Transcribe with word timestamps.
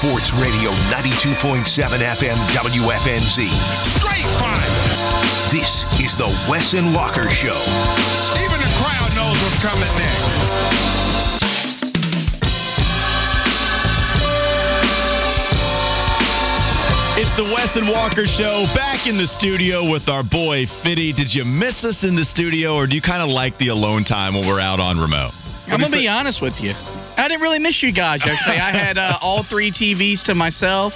Sports 0.00 0.32
Radio 0.40 0.70
92.7 0.88 1.60
FM 2.00 2.36
WFNZ. 2.56 3.36
Straight 3.84 4.24
fire. 4.40 4.64
This 5.52 5.84
is 6.00 6.16
the 6.16 6.24
Wes 6.48 6.72
and 6.72 6.94
Walker 6.94 7.28
Show. 7.28 7.60
Even 8.40 8.58
the 8.64 8.72
crowd 8.80 9.12
knows 9.14 9.36
what's 9.42 9.60
coming 9.60 9.84
next. 10.00 11.50
It's 17.20 17.36
the 17.36 17.44
Wes 17.44 17.76
and 17.76 17.86
Walker 17.86 18.26
Show 18.26 18.64
back 18.74 19.06
in 19.06 19.18
the 19.18 19.26
studio 19.26 19.90
with 19.90 20.08
our 20.08 20.22
boy 20.22 20.64
Fitty. 20.64 21.12
Did 21.12 21.34
you 21.34 21.44
miss 21.44 21.84
us 21.84 22.04
in 22.04 22.16
the 22.16 22.24
studio, 22.24 22.76
or 22.76 22.86
do 22.86 22.96
you 22.96 23.02
kind 23.02 23.20
of 23.20 23.28
like 23.28 23.58
the 23.58 23.68
alone 23.68 24.04
time 24.04 24.32
when 24.32 24.48
we're 24.48 24.60
out 24.60 24.80
on 24.80 24.98
remote? 24.98 25.32
I'm 25.66 25.78
gonna 25.78 25.94
be 25.94 26.08
honest 26.08 26.40
with 26.40 26.62
you. 26.62 26.72
I 27.20 27.28
didn't 27.28 27.42
really 27.42 27.58
miss 27.58 27.82
you 27.82 27.92
guys 27.92 28.24
yesterday. 28.24 28.58
I 28.58 28.72
had 28.72 28.96
uh, 28.96 29.18
all 29.22 29.42
three 29.42 29.70
TVs 29.70 30.24
to 30.24 30.34
myself. 30.34 30.94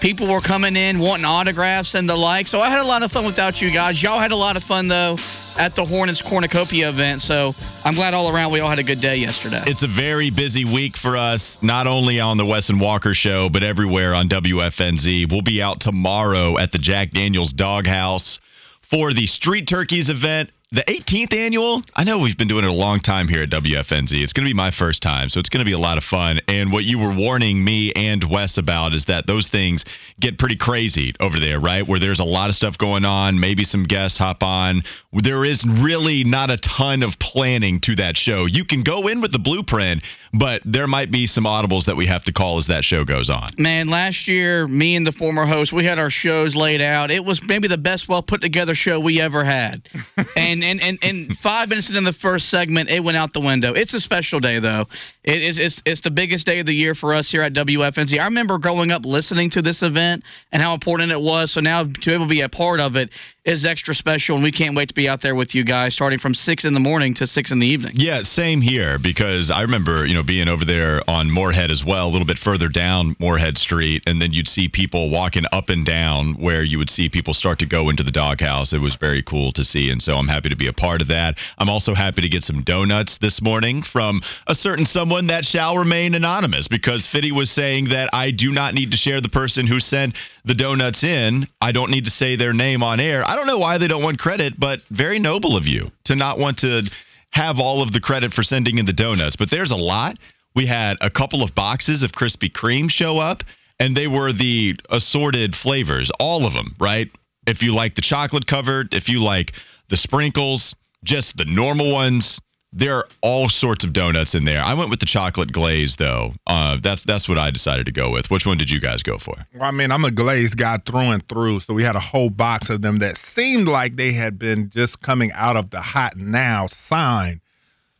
People 0.00 0.28
were 0.28 0.40
coming 0.40 0.74
in 0.74 0.98
wanting 0.98 1.26
autographs 1.26 1.94
and 1.94 2.08
the 2.08 2.16
like, 2.16 2.46
so 2.46 2.62
I 2.62 2.70
had 2.70 2.80
a 2.80 2.86
lot 2.86 3.02
of 3.02 3.12
fun 3.12 3.26
without 3.26 3.60
you 3.60 3.70
guys. 3.70 4.02
Y'all 4.02 4.18
had 4.18 4.32
a 4.32 4.36
lot 4.36 4.56
of 4.56 4.64
fun 4.64 4.88
though 4.88 5.18
at 5.58 5.76
the 5.76 5.84
Hornets 5.84 6.22
Cornucopia 6.22 6.88
event, 6.88 7.20
so 7.20 7.54
I'm 7.84 7.94
glad 7.94 8.14
all 8.14 8.34
around 8.34 8.52
we 8.52 8.60
all 8.60 8.70
had 8.70 8.78
a 8.78 8.82
good 8.82 9.02
day 9.02 9.16
yesterday. 9.16 9.62
It's 9.66 9.82
a 9.82 9.88
very 9.88 10.30
busy 10.30 10.64
week 10.64 10.96
for 10.96 11.18
us, 11.18 11.62
not 11.62 11.86
only 11.86 12.18
on 12.20 12.38
the 12.38 12.46
Wes 12.46 12.70
and 12.70 12.80
Walker 12.80 13.12
Show, 13.12 13.50
but 13.50 13.62
everywhere 13.62 14.14
on 14.14 14.30
WFNZ. 14.30 15.30
We'll 15.30 15.42
be 15.42 15.60
out 15.60 15.80
tomorrow 15.80 16.56
at 16.56 16.72
the 16.72 16.78
Jack 16.78 17.10
Daniels 17.10 17.52
Doghouse 17.52 18.38
for 18.80 19.12
the 19.12 19.26
Street 19.26 19.68
Turkeys 19.68 20.08
event. 20.08 20.50
The 20.72 20.84
18th 20.84 21.34
annual, 21.34 21.82
I 21.96 22.04
know 22.04 22.20
we've 22.20 22.38
been 22.38 22.46
doing 22.46 22.62
it 22.62 22.70
a 22.70 22.72
long 22.72 23.00
time 23.00 23.26
here 23.26 23.42
at 23.42 23.50
WFNZ. 23.50 24.12
It's 24.22 24.32
going 24.32 24.44
to 24.44 24.48
be 24.48 24.54
my 24.54 24.70
first 24.70 25.02
time, 25.02 25.28
so 25.28 25.40
it's 25.40 25.48
going 25.48 25.58
to 25.58 25.68
be 25.68 25.72
a 25.72 25.78
lot 25.80 25.98
of 25.98 26.04
fun. 26.04 26.38
And 26.46 26.70
what 26.70 26.84
you 26.84 27.00
were 27.00 27.12
warning 27.12 27.64
me 27.64 27.90
and 27.90 28.22
Wes 28.22 28.56
about 28.56 28.94
is 28.94 29.06
that 29.06 29.26
those 29.26 29.48
things 29.48 29.84
get 30.20 30.38
pretty 30.38 30.56
crazy 30.56 31.12
over 31.18 31.40
there, 31.40 31.58
right? 31.58 31.84
Where 31.84 31.98
there's 31.98 32.20
a 32.20 32.24
lot 32.24 32.50
of 32.50 32.54
stuff 32.54 32.78
going 32.78 33.04
on, 33.04 33.40
maybe 33.40 33.64
some 33.64 33.82
guests 33.82 34.16
hop 34.16 34.44
on. 34.44 34.82
There 35.12 35.44
is 35.44 35.66
really 35.66 36.22
not 36.22 36.50
a 36.50 36.56
ton 36.58 37.02
of 37.02 37.18
planning 37.18 37.80
to 37.80 37.96
that 37.96 38.16
show. 38.16 38.44
You 38.44 38.64
can 38.64 38.84
go 38.84 39.08
in 39.08 39.20
with 39.20 39.32
the 39.32 39.40
blueprint, 39.40 40.04
but 40.32 40.62
there 40.64 40.86
might 40.86 41.10
be 41.10 41.26
some 41.26 41.46
audibles 41.46 41.86
that 41.86 41.96
we 41.96 42.06
have 42.06 42.22
to 42.26 42.32
call 42.32 42.58
as 42.58 42.68
that 42.68 42.84
show 42.84 43.04
goes 43.04 43.28
on. 43.28 43.48
Man, 43.58 43.88
last 43.88 44.28
year, 44.28 44.68
me 44.68 44.94
and 44.94 45.04
the 45.04 45.10
former 45.10 45.46
host, 45.46 45.72
we 45.72 45.84
had 45.84 45.98
our 45.98 46.10
shows 46.10 46.54
laid 46.54 46.80
out. 46.80 47.10
It 47.10 47.24
was 47.24 47.42
maybe 47.42 47.66
the 47.66 47.76
best 47.76 48.08
well 48.08 48.22
put 48.22 48.40
together 48.40 48.76
show 48.76 49.00
we 49.00 49.20
ever 49.20 49.42
had. 49.42 49.88
and, 50.36 50.59
and, 50.62 50.80
and, 50.80 50.98
and 51.02 51.36
five 51.42 51.68
minutes 51.68 51.88
into 51.88 52.00
the 52.02 52.12
first 52.12 52.48
segment, 52.48 52.90
it 52.90 53.00
went 53.00 53.16
out 53.16 53.32
the 53.32 53.40
window. 53.40 53.72
It's 53.74 53.94
a 53.94 54.00
special 54.00 54.40
day, 54.40 54.58
though. 54.58 54.86
It 55.22 55.42
is 55.42 55.58
it's, 55.58 55.82
it's 55.84 56.00
the 56.00 56.10
biggest 56.10 56.46
day 56.46 56.60
of 56.60 56.66
the 56.66 56.74
year 56.74 56.94
for 56.94 57.14
us 57.14 57.30
here 57.30 57.42
at 57.42 57.52
WFNZ. 57.52 58.18
I 58.18 58.24
remember 58.24 58.58
growing 58.58 58.90
up 58.90 59.04
listening 59.04 59.50
to 59.50 59.62
this 59.62 59.82
event 59.82 60.24
and 60.52 60.62
how 60.62 60.74
important 60.74 61.12
it 61.12 61.20
was. 61.20 61.52
So 61.52 61.60
now 61.60 61.82
to 61.84 61.88
be 61.88 62.14
able 62.14 62.26
to 62.26 62.30
be 62.30 62.40
a 62.40 62.48
part 62.48 62.80
of 62.80 62.96
it 62.96 63.10
is 63.44 63.64
extra 63.64 63.94
special, 63.94 64.36
and 64.36 64.44
we 64.44 64.52
can't 64.52 64.76
wait 64.76 64.88
to 64.88 64.94
be 64.94 65.08
out 65.08 65.22
there 65.22 65.34
with 65.34 65.54
you 65.54 65.64
guys 65.64 65.94
starting 65.94 66.18
from 66.18 66.34
six 66.34 66.64
in 66.64 66.74
the 66.74 66.80
morning 66.80 67.14
to 67.14 67.26
six 67.26 67.50
in 67.50 67.58
the 67.58 67.66
evening. 67.66 67.92
Yeah, 67.94 68.22
same 68.22 68.60
here 68.60 68.98
because 68.98 69.50
I 69.50 69.62
remember, 69.62 70.04
you 70.04 70.14
know, 70.14 70.22
being 70.22 70.48
over 70.48 70.64
there 70.64 71.00
on 71.08 71.30
Morehead 71.30 71.70
as 71.70 71.84
well, 71.84 72.06
a 72.06 72.10
little 72.10 72.26
bit 72.26 72.38
further 72.38 72.68
down 72.68 73.16
Morehead 73.18 73.56
Street, 73.56 74.02
and 74.06 74.20
then 74.20 74.32
you'd 74.32 74.48
see 74.48 74.68
people 74.68 75.10
walking 75.10 75.44
up 75.52 75.70
and 75.70 75.86
down 75.86 76.34
where 76.34 76.62
you 76.62 76.78
would 76.78 76.90
see 76.90 77.08
people 77.08 77.32
start 77.32 77.60
to 77.60 77.66
go 77.66 77.88
into 77.88 78.02
the 78.02 78.10
doghouse. 78.10 78.72
It 78.72 78.80
was 78.80 78.96
very 78.96 79.22
cool 79.22 79.52
to 79.52 79.64
see, 79.64 79.90
and 79.90 80.02
so 80.02 80.16
I'm 80.16 80.28
happy 80.28 80.50
to 80.50 80.56
be 80.56 80.66
a 80.66 80.72
part 80.72 81.00
of 81.00 81.08
that. 81.08 81.38
I'm 81.56 81.70
also 81.70 81.94
happy 81.94 82.22
to 82.22 82.28
get 82.28 82.44
some 82.44 82.62
donuts 82.62 83.18
this 83.18 83.40
morning 83.40 83.82
from 83.82 84.20
a 84.46 84.54
certain 84.54 84.84
someone 84.84 85.28
that 85.28 85.46
shall 85.46 85.78
remain 85.78 86.14
anonymous 86.14 86.68
because 86.68 87.06
Fitty 87.06 87.32
was 87.32 87.50
saying 87.50 87.90
that 87.90 88.10
I 88.12 88.32
do 88.32 88.50
not 88.52 88.74
need 88.74 88.90
to 88.90 88.98
share 88.98 89.20
the 89.20 89.28
person 89.30 89.66
who 89.66 89.80
sent 89.80 90.14
the 90.44 90.54
donuts 90.54 91.04
in. 91.04 91.46
I 91.60 91.72
don't 91.72 91.90
need 91.90 92.04
to 92.04 92.10
say 92.10 92.36
their 92.36 92.52
name 92.52 92.82
on 92.82 93.00
air. 93.00 93.24
I 93.30 93.36
don't 93.36 93.46
know 93.46 93.58
why 93.58 93.78
they 93.78 93.86
don't 93.86 94.02
want 94.02 94.18
credit, 94.18 94.58
but 94.58 94.82
very 94.90 95.20
noble 95.20 95.56
of 95.56 95.68
you 95.68 95.92
to 96.06 96.16
not 96.16 96.40
want 96.40 96.58
to 96.58 96.90
have 97.30 97.60
all 97.60 97.80
of 97.80 97.92
the 97.92 98.00
credit 98.00 98.34
for 98.34 98.42
sending 98.42 98.78
in 98.78 98.86
the 98.86 98.92
donuts. 98.92 99.36
But 99.36 99.52
there's 99.52 99.70
a 99.70 99.76
lot. 99.76 100.18
We 100.56 100.66
had 100.66 100.96
a 101.00 101.10
couple 101.10 101.44
of 101.44 101.54
boxes 101.54 102.02
of 102.02 102.10
Krispy 102.10 102.50
Kreme 102.50 102.90
show 102.90 103.18
up, 103.18 103.44
and 103.78 103.96
they 103.96 104.08
were 104.08 104.32
the 104.32 104.74
assorted 104.90 105.54
flavors, 105.54 106.10
all 106.18 106.44
of 106.44 106.54
them, 106.54 106.74
right? 106.80 107.08
If 107.46 107.62
you 107.62 107.72
like 107.72 107.94
the 107.94 108.02
chocolate 108.02 108.48
covered, 108.48 108.94
if 108.94 109.08
you 109.08 109.22
like 109.22 109.52
the 109.90 109.96
sprinkles, 109.96 110.74
just 111.04 111.36
the 111.36 111.44
normal 111.44 111.92
ones, 111.92 112.40
there 112.72 112.96
are 112.96 113.04
all 113.20 113.48
sorts 113.48 113.84
of 113.84 113.92
donuts 113.92 114.34
in 114.34 114.44
there. 114.44 114.62
I 114.62 114.74
went 114.74 114.90
with 114.90 115.00
the 115.00 115.06
chocolate 115.06 115.52
glaze 115.52 115.96
though. 115.96 116.32
Uh, 116.46 116.78
that's 116.80 117.04
that's 117.04 117.28
what 117.28 117.38
I 117.38 117.50
decided 117.50 117.86
to 117.86 117.92
go 117.92 118.10
with. 118.12 118.30
Which 118.30 118.46
one 118.46 118.58
did 118.58 118.70
you 118.70 118.80
guys 118.80 119.02
go 119.02 119.18
for? 119.18 119.34
Well, 119.54 119.64
I 119.64 119.72
mean, 119.72 119.90
I'm 119.90 120.04
a 120.04 120.10
glazed 120.10 120.56
guy 120.56 120.78
through 120.78 121.10
and 121.10 121.28
through, 121.28 121.60
so 121.60 121.74
we 121.74 121.82
had 121.82 121.96
a 121.96 122.00
whole 122.00 122.30
box 122.30 122.70
of 122.70 122.80
them 122.80 122.98
that 123.00 123.16
seemed 123.16 123.66
like 123.66 123.96
they 123.96 124.12
had 124.12 124.38
been 124.38 124.70
just 124.70 125.00
coming 125.00 125.32
out 125.32 125.56
of 125.56 125.70
the 125.70 125.80
hot 125.80 126.16
now 126.16 126.68
sign. 126.68 127.40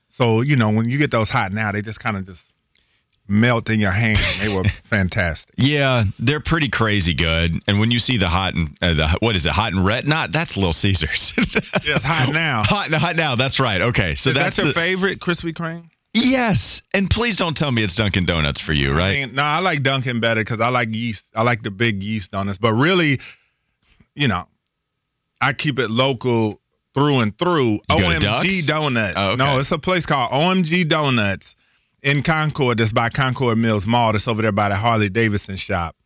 So 0.08 0.40
you 0.40 0.56
know, 0.56 0.70
when 0.70 0.88
you 0.88 0.98
get 0.98 1.10
those 1.10 1.28
hot 1.28 1.52
now, 1.52 1.72
they 1.72 1.82
just 1.82 2.00
kind 2.00 2.16
of 2.16 2.26
just 2.26 2.44
melt 3.30 3.70
in 3.70 3.80
your 3.80 3.90
hand. 3.92 4.18
They 4.40 4.54
were 4.54 4.64
fantastic. 4.84 5.54
Yeah, 5.56 6.04
they're 6.18 6.40
pretty 6.40 6.68
crazy 6.68 7.14
good. 7.14 7.52
And 7.66 7.78
when 7.80 7.90
you 7.90 7.98
see 7.98 8.18
the 8.18 8.28
hot 8.28 8.54
and 8.54 8.76
uh, 8.82 8.94
the 8.94 9.18
what 9.20 9.36
is 9.36 9.46
it, 9.46 9.52
hot 9.52 9.72
and 9.72 9.84
red? 9.86 10.06
Not 10.06 10.32
that's 10.32 10.56
Little 10.56 10.72
Caesars. 10.72 11.32
Yes, 11.84 12.02
hot 12.04 12.30
now. 12.32 12.62
hot, 12.64 12.90
hot 12.92 13.16
now. 13.16 13.36
That's 13.36 13.58
right. 13.60 13.80
Okay, 13.80 14.14
so 14.16 14.30
Is 14.30 14.36
that's 14.36 14.56
that 14.56 14.62
your 14.64 14.72
the- 14.72 14.78
favorite 14.80 15.18
Krispy 15.20 15.54
Kreme? 15.54 15.84
Yes, 16.12 16.82
and 16.92 17.08
please 17.08 17.36
don't 17.36 17.56
tell 17.56 17.70
me 17.70 17.84
it's 17.84 17.94
Dunkin' 17.94 18.26
Donuts 18.26 18.60
for 18.60 18.72
you, 18.72 18.92
I 18.92 18.96
right? 18.96 19.12
mean, 19.26 19.36
no, 19.36 19.42
I 19.44 19.60
like 19.60 19.84
Dunkin' 19.84 20.18
better 20.18 20.40
because 20.40 20.60
I 20.60 20.68
like 20.68 20.92
yeast. 20.92 21.30
I 21.36 21.42
like 21.44 21.62
the 21.62 21.70
big 21.70 22.02
yeast 22.02 22.32
donuts. 22.32 22.58
But 22.58 22.72
really, 22.72 23.20
you 24.16 24.26
know, 24.26 24.48
I 25.40 25.52
keep 25.52 25.78
it 25.78 25.88
local 25.88 26.60
through 26.94 27.20
and 27.20 27.38
through. 27.38 27.78
to 27.88 27.94
OMG 27.94 28.66
Donuts. 28.66 29.14
Oh, 29.16 29.28
okay. 29.30 29.36
No, 29.36 29.60
it's 29.60 29.70
a 29.70 29.78
place 29.78 30.04
called 30.04 30.32
OMG 30.32 30.88
Donuts 30.88 31.54
in 32.02 32.22
Concord. 32.22 32.78
That's 32.78 32.92
by 32.92 33.08
Concord 33.10 33.58
Mills 33.58 33.86
Mall. 33.86 34.12
That's 34.12 34.28
over 34.28 34.42
there 34.42 34.52
by 34.52 34.68
the 34.68 34.76
Harley 34.76 35.08
Davidson 35.08 35.56
shop. 35.56 35.96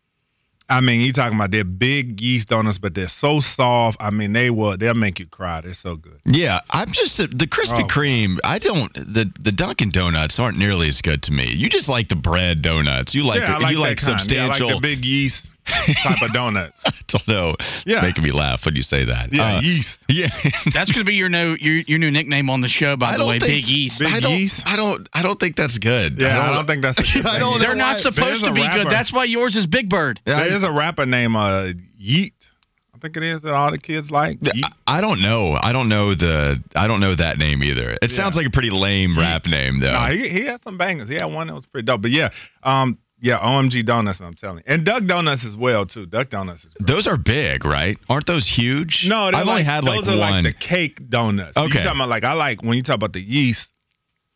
I 0.67 0.81
mean, 0.81 1.03
you 1.03 1.13
talking 1.13 1.37
about 1.37 1.51
they're 1.51 1.63
big 1.63 2.23
yeast 2.23 2.49
donuts, 2.49 2.79
but 2.79 2.95
they're 2.95 3.09
so 3.09 3.41
soft. 3.41 3.99
I 4.01 4.11
mean, 4.11 4.33
they 4.33 4.49
will 4.49 4.79
they'll 4.79 4.95
make 4.95 5.19
you 5.19 5.27
cry. 5.27 5.61
They're 5.61 5.75
so 5.75 5.97
good. 5.97 6.19
Yeah, 6.25 6.61
I'm 6.71 6.91
just 6.91 7.19
the 7.19 7.27
Krispy 7.47 7.83
Oh. 7.85 7.87
Kreme. 7.87 8.39
I 8.43 8.59
don't 8.61 8.91
the 8.95 9.31
the 9.43 9.53
Dunkin' 9.53 9.91
Donuts 9.91 10.39
aren't 10.39 10.57
nearly 10.57 10.89
as 10.89 11.03
good 11.03 11.23
to 11.25 11.33
me. 11.33 11.53
You 11.53 11.69
just 11.69 11.91
like 11.91 12.09
the 12.09 12.17
bread 12.17 12.63
donuts. 12.63 13.15
You 13.15 13.25
like 13.25 13.41
yeah, 13.41 13.57
I 13.57 13.59
like 13.59 13.73
you 13.73 13.79
like 13.79 13.99
kind. 13.99 14.19
substantial. 14.19 14.69
Yeah, 14.69 14.73
I 14.73 14.75
like 14.77 14.83
the 14.83 14.89
big 14.89 15.05
yeast 15.05 15.53
type 15.67 16.23
of 16.23 16.33
donuts. 16.33 16.81
I 16.87 16.91
don't 17.09 17.29
know. 17.29 17.57
Yeah. 17.87 17.97
It's 17.97 18.03
making 18.03 18.25
me 18.25 18.31
laugh 18.31 18.65
when 18.67 18.77
you 18.77 18.83
say 18.83 19.05
that. 19.07 19.33
Yeah, 19.33 19.57
Uh, 19.57 19.61
yeast. 19.61 20.01
yeah. 20.09 20.29
That's 20.73 20.93
going 20.93 21.05
to 21.05 21.09
be 21.09 21.15
your 21.15 21.29
new 21.29 21.57
your, 21.61 21.77
your 21.87 21.99
new 21.99 22.11
nickname 22.11 22.51
on 22.51 22.61
the 22.61 22.69
show, 22.69 22.97
by 22.97 23.15
I 23.15 23.19
the 23.19 23.27
way, 23.27 23.39
think- 23.39 23.65
Big 23.67 23.69
East. 23.69 24.01
Big 24.01 24.13
I 24.13 24.21
don't, 24.21 24.33
yeast? 24.33 24.63
I 24.67 24.77
don't. 24.77 25.09
I 25.13 25.23
don't 25.23 25.39
think 25.39 25.57
that's 25.57 25.79
good. 25.79 26.19
Yeah, 26.19 26.41
I 26.41 26.55
don't 26.55 26.67
think 26.67 26.83
that's 26.83 26.99
a 26.99 27.03
good 27.15 27.27
I 27.27 27.39
don't 27.39 27.59
They're 27.61 27.75
not 27.75 27.97
why- 27.97 28.01
supposed 28.01 28.45
to 28.45 28.53
be 28.53 28.61
rapper. 28.63 28.85
good. 28.85 28.91
That's 28.93 29.13
why 29.13 29.25
yours 29.25 29.57
is 29.57 29.67
Big 29.67 29.89
Bird. 29.89 30.21
Yeah, 30.27 30.45
There 30.45 30.53
is 30.57 30.63
a 30.63 30.73
rapper 30.73 31.07
named 31.07 31.37
uh, 31.37 31.73
Yeet. 32.01 32.33
I 32.95 32.99
think 32.99 33.17
it 33.19 33.23
is 33.25 33.43
that 33.43 33.53
all 33.53 33.71
the 33.71 33.77
kids 33.79 34.11
like. 34.11 34.41
Yeet. 34.41 34.63
I, 34.87 34.99
I 34.99 35.01
don't 35.03 35.21
know. 35.21 35.59
I 35.61 35.73
don't 35.73 35.89
know 35.89 36.15
the. 36.15 36.63
I 36.75 36.87
don't 36.87 37.01
know 37.01 37.15
that 37.15 37.37
name 37.39 37.63
either. 37.63 37.99
It 38.01 38.11
sounds 38.13 38.37
like 38.37 38.47
a 38.47 38.51
pretty 38.51 38.71
lame 38.71 39.19
rap 39.19 39.47
name 39.47 39.79
though. 39.81 39.93
No, 39.93 40.07
he, 40.07 40.29
he 40.29 40.45
had 40.45 40.61
some 40.63 40.79
bangers. 40.79 41.09
He 41.09 41.15
had 41.17 41.27
one 41.27 41.49
that 41.49 41.55
was 41.55 41.67
pretty 41.67 41.85
dope. 41.87 42.01
But 42.03 42.13
yeah, 42.13 42.31
um, 42.63 42.99
yeah, 43.21 43.39
OMG 43.39 43.85
Donuts. 43.87 44.21
I'm 44.21 44.35
telling 44.35 44.59
you, 44.59 44.65
and 44.67 44.85
Duck 44.85 45.05
Donuts 45.05 45.45
as 45.45 45.57
well 45.57 45.87
too. 45.87 46.07
Duck 46.07 46.31
Donuts 46.31 46.65
is 46.65 46.75
great. 46.75 46.87
those 46.87 47.07
are 47.07 47.17
big, 47.17 47.65
right? 47.65 47.99
Aren't 48.09 48.27
those 48.27 48.47
huge? 48.47 49.07
No, 49.09 49.17
I've 49.17 49.33
like, 49.33 49.47
only 49.47 49.63
had 49.65 49.85
like 49.85 50.01
those 50.05 50.15
are 50.15 50.19
one. 50.19 50.45
like 50.45 50.45
the 50.45 50.53
cake 50.53 51.09
donuts. 51.09 51.57
Okay. 51.57 51.79
You 51.79 51.85
talking 51.85 52.01
about 52.01 52.09
like 52.09 52.25
I 52.25 52.35
like 52.35 52.63
when 52.63 52.77
you 52.77 52.83
talk 52.83 52.97
about 52.97 53.13
the 53.13 53.23
yeast. 53.23 53.71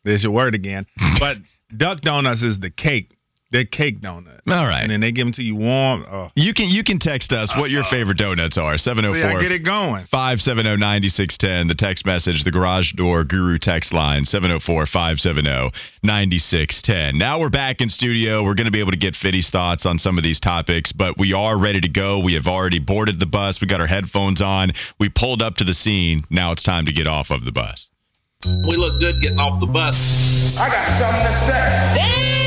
There's 0.03 0.23
your 0.23 0.31
word 0.31 0.55
again. 0.55 0.85
But 1.19 1.37
Duck 1.75 2.01
Donuts 2.01 2.41
is 2.41 2.59
the 2.59 2.69
cake. 2.69 3.11
They're 3.51 3.65
cake 3.65 3.99
donuts. 3.99 4.41
All 4.47 4.67
right. 4.67 4.83
And 4.83 4.91
then 4.91 4.99
they 4.99 5.11
give 5.11 5.25
them 5.25 5.33
to 5.33 5.43
you 5.43 5.55
warm. 5.55 6.05
Oh, 6.09 6.29
you 6.35 6.53
can 6.53 6.69
you 6.69 6.83
can 6.83 6.99
text 6.99 7.33
us 7.33 7.55
what 7.55 7.71
your 7.71 7.83
favorite 7.83 8.17
donuts 8.17 8.59
are. 8.59 8.77
704 8.77 9.41
See, 9.41 9.47
get 9.47 9.51
it 9.51 9.61
oh 9.61 9.65
going. 9.65 10.05
570 10.05 10.77
9610. 10.77 11.67
the 11.67 11.73
text 11.73 12.05
message, 12.05 12.43
the 12.43 12.51
garage 12.51 12.93
door 12.93 13.23
guru 13.23 13.57
text 13.57 13.91
line, 13.91 14.25
704 14.25 14.85
570 14.85 15.71
9610. 16.03 17.17
Now 17.17 17.39
we're 17.39 17.49
back 17.49 17.81
in 17.81 17.89
studio. 17.89 18.43
We're 18.43 18.53
going 18.53 18.65
to 18.65 18.71
be 18.71 18.81
able 18.81 18.91
to 18.91 18.97
get 18.97 19.15
Fitty's 19.15 19.49
thoughts 19.49 19.87
on 19.87 19.97
some 19.97 20.19
of 20.19 20.23
these 20.23 20.39
topics, 20.39 20.91
but 20.91 21.17
we 21.17 21.33
are 21.33 21.57
ready 21.57 21.81
to 21.81 21.89
go. 21.89 22.19
We 22.19 22.35
have 22.35 22.45
already 22.45 22.79
boarded 22.79 23.19
the 23.19 23.25
bus. 23.25 23.61
We 23.61 23.67
got 23.67 23.81
our 23.81 23.87
headphones 23.87 24.43
on. 24.43 24.73
We 24.99 25.09
pulled 25.09 25.41
up 25.41 25.55
to 25.55 25.63
the 25.63 25.73
scene. 25.73 26.23
Now 26.29 26.51
it's 26.51 26.63
time 26.63 26.85
to 26.85 26.91
get 26.91 27.07
off 27.07 27.31
of 27.31 27.43
the 27.43 27.51
bus. 27.51 27.89
We 28.45 28.77
look 28.77 28.99
good 28.99 29.21
getting 29.21 29.39
off 29.39 29.59
the 29.59 29.65
bus. 29.65 30.55
I 30.57 30.69
got 30.69 30.87
something 30.99 31.25
to 31.25 31.33
say. 31.33 32.38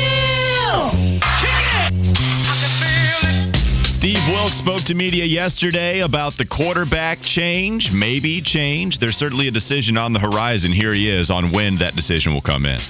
Steve 4.03 4.27
Wilks 4.27 4.57
spoke 4.57 4.81
to 4.81 4.95
media 4.95 5.23
yesterday 5.23 6.01
about 6.01 6.37
the 6.37 6.45
quarterback 6.45 7.21
change, 7.21 7.93
maybe 7.93 8.41
change. 8.41 8.99
There's 8.99 9.15
certainly 9.15 9.47
a 9.47 9.51
decision 9.51 9.95
on 9.95 10.11
the 10.11 10.19
horizon. 10.19 10.73
Here 10.73 10.93
he 10.93 11.09
is 11.09 11.31
on 11.31 11.53
when 11.53 11.77
that 11.77 11.95
decision 11.95 12.33
will 12.33 12.41
come 12.41 12.65
in. 12.65 12.81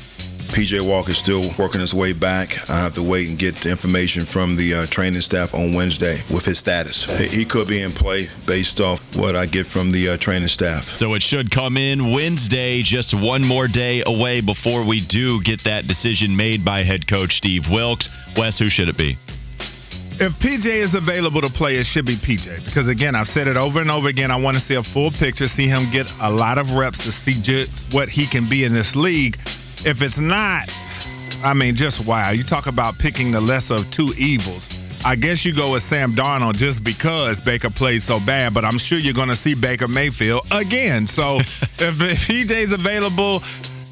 PJ 0.48 0.84
Walker 0.84 1.12
is 1.12 1.20
still 1.20 1.52
working 1.60 1.82
his 1.82 1.94
way 1.94 2.14
back. 2.14 2.68
I 2.68 2.80
have 2.80 2.94
to 2.94 3.04
wait 3.04 3.30
and 3.30 3.38
get 3.38 3.58
the 3.58 3.70
information 3.70 4.26
from 4.26 4.56
the 4.56 4.74
uh, 4.74 4.86
training 4.88 5.22
staff 5.22 5.54
on 5.54 5.76
Wednesday 5.76 6.20
with 6.34 6.46
his 6.46 6.58
status. 6.58 7.04
He, 7.04 7.46
could 7.46 7.68
be 7.68 7.80
in 7.80 7.92
play 7.92 8.28
based 8.48 8.80
off 8.80 9.00
what 9.16 9.36
I 9.36 9.46
get 9.46 9.68
from 9.68 9.92
the 9.92 10.10
uh, 10.10 10.18
training 10.18 10.48
staff. 10.48 10.86
So 10.96 11.14
it 11.14 11.22
should 11.22 11.52
come 11.52 11.78
in 11.78 12.12
Wednesday, 12.12 12.82
just 12.82 13.14
one 13.14 13.44
more 13.44 13.68
day 13.68 14.02
away 14.04 14.42
before 14.42 14.84
we 14.84 15.00
do 15.00 15.44
get 15.44 15.66
that 15.66 15.86
decision 15.86 16.36
made 16.36 16.66
by 16.66 16.82
head 16.82 17.06
coach 17.06 17.38
Steve 17.38 17.70
Wilks. 17.70 18.10
Wes, 18.36 18.58
who 18.58 18.68
should 18.68 18.90
it 18.90 18.98
be? 18.98 19.20
If 20.26 20.32
PJ 20.40 20.66
is 20.68 20.96
available 20.96 21.42
to 21.42 21.50
play, 21.50 21.76
it 21.76 21.86
should 21.86 22.06
be 22.06 22.16
PJ. 22.16 22.64
Because 22.64 22.88
again, 22.88 23.14
I've 23.14 23.28
said 23.28 23.50
it 23.50 23.58
over 23.58 23.82
and 23.82 23.92
over 23.92 24.08
again. 24.08 24.32
I 24.32 24.38
want 24.38 24.56
to 24.56 24.64
see 24.64 24.76
a 24.76 24.82
full 24.82 25.12
picture, 25.12 25.50
see 25.50 25.68
him 25.68 25.92
get 25.92 26.10
a 26.22 26.32
lot 26.32 26.58
of 26.58 26.72
reps 26.72 27.04
to 27.04 27.12
see 27.12 27.42
just 27.42 27.94
what 27.94 28.08
he 28.08 28.26
can 28.26 28.48
be 28.48 28.64
in 28.64 28.74
this 28.74 28.96
league. 28.96 29.38
If 29.86 30.02
it's 30.02 30.22
not, 30.22 30.70
I 31.44 31.54
mean, 31.54 31.76
just 31.76 32.08
wow. 32.08 32.32
You 32.32 32.44
talk 32.44 32.68
about 32.68 32.98
picking 33.00 33.32
the 33.32 33.42
lesser 33.42 33.74
of 33.74 33.92
two 33.92 34.14
evils. 34.18 34.70
I 35.04 35.18
guess 35.18 35.44
you 35.44 35.54
go 35.54 35.74
with 35.74 35.84
Sam 35.84 36.16
Darnold 36.16 36.56
just 36.56 36.86
because 36.86 37.42
Baker 37.42 37.70
played 37.70 38.02
so 38.02 38.22
bad, 38.22 38.54
but 38.54 38.64
I'm 38.64 38.78
sure 38.78 38.98
you're 38.98 39.14
going 39.14 39.28
to 39.28 39.36
see 39.36 39.56
Baker 39.56 39.90
Mayfield 39.90 40.48
again. 40.52 41.08
So 41.08 41.40
if, 41.80 42.00
if 42.00 42.18
PJ's 42.30 42.72
available, 42.72 43.44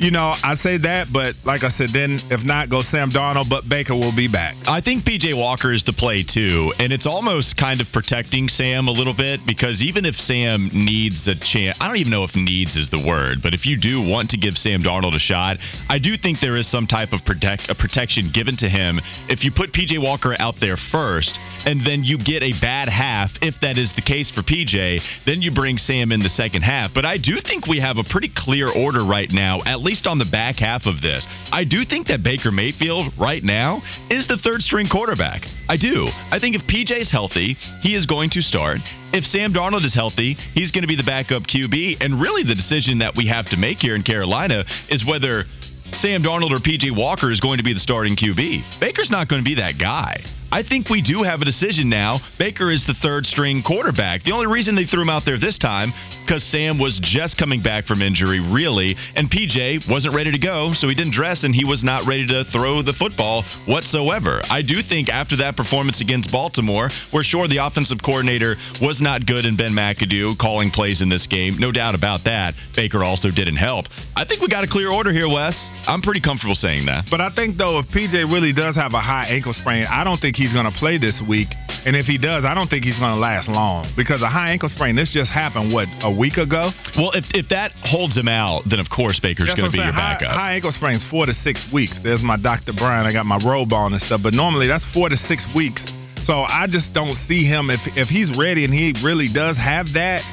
you 0.01 0.09
know, 0.09 0.33
I 0.43 0.55
say 0.55 0.77
that, 0.77 1.13
but 1.13 1.35
like 1.45 1.63
I 1.63 1.69
said, 1.69 1.91
then 1.91 2.19
if 2.31 2.43
not, 2.43 2.69
go 2.69 2.81
Sam 2.81 3.11
Darnold, 3.11 3.49
but 3.49 3.69
Baker 3.69 3.93
will 3.93 4.15
be 4.15 4.27
back. 4.27 4.55
I 4.67 4.81
think 4.81 5.03
PJ 5.03 5.37
Walker 5.37 5.71
is 5.71 5.83
the 5.83 5.93
play 5.93 6.23
too, 6.23 6.73
and 6.79 6.91
it's 6.91 7.05
almost 7.05 7.55
kind 7.55 7.81
of 7.81 7.91
protecting 7.91 8.49
Sam 8.49 8.87
a 8.87 8.91
little 8.91 9.13
bit 9.13 9.45
because 9.45 9.83
even 9.83 10.05
if 10.05 10.15
Sam 10.15 10.71
needs 10.73 11.27
a 11.27 11.35
chance, 11.35 11.77
I 11.79 11.87
don't 11.87 11.97
even 11.97 12.09
know 12.09 12.23
if 12.23 12.35
needs 12.35 12.77
is 12.77 12.89
the 12.89 13.05
word, 13.05 13.43
but 13.43 13.53
if 13.53 13.67
you 13.67 13.77
do 13.77 14.01
want 14.01 14.31
to 14.31 14.37
give 14.37 14.57
Sam 14.57 14.81
Darnold 14.81 15.15
a 15.15 15.19
shot, 15.19 15.57
I 15.87 15.99
do 15.99 16.17
think 16.17 16.39
there 16.39 16.57
is 16.57 16.67
some 16.67 16.87
type 16.87 17.13
of 17.13 17.23
protect 17.23 17.69
a 17.69 17.75
protection 17.75 18.31
given 18.33 18.57
to 18.57 18.69
him 18.69 18.99
if 19.29 19.45
you 19.45 19.51
put 19.51 19.71
PJ 19.71 20.01
Walker 20.01 20.35
out 20.39 20.59
there 20.59 20.77
first, 20.77 21.37
and 21.67 21.79
then 21.79 22.03
you 22.03 22.17
get 22.17 22.41
a 22.41 22.53
bad 22.59 22.89
half. 22.89 23.37
If 23.43 23.59
that 23.59 23.77
is 23.77 23.93
the 23.93 24.01
case 24.01 24.31
for 24.31 24.41
PJ, 24.41 25.25
then 25.25 25.43
you 25.43 25.51
bring 25.51 25.77
Sam 25.77 26.11
in 26.11 26.21
the 26.21 26.29
second 26.29 26.63
half. 26.63 26.91
But 26.91 27.05
I 27.05 27.17
do 27.17 27.35
think 27.37 27.67
we 27.67 27.81
have 27.81 27.99
a 27.99 28.03
pretty 28.03 28.29
clear 28.29 28.67
order 28.67 29.03
right 29.03 29.31
now, 29.31 29.61
at 29.63 29.79
least 29.79 29.90
least 29.91 30.07
on 30.07 30.17
the 30.17 30.31
back 30.31 30.55
half 30.55 30.85
of 30.85 31.01
this. 31.01 31.27
I 31.51 31.65
do 31.65 31.83
think 31.83 32.07
that 32.07 32.23
Baker 32.23 32.49
Mayfield 32.49 33.11
right 33.17 33.43
now 33.43 33.81
is 34.09 34.25
the 34.25 34.37
third 34.37 34.63
string 34.63 34.87
quarterback. 34.87 35.45
I 35.67 35.75
do. 35.75 36.07
I 36.31 36.39
think 36.39 36.55
if 36.55 36.61
PJ's 36.65 37.11
healthy, 37.11 37.57
he 37.81 37.93
is 37.93 38.05
going 38.05 38.29
to 38.29 38.41
start. 38.41 38.79
If 39.11 39.25
Sam 39.25 39.53
Darnold 39.53 39.83
is 39.83 39.93
healthy, 39.93 40.35
he's 40.53 40.71
going 40.71 40.83
to 40.83 40.87
be 40.87 40.95
the 40.95 41.03
backup 41.03 41.43
QB. 41.43 42.01
And 42.01 42.21
really, 42.21 42.43
the 42.43 42.55
decision 42.55 42.99
that 42.99 43.17
we 43.17 43.27
have 43.27 43.49
to 43.49 43.57
make 43.57 43.79
here 43.79 43.93
in 43.93 44.03
Carolina 44.03 44.63
is 44.87 45.05
whether 45.05 45.43
Sam 45.91 46.23
Darnold 46.23 46.51
or 46.51 46.61
PJ 46.63 46.95
Walker 46.95 47.29
is 47.29 47.41
going 47.41 47.57
to 47.57 47.65
be 47.65 47.73
the 47.73 47.79
starting 47.81 48.15
QB. 48.15 48.79
Baker's 48.79 49.11
not 49.11 49.27
going 49.27 49.43
to 49.43 49.49
be 49.49 49.55
that 49.55 49.77
guy. 49.77 50.23
I 50.53 50.63
think 50.63 50.89
we 50.89 51.01
do 51.01 51.23
have 51.23 51.41
a 51.41 51.45
decision 51.45 51.87
now. 51.87 52.19
Baker 52.37 52.69
is 52.69 52.85
the 52.85 52.93
third 52.93 53.25
string 53.25 53.63
quarterback. 53.63 54.23
The 54.23 54.33
only 54.33 54.47
reason 54.47 54.75
they 54.75 54.83
threw 54.83 55.01
him 55.01 55.09
out 55.09 55.23
there 55.23 55.37
this 55.37 55.57
time 55.57 55.93
because 56.25 56.43
Sam 56.43 56.77
was 56.77 56.99
just 56.99 57.37
coming 57.37 57.61
back 57.61 57.85
from 57.85 58.01
injury, 58.01 58.41
really, 58.41 58.97
and 59.15 59.29
PJ 59.29 59.89
wasn't 59.89 60.13
ready 60.13 60.31
to 60.31 60.37
go, 60.37 60.73
so 60.73 60.89
he 60.89 60.95
didn't 60.95 61.13
dress 61.13 61.45
and 61.45 61.55
he 61.55 61.63
was 61.63 61.85
not 61.85 62.05
ready 62.05 62.27
to 62.27 62.43
throw 62.43 62.81
the 62.81 62.91
football 62.91 63.43
whatsoever. 63.65 64.41
I 64.49 64.61
do 64.61 64.81
think 64.81 65.07
after 65.07 65.37
that 65.37 65.55
performance 65.55 66.01
against 66.01 66.31
Baltimore, 66.31 66.89
we're 67.13 67.23
sure 67.23 67.47
the 67.47 67.65
offensive 67.65 68.03
coordinator 68.03 68.57
was 68.81 69.01
not 69.01 69.25
good 69.25 69.45
in 69.45 69.55
Ben 69.55 69.71
McAdoo 69.71 70.37
calling 70.37 70.69
plays 70.69 71.01
in 71.01 71.07
this 71.07 71.27
game. 71.27 71.59
No 71.59 71.71
doubt 71.71 71.95
about 71.95 72.25
that. 72.25 72.55
Baker 72.75 73.05
also 73.05 73.31
didn't 73.31 73.55
help. 73.55 73.85
I 74.17 74.25
think 74.25 74.41
we 74.41 74.49
got 74.49 74.65
a 74.65 74.67
clear 74.67 74.91
order 74.91 75.13
here, 75.13 75.29
Wes. 75.29 75.71
I'm 75.87 76.01
pretty 76.01 76.19
comfortable 76.19 76.55
saying 76.55 76.87
that. 76.87 77.07
But 77.09 77.21
I 77.21 77.29
think 77.29 77.57
though, 77.57 77.79
if 77.79 77.87
PJ 77.87 78.31
really 78.31 78.51
does 78.51 78.75
have 78.75 78.93
a 78.93 78.99
high 78.99 79.27
ankle 79.27 79.53
sprain, 79.53 79.85
I 79.89 80.03
don't 80.03 80.19
think 80.19 80.40
he's 80.41 80.53
going 80.53 80.65
to 80.65 80.71
play 80.71 80.97
this 80.97 81.21
week. 81.21 81.49
And 81.85 81.95
if 81.95 82.07
he 82.07 82.17
does, 82.17 82.45
I 82.45 82.55
don't 82.55 82.69
think 82.69 82.83
he's 82.83 82.97
going 82.97 83.13
to 83.13 83.19
last 83.19 83.47
long 83.47 83.87
because 83.95 84.21
a 84.21 84.27
high 84.27 84.51
ankle 84.51 84.69
sprain, 84.69 84.95
this 84.95 85.11
just 85.11 85.31
happened, 85.31 85.71
what, 85.71 85.87
a 86.03 86.11
week 86.11 86.37
ago? 86.37 86.71
Well, 86.97 87.11
if, 87.13 87.33
if 87.35 87.49
that 87.49 87.71
holds 87.83 88.17
him 88.17 88.27
out, 88.27 88.63
then 88.65 88.79
of 88.79 88.89
course 88.89 89.19
Baker's 89.19 89.53
going 89.53 89.69
to 89.69 89.77
be 89.77 89.83
your 89.83 89.93
backup. 89.93 90.29
High, 90.29 90.35
high 90.35 90.53
ankle 90.53 90.71
sprains, 90.71 91.03
four 91.03 91.25
to 91.27 91.33
six 91.33 91.71
weeks. 91.71 92.01
There's 92.01 92.23
my 92.23 92.37
Dr. 92.37 92.73
Brian. 92.73 93.05
I 93.05 93.13
got 93.13 93.25
my 93.25 93.37
robe 93.37 93.71
on 93.73 93.93
and 93.93 94.01
stuff. 94.01 94.21
But 94.23 94.33
normally 94.33 94.67
that's 94.67 94.85
four 94.85 95.09
to 95.09 95.17
six 95.17 95.45
weeks. 95.53 95.85
So 96.23 96.33
I 96.33 96.67
just 96.67 96.93
don't 96.93 97.15
see 97.15 97.43
him. 97.43 97.69
If, 97.69 97.97
if 97.97 98.09
he's 98.09 98.37
ready 98.37 98.65
and 98.65 98.73
he 98.73 98.93
really 99.03 99.27
does 99.27 99.57
have 99.57 99.93
that, 99.93 100.23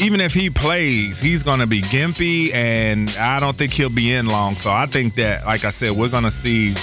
even 0.00 0.20
if 0.20 0.32
he 0.32 0.48
plays, 0.48 1.18
he's 1.18 1.42
going 1.42 1.60
to 1.60 1.66
be 1.66 1.82
gimpy, 1.82 2.54
and 2.54 3.10
I 3.10 3.38
don't 3.38 3.56
think 3.56 3.72
he'll 3.72 3.94
be 3.94 4.14
in 4.14 4.26
long. 4.26 4.56
So 4.56 4.70
I 4.70 4.86
think 4.86 5.16
that, 5.16 5.44
like 5.44 5.64
I 5.64 5.70
said, 5.70 5.96
we're 5.96 6.10
going 6.10 6.24
to 6.24 6.30
see 6.30 6.74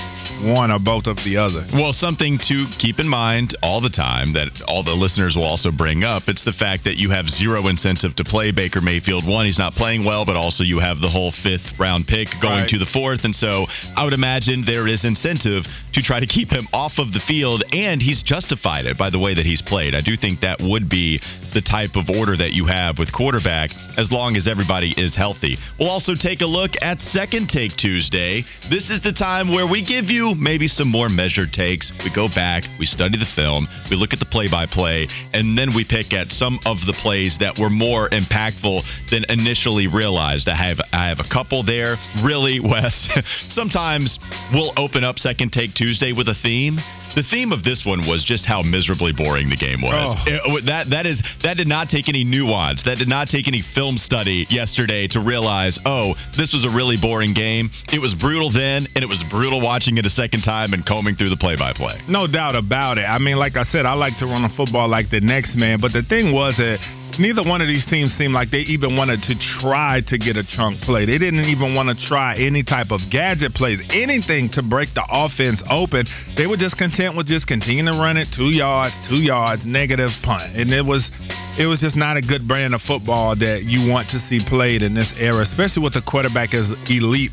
one 0.43 0.71
or 0.71 0.79
both 0.79 1.07
of 1.07 1.17
the 1.23 1.37
other. 1.37 1.65
Well, 1.73 1.93
something 1.93 2.37
to 2.39 2.65
keep 2.77 2.99
in 2.99 3.07
mind 3.07 3.55
all 3.61 3.81
the 3.81 3.89
time 3.89 4.33
that 4.33 4.61
all 4.67 4.83
the 4.83 4.95
listeners 4.95 5.35
will 5.35 5.43
also 5.43 5.71
bring 5.71 6.03
up 6.03 6.27
it's 6.27 6.43
the 6.43 6.53
fact 6.53 6.85
that 6.85 6.97
you 6.97 7.09
have 7.11 7.29
zero 7.29 7.67
incentive 7.67 8.15
to 8.15 8.23
play 8.23 8.51
Baker 8.51 8.81
Mayfield. 8.81 9.25
One, 9.27 9.45
he's 9.45 9.59
not 9.59 9.73
playing 9.73 10.03
well, 10.03 10.25
but 10.25 10.35
also 10.35 10.63
you 10.63 10.79
have 10.79 10.99
the 10.99 11.09
whole 11.09 11.31
fifth 11.31 11.79
round 11.79 12.07
pick 12.07 12.29
going 12.41 12.61
right. 12.61 12.69
to 12.69 12.77
the 12.77 12.85
fourth. 12.85 13.23
And 13.25 13.35
so 13.35 13.65
I 13.95 14.03
would 14.03 14.13
imagine 14.13 14.63
there 14.65 14.87
is 14.87 15.05
incentive 15.05 15.65
to 15.93 16.01
try 16.01 16.19
to 16.19 16.27
keep 16.27 16.51
him 16.51 16.67
off 16.73 16.99
of 16.99 17.13
the 17.13 17.19
field, 17.19 17.63
and 17.71 18.01
he's 18.01 18.23
justified 18.23 18.85
it 18.85 18.97
by 18.97 19.09
the 19.09 19.19
way 19.19 19.33
that 19.33 19.45
he's 19.45 19.61
played. 19.61 19.95
I 19.95 20.01
do 20.01 20.15
think 20.15 20.41
that 20.41 20.61
would 20.61 20.89
be 20.89 21.21
the 21.53 21.61
type 21.61 21.95
of 21.95 22.09
order 22.09 22.35
that 22.35 22.53
you 22.53 22.65
have 22.65 22.99
with 22.99 23.11
quarterback 23.13 23.71
as 23.97 24.11
long 24.11 24.35
as 24.35 24.47
everybody 24.47 24.93
is 24.97 25.15
healthy. 25.15 25.57
We'll 25.79 25.89
also 25.89 26.15
take 26.15 26.41
a 26.41 26.45
look 26.45 26.71
at 26.81 27.01
Second 27.01 27.49
Take 27.49 27.75
Tuesday. 27.75 28.43
This 28.69 28.89
is 28.89 29.01
the 29.01 29.13
time 29.13 29.49
where 29.49 29.65
we 29.65 29.81
give 29.81 30.11
you 30.11 30.16
maybe 30.35 30.67
some 30.67 30.87
more 30.87 31.09
measured 31.09 31.53
takes. 31.53 31.91
We 32.03 32.09
go 32.09 32.27
back, 32.27 32.63
we 32.79 32.85
study 32.85 33.17
the 33.17 33.25
film, 33.25 33.67
we 33.89 33.95
look 33.95 34.13
at 34.13 34.19
the 34.19 34.25
play 34.25 34.47
by 34.47 34.65
play, 34.65 35.07
and 35.33 35.57
then 35.57 35.73
we 35.73 35.83
pick 35.83 36.13
at 36.13 36.31
some 36.31 36.59
of 36.65 36.85
the 36.85 36.93
plays 36.93 37.37
that 37.39 37.59
were 37.59 37.69
more 37.69 38.09
impactful 38.09 38.83
than 39.09 39.25
initially 39.29 39.87
realized. 39.87 40.49
I 40.49 40.55
have 40.55 40.81
I 40.93 41.09
have 41.09 41.19
a 41.19 41.29
couple 41.29 41.63
there. 41.63 41.97
Really, 42.23 42.59
Wes, 42.71 43.09
sometimes 43.47 44.19
we'll 44.53 44.73
open 44.77 45.03
up 45.03 45.19
Second 45.19 45.53
Take 45.53 45.73
Tuesday 45.73 46.13
with 46.13 46.29
a 46.29 46.35
theme 46.35 46.79
the 47.15 47.23
theme 47.23 47.51
of 47.51 47.63
this 47.63 47.85
one 47.85 48.07
was 48.07 48.23
just 48.23 48.45
how 48.45 48.61
miserably 48.61 49.11
boring 49.11 49.49
the 49.49 49.55
game 49.55 49.81
was. 49.81 50.15
Oh. 50.17 50.57
It, 50.57 50.65
that 50.65 50.89
that 50.91 51.05
is 51.05 51.23
that 51.43 51.57
did 51.57 51.67
not 51.67 51.89
take 51.89 52.09
any 52.09 52.23
nuance. 52.23 52.83
That 52.83 52.97
did 52.97 53.07
not 53.07 53.29
take 53.29 53.47
any 53.47 53.61
film 53.61 53.97
study 53.97 54.45
yesterday 54.49 55.07
to 55.09 55.19
realize, 55.19 55.79
oh, 55.85 56.15
this 56.35 56.53
was 56.53 56.65
a 56.65 56.69
really 56.69 56.97
boring 56.97 57.33
game. 57.33 57.71
It 57.91 57.99
was 57.99 58.15
brutal 58.15 58.49
then, 58.49 58.87
and 58.95 59.03
it 59.03 59.07
was 59.07 59.23
brutal 59.23 59.61
watching 59.61 59.97
it 59.97 60.05
a 60.05 60.09
second 60.09 60.43
time 60.43 60.73
and 60.73 60.85
combing 60.85 61.15
through 61.15 61.29
the 61.29 61.37
play-by-play. 61.37 62.01
No 62.07 62.27
doubt 62.27 62.55
about 62.55 62.97
it. 62.97 63.05
I 63.05 63.17
mean, 63.17 63.37
like 63.37 63.57
I 63.57 63.63
said, 63.63 63.85
I 63.85 63.93
like 63.93 64.17
to 64.17 64.25
run 64.25 64.43
a 64.43 64.49
football 64.49 64.87
like 64.87 65.09
the 65.09 65.21
next 65.21 65.55
man, 65.55 65.79
but 65.79 65.93
the 65.93 66.03
thing 66.03 66.31
was 66.31 66.57
that 66.57 66.79
neither 67.19 67.43
one 67.43 67.61
of 67.61 67.67
these 67.67 67.85
teams 67.85 68.13
seemed 68.13 68.33
like 68.33 68.49
they 68.49 68.61
even 68.61 68.95
wanted 68.95 69.23
to 69.23 69.37
try 69.37 70.01
to 70.07 70.17
get 70.17 70.37
a 70.37 70.43
chunk 70.43 70.81
play. 70.81 71.05
They 71.05 71.17
didn't 71.17 71.45
even 71.45 71.75
want 71.75 71.89
to 71.89 71.95
try 71.95 72.35
any 72.35 72.63
type 72.63 72.91
of 72.91 73.09
gadget 73.09 73.53
plays, 73.53 73.81
anything 73.89 74.49
to 74.49 74.63
break 74.63 74.93
the 74.93 75.05
offense 75.09 75.63
open. 75.69 76.05
They 76.35 76.47
were 76.47 76.57
just 76.57 76.77
content 76.77 77.15
with 77.15 77.27
just 77.27 77.47
continuing 77.47 77.93
to 77.93 77.99
run 77.99 78.17
it 78.17 78.31
two 78.31 78.51
yards, 78.51 78.97
two 79.07 79.21
yards, 79.21 79.65
negative 79.65 80.11
punt, 80.23 80.55
and 80.55 80.71
it 80.71 80.85
was 80.85 81.11
it 81.57 81.65
was 81.65 81.81
just 81.81 81.95
not 81.95 82.17
a 82.17 82.21
good 82.21 82.47
brand 82.47 82.75
of 82.75 82.81
football 82.81 83.35
that 83.35 83.63
you 83.63 83.89
want 83.89 84.09
to 84.09 84.19
see 84.19 84.39
played 84.39 84.83
in 84.83 84.93
this 84.93 85.13
era, 85.19 85.41
especially 85.41 85.83
with 85.83 85.95
a 85.95 86.01
quarterback 86.01 86.53
as 86.53 86.71
elite 86.89 87.31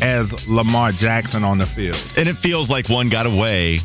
as 0.00 0.46
Lamar 0.46 0.92
Jackson 0.92 1.42
on 1.42 1.58
the 1.58 1.66
field. 1.66 1.96
And 2.16 2.28
it 2.28 2.36
feels 2.36 2.70
like 2.70 2.88
one 2.88 3.08
got 3.08 3.26
away 3.26 3.80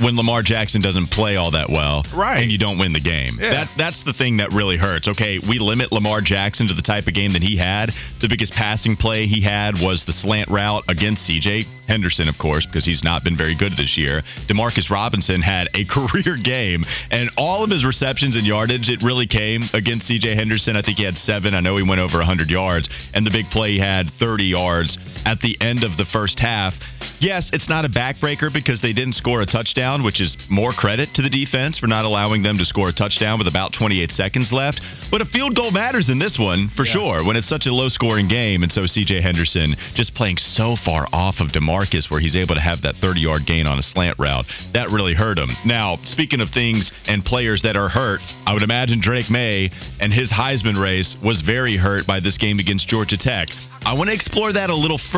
when 0.00 0.16
Lamar 0.16 0.42
Jackson 0.42 0.80
doesn't 0.80 1.08
play 1.08 1.36
all 1.36 1.52
that 1.52 1.70
well, 1.70 2.04
right? 2.14 2.42
And 2.42 2.50
you 2.50 2.58
don't 2.58 2.78
win 2.78 2.92
the 2.92 3.00
game. 3.00 3.38
Yeah. 3.40 3.50
That 3.50 3.70
that's 3.76 4.02
the 4.02 4.12
thing 4.12 4.38
that 4.38 4.52
really 4.52 4.76
hurts. 4.76 5.08
Okay, 5.08 5.38
we 5.38 5.58
limit 5.58 5.92
Lamar 5.92 6.20
Jackson 6.20 6.68
to 6.68 6.74
the 6.74 6.82
type 6.82 7.06
of 7.06 7.14
game 7.14 7.32
that 7.34 7.42
he 7.42 7.56
had. 7.56 7.92
The 8.20 8.28
biggest 8.28 8.52
passing 8.52 8.96
play 8.96 9.26
he 9.26 9.40
had 9.40 9.80
was 9.80 10.04
the 10.04 10.12
slant 10.12 10.48
route 10.48 10.84
against 10.88 11.24
C.J. 11.24 11.64
Henderson, 11.88 12.28
of 12.28 12.38
course, 12.38 12.66
because 12.66 12.84
he's 12.84 13.04
not 13.04 13.22
been 13.22 13.36
very 13.36 13.54
good 13.54 13.72
this 13.72 13.96
year. 13.96 14.22
Demarcus 14.46 14.90
Robinson 14.90 15.40
had 15.40 15.68
a 15.74 15.84
career 15.88 16.36
game, 16.42 16.84
and 17.10 17.30
all 17.36 17.64
of 17.64 17.70
his 17.70 17.84
receptions 17.84 18.36
and 18.36 18.46
yardage 18.46 18.90
it 18.90 19.02
really 19.02 19.26
came 19.26 19.64
against 19.72 20.06
C.J. 20.06 20.34
Henderson. 20.34 20.76
I 20.76 20.82
think 20.82 20.98
he 20.98 21.04
had 21.04 21.16
seven. 21.16 21.54
I 21.54 21.60
know 21.60 21.76
he 21.76 21.82
went 21.82 22.00
over 22.00 22.18
100 22.18 22.50
yards, 22.50 22.88
and 23.14 23.26
the 23.26 23.30
big 23.30 23.50
play 23.50 23.72
he 23.72 23.78
had 23.78 24.10
30 24.10 24.44
yards 24.44 24.98
at 25.26 25.40
the 25.40 25.60
end 25.60 25.84
of 25.84 25.96
the 25.96 26.04
first 26.04 26.38
half. 26.38 26.78
Yes, 27.18 27.50
it's 27.52 27.68
not 27.68 27.84
a 27.84 27.88
backbreaker 27.88 28.52
because 28.52 28.80
they 28.80 28.92
didn't 28.92 29.14
score 29.14 29.42
a 29.42 29.46
touchdown, 29.46 30.02
which 30.02 30.20
is 30.20 30.36
more 30.48 30.72
credit 30.72 31.14
to 31.14 31.22
the 31.22 31.30
defense 31.30 31.78
for 31.78 31.86
not 31.86 32.04
allowing 32.04 32.42
them 32.42 32.58
to 32.58 32.64
score 32.64 32.90
a 32.90 32.92
touchdown 32.92 33.38
with 33.38 33.48
about 33.48 33.72
28 33.72 34.10
seconds 34.12 34.52
left. 34.52 34.80
But 35.10 35.22
a 35.22 35.24
field 35.24 35.56
goal 35.56 35.72
matters 35.72 36.10
in 36.10 36.18
this 36.18 36.38
one 36.38 36.68
for 36.68 36.84
yeah. 36.84 36.92
sure 36.92 37.24
when 37.24 37.36
it's 37.36 37.48
such 37.48 37.66
a 37.66 37.72
low 37.72 37.88
scoring 37.88 38.28
game. 38.28 38.62
And 38.62 38.70
so 38.70 38.82
CJ 38.82 39.20
Henderson 39.20 39.74
just 39.94 40.14
playing 40.14 40.36
so 40.36 40.76
far 40.76 41.08
off 41.12 41.40
of 41.40 41.48
DeMarcus 41.48 42.10
where 42.10 42.20
he's 42.20 42.36
able 42.36 42.54
to 42.54 42.60
have 42.60 42.82
that 42.82 42.96
30 42.96 43.20
yard 43.20 43.46
gain 43.46 43.66
on 43.66 43.78
a 43.78 43.82
slant 43.82 44.18
route. 44.18 44.46
That 44.74 44.90
really 44.90 45.14
hurt 45.14 45.38
him. 45.38 45.50
Now, 45.64 45.98
speaking 46.04 46.40
of 46.40 46.50
things 46.50 46.92
and 47.08 47.24
players 47.24 47.62
that 47.62 47.76
are 47.76 47.88
hurt, 47.88 48.20
I 48.46 48.52
would 48.52 48.62
imagine 48.62 49.00
Drake 49.00 49.30
Maye 49.30 49.70
and 50.00 50.12
his 50.12 50.30
Heisman 50.30 50.80
race 50.80 51.16
was 51.20 51.40
very 51.40 51.76
hurt 51.76 52.06
by 52.06 52.20
this 52.20 52.38
game 52.38 52.58
against 52.58 52.88
Georgia 52.88 53.16
Tech. 53.16 53.48
I 53.84 53.94
want 53.94 54.10
to 54.10 54.14
explore 54.14 54.52
that 54.52 54.68
a 54.68 54.74
little 54.74 54.98
further 54.98 55.15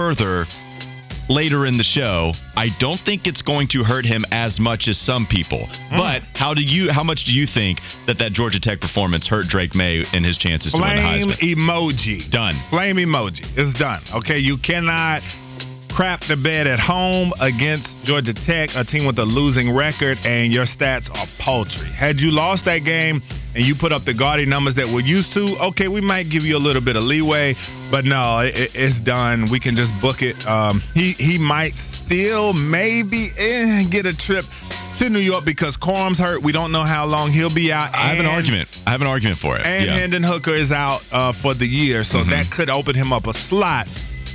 later 1.28 1.66
in 1.66 1.76
the 1.76 1.84
show, 1.84 2.32
I 2.56 2.68
don't 2.78 2.98
think 2.98 3.26
it's 3.26 3.42
going 3.42 3.68
to 3.68 3.84
hurt 3.84 4.06
him 4.06 4.24
as 4.30 4.60
much 4.60 4.88
as 4.88 4.98
some 4.98 5.26
people. 5.26 5.66
Hmm. 5.66 5.96
But 5.96 6.22
how 6.34 6.54
do 6.54 6.62
you? 6.62 6.90
How 6.90 7.02
much 7.02 7.24
do 7.24 7.34
you 7.34 7.46
think 7.46 7.80
that 8.06 8.18
that 8.18 8.32
Georgia 8.32 8.60
Tech 8.60 8.80
performance 8.80 9.26
hurt 9.26 9.48
Drake 9.48 9.74
Maye 9.74 10.04
in 10.12 10.24
his 10.24 10.38
chances 10.38 10.72
to 10.72 10.80
win 10.80 10.96
the 10.96 11.02
Flame 11.02 11.28
Heisman? 11.28 11.54
emoji. 11.54 12.30
Done. 12.30 12.54
Flame 12.70 12.96
emoji. 12.96 13.44
It's 13.56 13.74
done. 13.74 14.02
Okay, 14.14 14.38
you 14.38 14.56
cannot 14.58 15.22
crap 15.98 16.22
the 16.26 16.36
bed 16.36 16.68
at 16.68 16.78
home 16.78 17.32
against 17.40 17.88
Georgia 18.04 18.32
Tech, 18.32 18.70
a 18.76 18.84
team 18.84 19.04
with 19.04 19.18
a 19.18 19.24
losing 19.24 19.74
record, 19.74 20.16
and 20.24 20.52
your 20.52 20.64
stats 20.64 21.10
are 21.12 21.26
paltry. 21.40 21.88
Had 21.88 22.20
you 22.20 22.30
lost 22.30 22.66
that 22.66 22.84
game 22.84 23.20
and 23.56 23.64
you 23.64 23.74
put 23.74 23.90
up 23.90 24.04
the 24.04 24.14
gaudy 24.14 24.46
numbers 24.46 24.76
that 24.76 24.86
we're 24.86 25.00
used 25.00 25.32
to, 25.32 25.56
okay, 25.70 25.88
we 25.88 26.00
might 26.00 26.30
give 26.30 26.44
you 26.44 26.56
a 26.56 26.62
little 26.62 26.82
bit 26.82 26.94
of 26.94 27.02
leeway, 27.02 27.56
but 27.90 28.04
no, 28.04 28.38
it, 28.38 28.70
it's 28.76 29.00
done. 29.00 29.50
We 29.50 29.58
can 29.58 29.74
just 29.74 29.92
book 30.00 30.22
it. 30.22 30.46
Um, 30.46 30.80
he 30.94 31.14
he 31.14 31.36
might 31.36 31.76
still 31.76 32.52
maybe 32.52 33.30
eh, 33.36 33.82
get 33.90 34.06
a 34.06 34.16
trip 34.16 34.44
to 34.98 35.10
New 35.10 35.18
York 35.18 35.44
because 35.44 35.76
Corum's 35.76 36.20
hurt. 36.20 36.44
We 36.44 36.52
don't 36.52 36.70
know 36.70 36.84
how 36.84 37.06
long 37.06 37.32
he'll 37.32 37.52
be 37.52 37.72
out. 37.72 37.92
I 37.92 38.10
have 38.14 38.20
an 38.20 38.26
argument. 38.26 38.68
I 38.86 38.92
have 38.92 39.00
an 39.00 39.08
argument 39.08 39.40
for 39.40 39.56
it. 39.56 39.66
and 39.66 39.86
yeah. 39.86 39.98
Hendon 39.98 40.22
Hooker 40.22 40.54
is 40.54 40.70
out 40.70 41.02
uh, 41.10 41.32
for 41.32 41.54
the 41.54 41.66
year, 41.66 42.04
so 42.04 42.18
Mhm. 42.18 42.30
that 42.30 42.52
could 42.52 42.70
open 42.70 42.94
him 42.94 43.12
up 43.12 43.26
a 43.26 43.34
slot. 43.34 43.88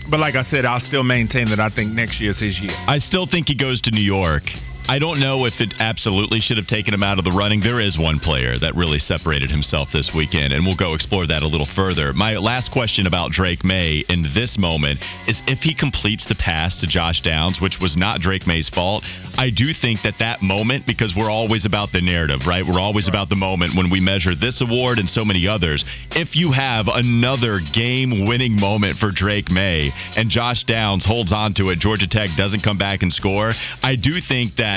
But 0.10 0.20
like 0.20 0.36
I 0.36 0.42
said, 0.42 0.66
I'll 0.66 0.80
still 0.80 1.04
maintain 1.04 1.50
that 1.50 1.60
I 1.60 1.70
think 1.70 1.94
next 1.94 2.20
year's 2.20 2.40
his 2.40 2.62
year. 2.62 2.74
I 2.88 2.98
still 2.98 3.26
think 3.26 3.48
he 3.48 3.56
goes 3.56 3.82
to 3.82 3.92
New 3.92 4.02
York. 4.02 4.44
I 4.86 5.00
don't 5.00 5.22
know 5.22 5.46
if 5.46 5.62
it 5.62 5.80
absolutely 5.80 6.42
should 6.42 6.58
have 6.58 6.68
taken 6.68 6.94
him 6.94 7.04
out 7.04 7.18
of 7.18 7.24
the 7.24 7.32
running. 7.32 7.62
There 7.62 7.80
is 7.80 7.98
one 7.98 8.20
player 8.20 8.60
that 8.60 8.76
really 8.76 9.00
separated 9.00 9.50
himself 9.50 9.94
this 9.94 10.14
weekend, 10.14 10.52
and 10.52 10.66
we'll 10.66 10.76
go 10.76 10.94
explore 10.94 11.26
that 11.26 11.42
a 11.42 11.48
little 11.48 11.66
further. 11.66 12.12
My 12.12 12.36
last 12.36 12.72
question 12.72 13.08
about 13.08 13.32
Drake 13.32 13.64
Maye 13.64 14.04
in 14.10 14.24
this 14.36 14.58
moment 14.58 15.00
is 15.26 15.42
if 15.48 15.64
he 15.64 15.74
completes 15.74 16.26
the 16.26 16.36
pass 16.36 16.78
to 16.82 16.88
Josh 16.88 17.22
Downs, 17.22 17.62
which 17.62 17.80
was 17.80 17.96
not 17.96 18.20
Drake 18.20 18.46
Maye's 18.46 18.68
fault, 18.68 19.06
I 19.38 19.52
do 19.52 19.72
think 19.72 20.02
that 20.02 20.20
that 20.20 20.42
moment, 20.42 20.86
because 20.86 21.16
we're 21.16 21.32
always 21.32 21.66
about 21.66 21.94
the 21.94 22.02
narrative, 22.02 22.46
right? 22.46 22.66
We're 22.66 22.82
always 22.82 23.08
about 23.08 23.30
the 23.30 23.38
moment 23.38 23.76
when 23.76 23.90
we 23.90 24.02
measure 24.02 24.36
this 24.36 24.60
award 24.60 25.00
and 25.00 25.10
so 25.10 25.24
many 25.24 25.48
others. 25.48 25.86
If 26.12 26.36
you 26.36 26.52
have 26.52 26.90
another 26.90 27.62
game 27.72 28.26
winning 28.28 28.60
moment 28.60 28.98
for 28.98 29.12
Drake 29.12 29.50
Maye 29.50 29.92
and 30.18 30.30
Josh 30.30 30.66
Downs 30.66 31.06
holds 31.06 31.32
on 31.32 31.54
to 31.54 31.70
it, 31.70 31.80
Georgia 31.80 32.08
Tech 32.08 32.32
doesn't 32.36 32.64
come 32.64 32.78
back 32.78 33.02
and 33.02 33.14
score, 33.14 33.54
I 33.82 33.96
do 33.96 34.20
think 34.20 34.58
that 34.58 34.73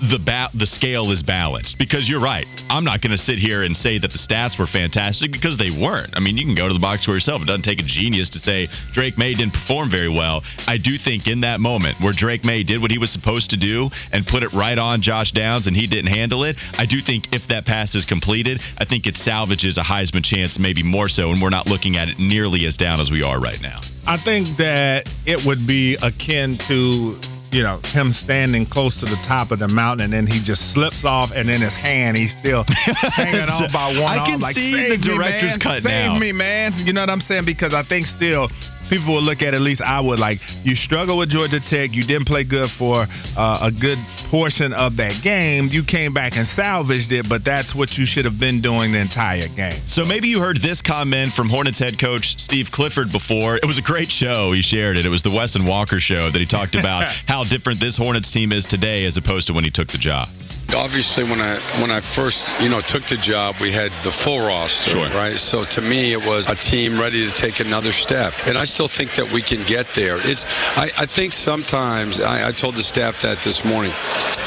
the 0.00 0.18
ba- 0.18 0.50
the 0.54 0.66
scale 0.66 1.10
is 1.10 1.22
balanced 1.22 1.78
because 1.78 2.08
you're 2.08 2.20
right. 2.20 2.46
I'm 2.70 2.84
not 2.84 3.00
going 3.00 3.10
to 3.12 3.18
sit 3.18 3.38
here 3.38 3.62
and 3.62 3.76
say 3.76 3.98
that 3.98 4.10
the 4.10 4.18
stats 4.18 4.58
were 4.58 4.66
fantastic 4.66 5.32
because 5.32 5.56
they 5.56 5.70
weren't. 5.70 6.16
I 6.16 6.20
mean, 6.20 6.36
you 6.36 6.44
can 6.44 6.54
go 6.54 6.68
to 6.68 6.74
the 6.74 6.80
box 6.80 7.02
score 7.02 7.14
yourself. 7.14 7.42
It 7.42 7.46
doesn't 7.46 7.62
take 7.62 7.80
a 7.80 7.84
genius 7.84 8.30
to 8.30 8.38
say 8.38 8.68
Drake 8.92 9.18
Maye 9.18 9.34
didn't 9.34 9.54
perform 9.54 9.90
very 9.90 10.08
well. 10.08 10.42
I 10.66 10.78
do 10.78 10.98
think 10.98 11.26
in 11.26 11.40
that 11.40 11.60
moment 11.60 12.00
where 12.00 12.12
Drake 12.12 12.44
Maye 12.44 12.62
did 12.62 12.80
what 12.80 12.90
he 12.90 12.98
was 12.98 13.10
supposed 13.10 13.50
to 13.50 13.56
do 13.56 13.90
and 14.12 14.26
put 14.26 14.42
it 14.42 14.52
right 14.52 14.78
on 14.78 15.02
Josh 15.02 15.32
Downs 15.32 15.66
and 15.66 15.76
he 15.76 15.86
didn't 15.86 16.10
handle 16.10 16.44
it, 16.44 16.56
I 16.76 16.86
do 16.86 17.00
think 17.00 17.32
if 17.32 17.48
that 17.48 17.66
pass 17.66 17.94
is 17.94 18.04
completed, 18.04 18.60
I 18.78 18.84
think 18.84 19.06
it 19.06 19.16
salvages 19.16 19.78
a 19.78 19.82
Heisman 19.82 20.24
chance 20.24 20.58
maybe 20.58 20.82
more 20.82 21.08
so 21.08 21.30
and 21.30 21.42
we're 21.42 21.50
not 21.50 21.66
looking 21.66 21.96
at 21.96 22.08
it 22.08 22.18
nearly 22.18 22.66
as 22.66 22.76
down 22.76 23.00
as 23.00 23.10
we 23.10 23.22
are 23.22 23.40
right 23.40 23.60
now. 23.60 23.80
I 24.06 24.16
think 24.16 24.56
that 24.58 25.08
it 25.26 25.44
would 25.44 25.66
be 25.66 25.96
akin 26.00 26.58
to 26.68 27.18
you 27.50 27.62
know 27.62 27.78
him 27.84 28.12
standing 28.12 28.66
close 28.66 29.00
to 29.00 29.06
the 29.06 29.16
top 29.26 29.50
of 29.50 29.58
the 29.58 29.68
mountain 29.68 30.04
and 30.04 30.12
then 30.12 30.26
he 30.26 30.42
just 30.42 30.72
slips 30.72 31.04
off 31.04 31.30
and 31.34 31.48
in 31.48 31.60
his 31.62 31.72
hand 31.74 32.16
he's 32.16 32.32
still 32.38 32.64
hanging 32.68 33.40
on 33.48 33.72
by 33.72 33.86
one 33.98 34.02
I 34.02 34.18
arm. 34.18 34.26
can 34.26 34.40
like, 34.40 34.54
see 34.54 34.72
"Save 34.74 34.90
the 34.90 35.08
director's 35.08 35.42
man. 35.52 35.58
cut 35.60 35.82
Save 35.82 36.12
now." 36.12 36.18
me, 36.18 36.32
man. 36.32 36.72
You 36.76 36.92
know 36.92 37.00
what 37.00 37.10
I'm 37.10 37.20
saying? 37.20 37.44
Because 37.46 37.72
I 37.74 37.82
think 37.82 38.06
still 38.06 38.48
people 38.88 39.14
will 39.14 39.22
look 39.22 39.42
at 39.42 39.54
at 39.54 39.60
least 39.60 39.82
I 39.82 40.00
would 40.00 40.18
like 40.18 40.40
you 40.64 40.74
struggle 40.74 41.18
with 41.18 41.30
Georgia 41.30 41.60
Tech. 41.60 41.92
You 41.92 42.02
didn't 42.02 42.26
play 42.26 42.44
good 42.44 42.70
for 42.70 43.06
uh, 43.36 43.68
a 43.68 43.70
good 43.70 43.98
portion 44.30 44.72
of 44.72 44.96
that 44.96 45.22
game. 45.22 45.68
You 45.70 45.84
came 45.84 46.12
back 46.12 46.36
and 46.36 46.46
salvaged 46.46 47.12
it, 47.12 47.28
but 47.28 47.44
that's 47.44 47.74
what 47.74 47.96
you 47.96 48.06
should 48.06 48.24
have 48.24 48.38
been 48.38 48.60
doing 48.60 48.92
the 48.92 48.98
entire 48.98 49.48
game. 49.48 49.80
So 49.86 50.04
maybe 50.04 50.28
you 50.28 50.40
heard 50.40 50.60
this 50.60 50.82
comment 50.82 51.32
from 51.32 51.48
Hornets 51.48 51.78
head 51.78 51.98
coach 51.98 52.38
Steve 52.40 52.70
Clifford 52.70 53.12
before. 53.12 53.56
It 53.56 53.66
was 53.66 53.78
a 53.78 53.82
great 53.82 54.10
show. 54.10 54.52
He 54.52 54.62
shared 54.62 54.96
it. 54.96 55.06
It 55.06 55.10
was 55.10 55.22
the 55.22 55.30
Wes 55.30 55.56
and 55.56 55.66
Walker 55.66 56.00
show 56.00 56.30
that 56.30 56.38
he 56.38 56.46
talked 56.46 56.74
about 56.74 57.04
how 57.26 57.44
different 57.44 57.80
this 57.80 57.96
Hornets 57.96 58.30
team 58.30 58.52
is 58.52 58.66
today 58.66 59.04
as 59.04 59.16
opposed 59.16 59.48
to 59.48 59.52
when 59.52 59.64
he 59.64 59.70
took 59.70 59.88
the 59.88 59.98
job. 59.98 60.28
Obviously, 60.74 61.24
when 61.24 61.40
I 61.40 61.56
when 61.80 61.90
I 61.90 62.00
first 62.02 62.60
you 62.60 62.68
know 62.68 62.80
took 62.80 63.02
the 63.04 63.16
job, 63.16 63.56
we 63.60 63.72
had 63.72 63.90
the 64.04 64.12
full 64.12 64.38
roster, 64.46 64.90
Sure. 64.90 65.08
right? 65.08 65.36
So 65.38 65.64
to 65.64 65.80
me, 65.80 66.12
it 66.12 66.22
was 66.22 66.46
a 66.46 66.54
team 66.54 67.00
ready 67.00 67.24
to 67.24 67.32
take 67.32 67.60
another 67.60 67.90
step, 67.90 68.34
and 68.46 68.58
I 68.58 68.64
still 68.64 68.86
think 68.88 69.14
that 69.14 69.32
we 69.32 69.40
can 69.40 69.64
get 69.64 69.94
there. 69.94 70.18
It's 70.20 70.44
I, 70.46 70.90
I 70.96 71.06
think 71.06 71.32
sometimes 71.32 72.20
I, 72.20 72.48
I 72.48 72.52
told 72.52 72.76
the 72.76 72.82
staff 72.84 73.22
that 73.22 73.40
this 73.42 73.64
morning. 73.64 73.92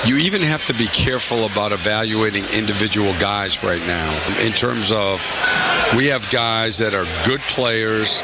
You 0.06 0.18
even 0.18 0.42
have 0.42 0.64
to 0.66 0.74
be 0.74 0.88
careful 0.88 1.46
about 1.46 1.72
evaluating 1.72 2.46
individual 2.46 3.14
guys 3.20 3.64
right 3.64 3.82
now 3.82 4.40
in 4.40 4.54
terms 4.54 4.92
of 4.92 5.20
we 5.98 6.08
have 6.08 6.30
guys 6.30 6.78
that 6.80 6.94
are 6.94 7.06
good 7.26 7.42
players 7.42 8.22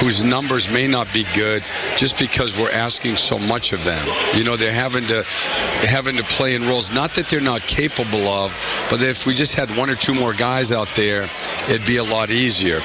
whose 0.00 0.22
numbers 0.22 0.68
may 0.68 0.86
not 0.86 1.12
be 1.12 1.24
good 1.34 1.62
just 1.96 2.18
because 2.18 2.56
we're 2.56 2.70
asking 2.70 3.16
so 3.16 3.38
much 3.38 3.72
of 3.72 3.82
them. 3.84 4.06
You 4.36 4.44
know, 4.44 4.56
they're 4.56 4.72
having 4.72 5.06
to 5.08 5.24
having 5.24 6.16
to 6.16 6.24
play 6.24 6.54
in 6.54 6.66
roles 6.66 6.90
not 6.92 7.14
that 7.14 7.28
they're 7.28 7.40
not 7.40 7.62
capable 7.62 8.28
of, 8.28 8.52
but 8.90 9.02
if 9.02 9.26
we 9.26 9.34
just 9.34 9.54
had 9.54 9.76
one 9.76 9.90
or 9.90 9.94
two 9.94 10.14
more 10.14 10.32
guys 10.32 10.72
out 10.72 10.88
there, 10.94 11.28
it'd 11.68 11.86
be 11.86 11.96
a 11.96 12.04
lot 12.04 12.30
easier. 12.30 12.80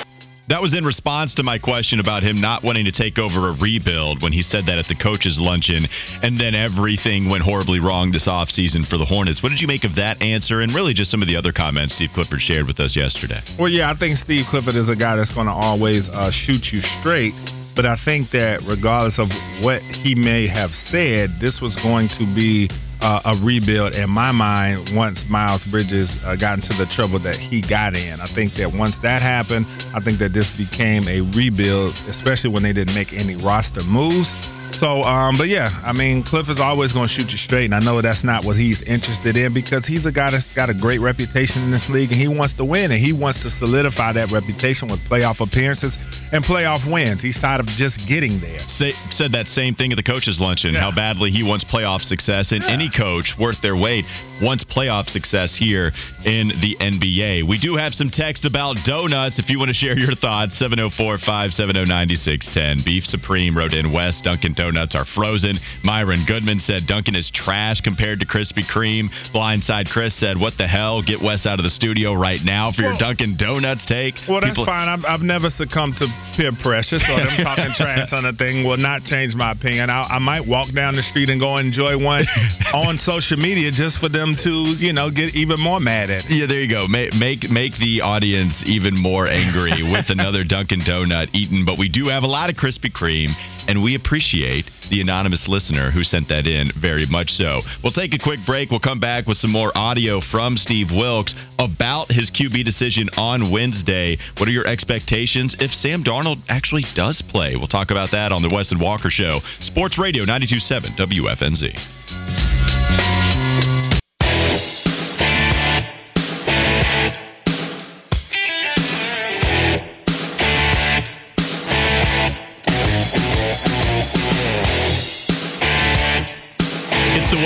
That 0.47 0.61
was 0.61 0.73
in 0.73 0.83
response 0.83 1.35
to 1.35 1.43
my 1.43 1.57
question 1.57 2.01
about 2.01 2.21
him 2.21 2.41
not 2.41 2.63
wanting 2.63 2.85
to 2.85 2.91
take 2.91 3.17
over 3.17 3.49
a 3.49 3.53
rebuild 3.53 4.21
when 4.21 4.33
he 4.33 4.41
said 4.41 4.65
that 4.65 4.77
at 4.77 4.87
the 4.87 4.95
coaches' 4.95 5.39
luncheon, 5.39 5.87
and 6.21 6.37
then 6.37 6.53
everything 6.53 7.29
went 7.29 7.43
horribly 7.43 7.79
wrong 7.79 8.11
this 8.11 8.27
offseason 8.27 8.85
for 8.85 8.97
the 8.97 9.05
Hornets. 9.05 9.41
What 9.41 9.49
did 9.49 9.61
you 9.61 9.67
make 9.67 9.85
of 9.85 9.95
that 9.95 10.21
answer 10.21 10.59
and 10.59 10.73
really 10.73 10.93
just 10.93 11.11
some 11.11 11.21
of 11.21 11.29
the 11.29 11.37
other 11.37 11.53
comments 11.53 11.95
Steve 11.95 12.11
Clifford 12.13 12.41
shared 12.41 12.67
with 12.67 12.79
us 12.81 12.95
yesterday? 12.95 13.41
Well, 13.57 13.69
yeah, 13.69 13.89
I 13.89 13.95
think 13.95 14.17
Steve 14.17 14.45
Clifford 14.49 14.75
is 14.75 14.89
a 14.89 14.95
guy 14.97 15.15
that's 15.15 15.33
going 15.33 15.47
to 15.47 15.53
always 15.53 16.09
uh, 16.09 16.29
shoot 16.29 16.73
you 16.73 16.81
straight. 16.81 17.33
But 17.75 17.85
I 17.87 17.95
think 17.95 18.31
that 18.31 18.61
regardless 18.67 19.17
of 19.17 19.31
what 19.61 19.81
he 19.81 20.13
may 20.13 20.45
have 20.45 20.75
said, 20.75 21.39
this 21.39 21.59
was 21.59 21.75
going 21.75 22.09
to 22.09 22.25
be 22.35 22.69
uh, 23.03 23.21
a 23.25 23.45
rebuild 23.45 23.93
in 23.93 24.09
my 24.09 24.31
mind 24.31 24.89
once 24.95 25.27
Miles 25.29 25.63
Bridges 25.65 26.17
uh, 26.23 26.35
got 26.37 26.57
into 26.57 26.73
the 26.73 26.85
trouble 26.85 27.19
that 27.19 27.35
he 27.35 27.61
got 27.61 27.95
in. 27.95 28.21
I 28.21 28.27
think 28.27 28.55
that 28.55 28.71
once 28.73 28.99
that 28.99 29.21
happened, 29.21 29.65
I 29.93 29.99
think 29.99 30.19
that 30.19 30.31
this 30.33 30.49
became 30.55 31.07
a 31.07 31.21
rebuild, 31.21 31.95
especially 32.07 32.51
when 32.51 32.63
they 32.63 32.73
didn't 32.73 32.95
make 32.95 33.11
any 33.13 33.35
roster 33.35 33.83
moves. 33.83 34.33
So, 34.79 35.03
um, 35.03 35.37
but 35.37 35.49
yeah, 35.49 35.69
I 35.85 35.93
mean, 35.93 36.23
Cliff 36.23 36.49
is 36.49 36.59
always 36.59 36.93
going 36.93 37.07
to 37.07 37.13
shoot 37.13 37.31
you 37.31 37.37
straight, 37.37 37.65
and 37.65 37.75
I 37.75 37.79
know 37.79 38.01
that's 38.01 38.23
not 38.23 38.43
what 38.43 38.57
he's 38.57 38.81
interested 38.81 39.37
in 39.37 39.53
because 39.53 39.85
he's 39.85 40.07
a 40.07 40.11
guy 40.11 40.31
that's 40.31 40.51
got 40.51 40.69
a 40.71 40.73
great 40.73 40.99
reputation 40.99 41.61
in 41.61 41.69
this 41.69 41.89
league, 41.91 42.11
and 42.11 42.19
he 42.19 42.27
wants 42.27 42.53
to 42.53 42.65
win, 42.65 42.91
and 42.91 42.99
he 42.99 43.13
wants 43.13 43.43
to 43.43 43.51
solidify 43.51 44.13
that 44.13 44.31
reputation 44.31 44.87
with 44.89 44.99
playoff 45.01 45.41
appearances 45.45 45.95
and 46.31 46.43
playoff 46.43 46.91
wins. 46.91 47.21
He's 47.21 47.37
tired 47.39 47.59
of 47.59 47.67
just 47.67 48.07
getting 48.07 48.39
there. 48.39 48.59
Say, 48.61 48.93
said 49.11 49.33
that 49.33 49.47
same 49.47 49.75
thing 49.75 49.91
at 49.91 49.95
the 49.95 50.03
coaches' 50.03 50.41
luncheon, 50.41 50.73
Yeah. 50.73 50.81
how 50.81 50.91
badly 50.91 51.29
he 51.29 51.43
wants 51.43 51.63
playoff 51.63 52.01
success, 52.01 52.51
and 52.51 52.63
any 52.63 52.89
coach 52.93 53.37
worth 53.37 53.61
their 53.61 53.75
weight 53.75 54.05
once 54.41 54.63
playoff 54.63 55.09
success 55.09 55.55
here 55.55 55.91
in 56.25 56.49
the 56.49 56.75
NBA. 56.79 57.43
We 57.43 57.57
do 57.57 57.75
have 57.75 57.93
some 57.93 58.09
text 58.09 58.45
about 58.45 58.77
donuts 58.83 59.39
if 59.39 59.49
you 59.49 59.59
want 59.59 59.69
to 59.69 59.73
share 59.73 59.97
your 59.97 60.15
thoughts. 60.15 60.57
704 60.57 61.17
570 61.17 61.85
9610. 61.85 62.83
Beef 62.85 63.05
Supreme 63.05 63.57
wrote 63.57 63.73
in 63.73 63.91
West. 63.91 64.23
Dunkin' 64.23 64.53
Donuts 64.53 64.95
are 64.95 65.05
frozen. 65.05 65.57
Myron 65.83 66.25
Goodman 66.27 66.59
said 66.59 66.87
Dunkin' 66.87 67.15
is 67.15 67.31
trash 67.31 67.81
compared 67.81 68.19
to 68.19 68.25
Krispy 68.25 68.63
Kreme. 68.63 69.09
Blindside 69.33 69.89
Chris 69.89 70.15
said, 70.15 70.37
What 70.37 70.57
the 70.57 70.67
hell? 70.67 71.01
Get 71.01 71.21
Wes 71.21 71.45
out 71.45 71.59
of 71.59 71.63
the 71.63 71.69
studio 71.69 72.13
right 72.13 72.43
now 72.43 72.71
for 72.71 72.83
your 72.83 72.95
Dunkin' 72.97 73.35
Donuts 73.35 73.85
take. 73.85 74.15
Well, 74.27 74.41
that's 74.41 74.51
People- 74.51 74.65
fine. 74.65 74.87
I've, 74.87 75.05
I've 75.05 75.23
never 75.23 75.49
succumbed 75.49 75.97
to 75.97 76.07
peer 76.35 76.51
pressure, 76.51 76.99
so 76.99 77.15
them 77.15 77.27
talking 77.43 77.71
trash 77.73 78.13
on 78.13 78.25
a 78.25 78.33
thing 78.33 78.65
will 78.65 78.77
not 78.77 79.03
change 79.03 79.35
my 79.35 79.51
opinion. 79.51 79.89
I, 79.89 80.03
I 80.03 80.19
might 80.19 80.45
walk 80.47 80.71
down 80.71 80.95
the 80.95 81.03
street 81.03 81.29
and 81.29 81.39
go 81.39 81.57
enjoy 81.57 81.97
one 81.97 82.25
on 82.73 82.97
social 82.97 83.37
media 83.37 83.71
just 83.71 83.99
for 83.99 84.09
them 84.09 84.35
to, 84.35 84.49
you 84.49 84.93
know, 84.93 85.11
get 85.11 85.35
even 85.35 85.59
more 85.59 85.79
mad 85.79 86.09
at. 86.09 86.29
Yeah, 86.29 86.47
there 86.47 86.59
you 86.59 86.69
go. 86.69 86.87
Make 86.87 87.13
make 87.13 87.49
make 87.49 87.77
the 87.77 88.01
audience 88.01 88.65
even 88.65 88.95
more 88.99 89.27
angry 89.27 89.83
with 89.91 90.09
another 90.09 90.43
Dunkin' 90.43 90.81
Donut 90.81 91.29
eaten. 91.33 91.65
But 91.65 91.77
we 91.77 91.87
do 91.87 92.07
have 92.07 92.23
a 92.23 92.27
lot 92.27 92.49
of 92.49 92.55
Krispy 92.55 92.91
Kreme, 92.91 93.31
and 93.67 93.83
we 93.83 93.95
appreciate 93.95 94.69
the 94.89 95.01
anonymous 95.01 95.47
listener 95.47 95.91
who 95.91 96.03
sent 96.03 96.29
that 96.29 96.47
in 96.47 96.71
very 96.71 97.05
much 97.05 97.31
so. 97.31 97.61
We'll 97.83 97.91
take 97.91 98.13
a 98.13 98.19
quick 98.19 98.39
break. 98.45 98.71
We'll 98.71 98.79
come 98.79 98.99
back 98.99 99.27
with 99.27 99.37
some 99.37 99.51
more 99.51 99.71
audio 99.75 100.19
from 100.19 100.57
Steve 100.57 100.91
Wilks 100.91 101.35
about 101.59 102.11
his 102.11 102.31
QB 102.31 102.65
decision 102.65 103.09
on 103.17 103.51
Wednesday. 103.51 104.17
What 104.37 104.49
are 104.49 104.51
your 104.51 104.67
expectations 104.67 105.55
if 105.59 105.73
Sam 105.73 106.03
Darnold 106.03 106.39
actually 106.49 106.83
does 106.95 107.21
play? 107.21 107.55
We'll 107.55 107.67
talk 107.67 107.91
about 107.91 108.11
that 108.11 108.31
on 108.31 108.41
the 108.41 108.49
Wes 108.49 108.71
and 108.71 108.81
Walker 108.81 109.09
Show. 109.11 109.41
Sports 109.59 109.99
Radio 109.99 110.25
927 110.25 110.91
WFNZ. 110.93 112.62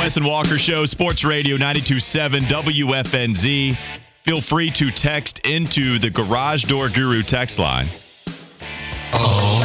Wes 0.08 0.16
and 0.16 0.26
Walker 0.26 0.58
Show, 0.58 0.86
Sports 0.86 1.26
Radio 1.26 1.58
927 1.58 2.44
WFNZ. 2.44 3.78
Feel 4.24 4.40
free 4.40 4.72
to 4.72 4.90
text 4.90 5.40
into 5.40 6.00
the 6.00 6.10
Garage 6.10 6.64
Door 6.64 6.92
Guru 6.96 7.24
text 7.24 7.60
line. 7.60 7.90
Oh. 9.12 9.60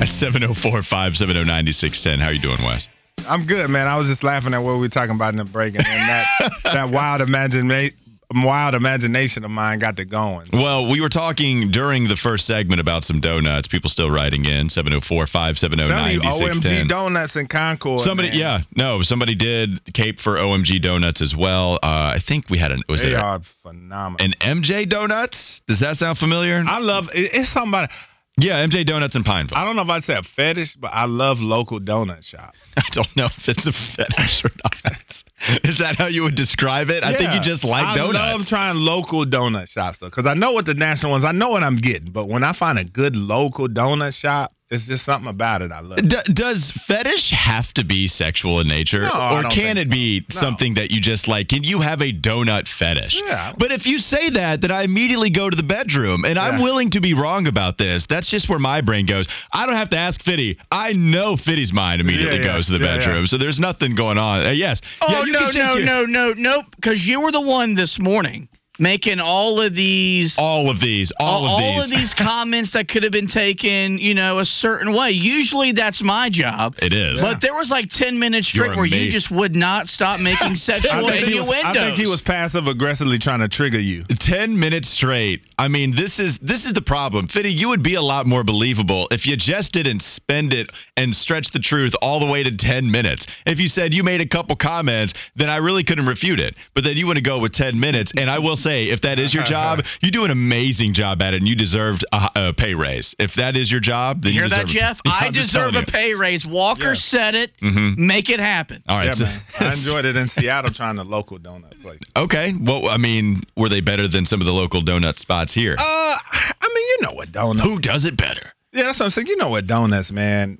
At 0.00 0.10
704 0.10 0.84
570 0.84 1.44
9610. 1.44 2.20
How 2.20 2.28
are 2.28 2.32
you 2.32 2.38
doing, 2.38 2.62
Wes? 2.62 2.88
I'm 3.28 3.46
good, 3.46 3.68
man. 3.70 3.86
I 3.88 3.96
was 3.96 4.08
just 4.08 4.22
laughing 4.22 4.54
at 4.54 4.58
what 4.58 4.74
we 4.74 4.80
were 4.80 4.88
talking 4.88 5.14
about 5.14 5.30
in 5.34 5.36
the 5.38 5.44
break, 5.44 5.74
and 5.74 5.84
then 5.84 6.06
that 6.06 6.26
that 6.64 6.90
wild 6.90 7.22
imagination, 7.22 7.96
wild 8.32 8.74
imagination 8.74 9.42
of 9.44 9.50
mine 9.50 9.78
got 9.78 9.96
to 9.96 10.04
going. 10.04 10.48
Well, 10.52 10.88
we 10.90 11.00
were 11.00 11.08
talking 11.08 11.70
during 11.70 12.06
the 12.08 12.14
first 12.16 12.46
segment 12.46 12.80
about 12.80 13.02
some 13.04 13.20
donuts. 13.20 13.66
People 13.68 13.88
still 13.90 14.10
writing 14.10 14.44
in 14.44 14.68
704 14.68 15.26
570 15.26 15.86
Telling 15.88 16.12
you, 16.12 16.20
OMG 16.20 16.22
9610. 16.24 16.88
donuts 16.88 17.36
in 17.36 17.46
Concord. 17.48 18.00
Somebody, 18.00 18.28
man. 18.30 18.38
yeah, 18.38 18.60
no, 18.76 19.02
somebody 19.02 19.34
did 19.34 19.82
Cape 19.92 20.20
for 20.20 20.34
OMG 20.36 20.80
Donuts 20.80 21.20
as 21.22 21.34
well. 21.34 21.76
Uh, 21.82 22.12
I 22.14 22.18
think 22.24 22.48
we 22.50 22.58
had 22.58 22.70
an 22.72 22.82
was 22.88 23.02
they 23.02 23.08
it 23.12 23.14
a- 23.14 23.20
are 23.20 23.40
phenomenal. 23.62 24.24
an 24.24 24.34
MJ 24.62 24.88
Donuts? 24.88 25.62
Does 25.66 25.80
that 25.80 25.96
sound 25.96 26.18
familiar? 26.18 26.62
I 26.64 26.78
love 26.78 27.08
it, 27.14 27.30
it's 27.34 27.48
something 27.50 27.70
about. 27.70 27.90
Yeah, 28.38 28.64
MJ 28.66 28.84
Donuts 28.84 29.16
in 29.16 29.24
Pineville. 29.24 29.56
I 29.56 29.64
don't 29.64 29.76
know 29.76 29.82
if 29.82 29.88
I'd 29.88 30.04
say 30.04 30.14
a 30.14 30.22
fetish, 30.22 30.76
but 30.76 30.92
I 30.92 31.06
love 31.06 31.40
local 31.40 31.80
donut 31.80 32.24
shops. 32.24 32.58
I 32.76 32.82
don't 32.90 33.16
know 33.16 33.26
if 33.26 33.48
it's 33.48 33.66
a 33.66 33.72
fetish 33.72 34.44
or 34.44 34.50
not. 34.62 35.24
Is 35.64 35.78
that 35.78 35.96
how 35.96 36.06
you 36.06 36.22
would 36.22 36.34
describe 36.34 36.90
it? 36.90 37.04
I 37.04 37.16
think 37.16 37.32
you 37.32 37.40
just 37.40 37.64
like 37.64 37.86
I 37.86 37.96
donuts. 37.96 38.18
I 38.18 38.32
love 38.32 38.46
trying 38.46 38.76
local 38.76 39.24
donut 39.24 39.68
shops 39.68 40.00
though, 40.00 40.08
because 40.08 40.26
I 40.26 40.34
know 40.34 40.52
what 40.52 40.66
the 40.66 40.74
national 40.74 41.12
ones. 41.12 41.24
I 41.24 41.32
know 41.32 41.50
what 41.50 41.62
I'm 41.62 41.76
getting, 41.76 42.10
but 42.10 42.28
when 42.28 42.42
I 42.44 42.52
find 42.52 42.78
a 42.78 42.84
good 42.84 43.16
local 43.16 43.68
donut 43.68 44.18
shop, 44.18 44.55
it's 44.68 44.86
just 44.86 45.04
something 45.04 45.28
about 45.30 45.62
it 45.62 45.70
I 45.70 45.80
love. 45.80 45.98
D- 45.98 46.32
does 46.32 46.72
fetish 46.72 47.30
have 47.30 47.72
to 47.74 47.84
be 47.84 48.08
sexual 48.08 48.58
in 48.60 48.66
nature, 48.68 49.02
No, 49.02 49.38
or 49.38 49.42
can 49.44 49.78
it 49.78 49.88
be 49.88 50.24
so. 50.28 50.40
No. 50.40 50.40
something 50.40 50.74
that 50.74 50.90
you 50.90 51.00
just 51.00 51.28
like? 51.28 51.48
Can 51.48 51.62
you 51.62 51.80
have 51.80 52.00
a 52.02 52.12
donut 52.12 52.66
fetish? 52.66 53.22
Yeah. 53.24 53.52
But 53.56 53.70
if 53.70 53.86
you 53.86 53.98
say 53.98 54.30
that, 54.30 54.60
then 54.62 54.72
I 54.72 54.82
immediately 54.82 55.30
go 55.30 55.48
to 55.48 55.56
the 55.56 55.62
bedroom, 55.62 56.24
and 56.24 56.38
I'm 56.38 56.60
willing 56.60 56.90
to 56.90 57.00
be 57.00 57.14
wrong 57.14 57.46
about 57.46 57.78
this. 57.78 58.06
That's 58.06 58.28
just 58.30 58.48
where 58.48 58.58
my 58.58 58.80
brain 58.80 59.06
goes. 59.06 59.28
I 59.52 59.66
don't 59.66 59.76
have 59.76 59.90
to 59.90 59.98
ask 59.98 60.20
Fitty. 60.22 60.58
I 60.70 60.92
know 60.94 61.36
Fitty's 61.36 61.72
mind 61.72 62.00
immediately 62.00 62.38
Yeah, 62.40 62.46
yeah. 62.46 62.52
goes 62.54 62.66
to 62.66 62.72
the 62.78 62.84
Yeah, 62.84 62.96
bedroom, 62.98 63.20
yeah. 63.20 63.24
so 63.26 63.38
there's 63.38 63.60
nothing 63.60 63.94
going 63.94 64.18
on. 64.18 64.46
Uh, 64.46 64.50
yes. 64.50 64.82
Oh 65.00 65.24
yeah, 65.24 65.32
no 65.32 65.50
no 65.50 65.74
your- 65.76 65.84
no 65.86 66.04
no 66.04 66.32
nope 66.36 66.66
because 66.74 67.06
you 67.06 67.20
were 67.20 67.30
the 67.32 67.40
one 67.40 67.74
this 67.74 67.98
morning 68.00 68.48
making 68.78 69.20
all 69.20 69.60
of 69.60 69.74
these 69.74 70.36
All 70.38 70.70
of 70.70 70.80
these, 70.80 71.12
all, 71.18 71.46
all 71.46 71.80
of 71.80 71.90
these. 71.90 72.14
comments 72.18 72.72
that 72.72 72.88
could 72.88 73.02
have 73.02 73.12
been 73.12 73.26
taken 73.26 73.98
you 73.98 74.14
know 74.14 74.38
a 74.38 74.44
certain 74.44 74.92
way. 74.92 75.10
Usually 75.10 75.72
that's 75.72 76.02
my 76.02 76.30
job. 76.30 76.76
It 76.78 76.92
is. 76.92 77.20
But 77.20 77.40
there 77.40 77.54
was 77.54 77.70
like 77.70 77.88
ten 77.88 78.18
minutes 78.18 78.48
straight 78.48 78.68
You're 78.68 78.76
where 78.76 78.86
you 78.86 79.10
just 79.10 79.30
would 79.30 79.54
not 79.56 79.86
stop 79.88 80.20
making 80.20 80.52
I 80.52 80.54
sexual 80.54 81.08
think, 81.08 81.26
he 81.26 81.38
innuendos. 81.38 81.46
was, 81.48 81.64
I 81.64 81.72
think 81.72 81.96
he 81.96 82.06
was 82.06 82.22
passive 82.22 82.66
aggressively 82.66 83.18
trying 83.18 83.40
to 83.40 83.48
trigger 83.48 83.78
you. 83.78 84.04
10 84.04 84.58
minutes 84.58 84.88
straight. 84.88 85.42
I 85.58 85.68
mean, 85.68 85.94
this 85.94 86.18
is 86.18 86.38
this 86.38 86.64
is 86.66 86.72
the 86.72 86.82
problem. 86.82 87.28
Fitty, 87.28 87.50
you 87.52 87.68
would 87.68 87.82
be 87.82 87.94
a 87.94 88.02
lot 88.02 88.26
more 88.26 88.44
believable 88.44 89.08
if 89.10 89.26
you 89.26 89.36
just 89.36 89.72
didn't 89.72 90.02
spend 90.02 90.52
it 90.54 90.70
and 90.96 91.14
stretch 91.14 91.50
the 91.50 91.58
truth 91.58 91.94
all 92.02 92.20
the 92.20 92.26
way 92.26 92.42
to 92.42 92.56
10 92.56 92.90
minutes. 92.90 93.26
If 93.44 93.60
you 93.60 93.68
said 93.68 93.94
you 93.94 94.02
made 94.04 94.20
a 94.20 94.28
couple 94.28 94.56
comments, 94.56 95.14
then 95.34 95.48
I 95.50 95.58
really 95.58 95.84
couldn't 95.84 96.06
refute 96.06 96.40
it. 96.40 96.56
But 96.74 96.84
then 96.84 96.96
you 96.96 97.06
want 97.06 97.16
to 97.16 97.22
go 97.22 97.38
with 97.40 97.52
10 97.52 97.78
minutes. 97.78 98.12
And 98.16 98.28
I 98.30 98.38
will 98.38 98.56
say, 98.66 98.84
if 98.86 99.02
that 99.02 99.18
is 99.18 99.32
your 99.32 99.44
job, 99.44 99.80
you 100.02 100.10
do 100.10 100.24
an 100.24 100.30
amazing 100.30 100.92
job 100.92 101.22
at 101.22 101.34
it 101.34 101.38
and 101.38 101.48
you 101.48 101.54
deserved 101.56 102.04
a, 102.12 102.30
a 102.36 102.52
pay 102.52 102.74
raise. 102.74 103.14
If 103.18 103.34
that 103.34 103.56
is 103.56 103.70
your 103.70 103.80
job, 103.80 104.22
then 104.22 104.32
Hear 104.32 104.44
you 104.44 104.50
that, 104.50 104.66
deserve 104.66 104.82
Jeff? 104.82 105.00
Yeah, 105.04 105.12
I 105.20 105.26
I'm 105.26 105.32
just 105.32 105.52
deserve 105.52 105.74
a 105.74 105.82
pay 105.84 106.14
raise. 106.14 106.44
Walker 106.46 106.88
Yeah. 106.88 106.94
said 106.94 107.34
it. 107.34 107.52
Mhm. 107.60 107.96
Make 107.98 108.28
it 108.30 108.40
happen. 108.40 108.82
All 108.88 108.96
right. 108.96 109.06
Yeah, 109.06 109.12
so- 109.12 109.24
man. 109.24 109.40
I 109.60 109.72
enjoyed 109.72 110.04
it 110.04 110.16
in 110.16 110.28
Seattle 110.28 110.72
trying 110.72 110.96
the 110.96 111.04
local 111.04 111.38
donut 111.38 111.80
place. 111.82 112.00
Okay. 112.16 112.52
Well, 112.60 112.88
I 112.88 112.96
mean, 112.96 113.42
were 113.56 113.68
they 113.68 113.80
better 113.80 114.08
than 114.08 114.26
some 114.26 114.40
of 114.40 114.46
the 114.46 114.52
local 114.52 114.82
donut 114.82 115.18
spots 115.18 115.54
here? 115.54 115.76
Uh, 115.78 115.82
I 115.82 116.68
mean, 116.74 116.84
you 116.88 116.98
know 117.02 117.12
what 117.12 117.32
donuts. 117.32 117.66
Who 117.68 117.78
does 117.78 118.04
it 118.04 118.16
better? 118.16 118.52
Yeah, 118.72 118.84
that's 118.84 118.98
what 119.00 119.06
I'm 119.06 119.10
saying. 119.12 119.28
You 119.28 119.36
know 119.36 119.48
what 119.48 119.66
donuts, 119.66 120.12
man. 120.12 120.58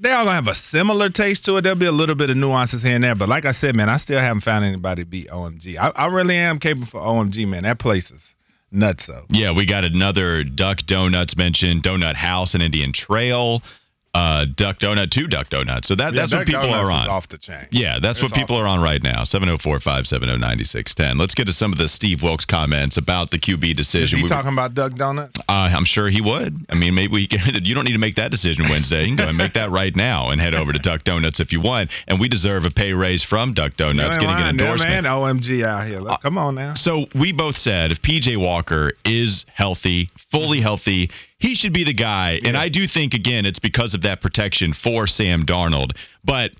They 0.00 0.10
all 0.10 0.24
gonna 0.24 0.36
have 0.36 0.48
a 0.48 0.54
similar 0.54 1.10
taste 1.10 1.44
to 1.44 1.58
it. 1.58 1.60
There'll 1.60 1.78
be 1.78 1.84
a 1.84 1.92
little 1.92 2.14
bit 2.14 2.30
of 2.30 2.36
nuances 2.36 2.82
here 2.82 2.94
and 2.94 3.04
there, 3.04 3.14
but 3.14 3.28
like 3.28 3.44
I 3.44 3.52
said, 3.52 3.76
man, 3.76 3.90
I 3.90 3.98
still 3.98 4.18
haven't 4.18 4.40
found 4.40 4.64
anybody 4.64 5.04
beat 5.04 5.28
OMG. 5.28 5.76
I, 5.76 5.90
I 5.90 6.06
really 6.06 6.36
am 6.36 6.58
capable 6.58 6.86
for 6.86 7.00
OMG, 7.00 7.46
man. 7.46 7.64
That 7.64 7.78
place 7.78 8.10
is 8.10 8.34
nuts. 8.72 9.04
So 9.06 9.26
Yeah, 9.28 9.52
we 9.52 9.66
got 9.66 9.84
another 9.84 10.42
Duck 10.42 10.78
Donuts 10.86 11.36
mentioned, 11.36 11.82
Donut 11.82 12.14
House 12.14 12.54
and 12.54 12.62
Indian 12.62 12.92
Trail, 12.92 13.62
uh, 14.12 14.44
Duck 14.56 14.78
Donut, 14.80 15.10
two 15.10 15.28
Duck 15.28 15.48
Donuts. 15.50 15.86
So 15.86 15.94
that, 15.94 16.12
Yeah, 16.12 16.20
that's 16.22 16.34
what 16.34 16.46
people 16.46 16.62
Donuts 16.62 16.78
are 16.78 16.90
is 16.90 16.94
on. 16.94 17.08
off 17.08 17.28
the 17.28 17.38
chain. 17.38 17.64
Yeah, 17.70 17.98
that's 18.02 18.20
what 18.20 18.32
people 18.32 18.56
are 18.56 18.66
on 18.66 18.80
right 18.82 19.00
now. 19.02 19.22
704 19.22 19.78
570 19.78 20.36
9610. 20.38 21.16
Let's 21.18 21.34
get 21.34 21.44
to 21.46 21.52
some 21.52 21.72
of 21.72 21.78
the 21.78 21.86
Steve 21.86 22.22
Wilks 22.22 22.44
comments 22.44 22.96
about 22.96 23.30
the 23.30 23.38
QB 23.38 23.70
Is 23.70 23.76
decision. 23.76 24.18
he 24.18 24.22
We- 24.24 24.28
talking 24.28 24.52
about 24.52 24.74
Duck 24.74 24.92
Donut? 24.92 25.36
uh, 25.38 25.42
I'm 25.48 25.84
sure 25.84 26.08
he 26.08 26.20
would. 26.20 26.56
I 26.68 26.74
mean, 26.74 26.94
maybe 26.94 27.12
we 27.12 27.26
can, 27.28 27.40
you 27.64 27.74
don't 27.74 27.84
need 27.84 27.92
to 27.92 27.98
make 27.98 28.16
that 28.16 28.30
decision 28.32 28.68
Wednesday. 28.68 29.02
You 29.02 29.08
can 29.08 29.16
go 29.16 29.28
and 29.28 29.38
make 29.38 29.52
that 29.54 29.70
right 29.70 29.94
now 29.94 30.30
and 30.30 30.40
head 30.40 30.54
over 30.56 30.72
to 30.72 30.78
Duck 30.80 31.04
Donuts 31.04 31.38
if 31.38 31.52
you 31.52 31.60
want. 31.60 31.90
And 32.08 32.18
we 32.18 32.28
deserve 32.28 32.64
a 32.64 32.70
pay 32.70 32.92
raise 32.92 33.22
from 33.22 33.54
Duck 33.54 33.76
Donuts, 33.76 34.16
getting 34.16 34.28
an 34.30 34.40
lying 34.40 34.56
there, 34.56 34.66
endorsement. 34.66 35.04
man. 35.04 35.04
OMG 35.04 35.64
out 35.64 35.86
here. 35.86 36.00
Let's, 36.00 36.22
come 36.22 36.36
on 36.36 36.56
now. 36.56 36.74
So 36.74 37.06
we 37.14 37.32
both 37.32 37.56
said 37.56 37.92
if 37.92 38.02
PJ 38.02 38.36
Walker 38.36 38.92
is 39.04 39.46
healthy, 39.54 40.10
fully 40.32 40.60
healthy, 40.60 41.10
he 41.40 41.54
should 41.54 41.72
be 41.72 41.84
the 41.84 41.94
guy. 41.94 42.40
And 42.44 42.56
I 42.56 42.68
do 42.68 42.86
think 42.86 43.14
again 43.14 43.46
it's 43.46 43.58
because 43.58 43.94
of 43.94 44.02
that 44.02 44.20
protection 44.20 44.72
for 44.72 45.06
Sam 45.06 45.44
Darnold. 45.44 45.96
But 46.24 46.52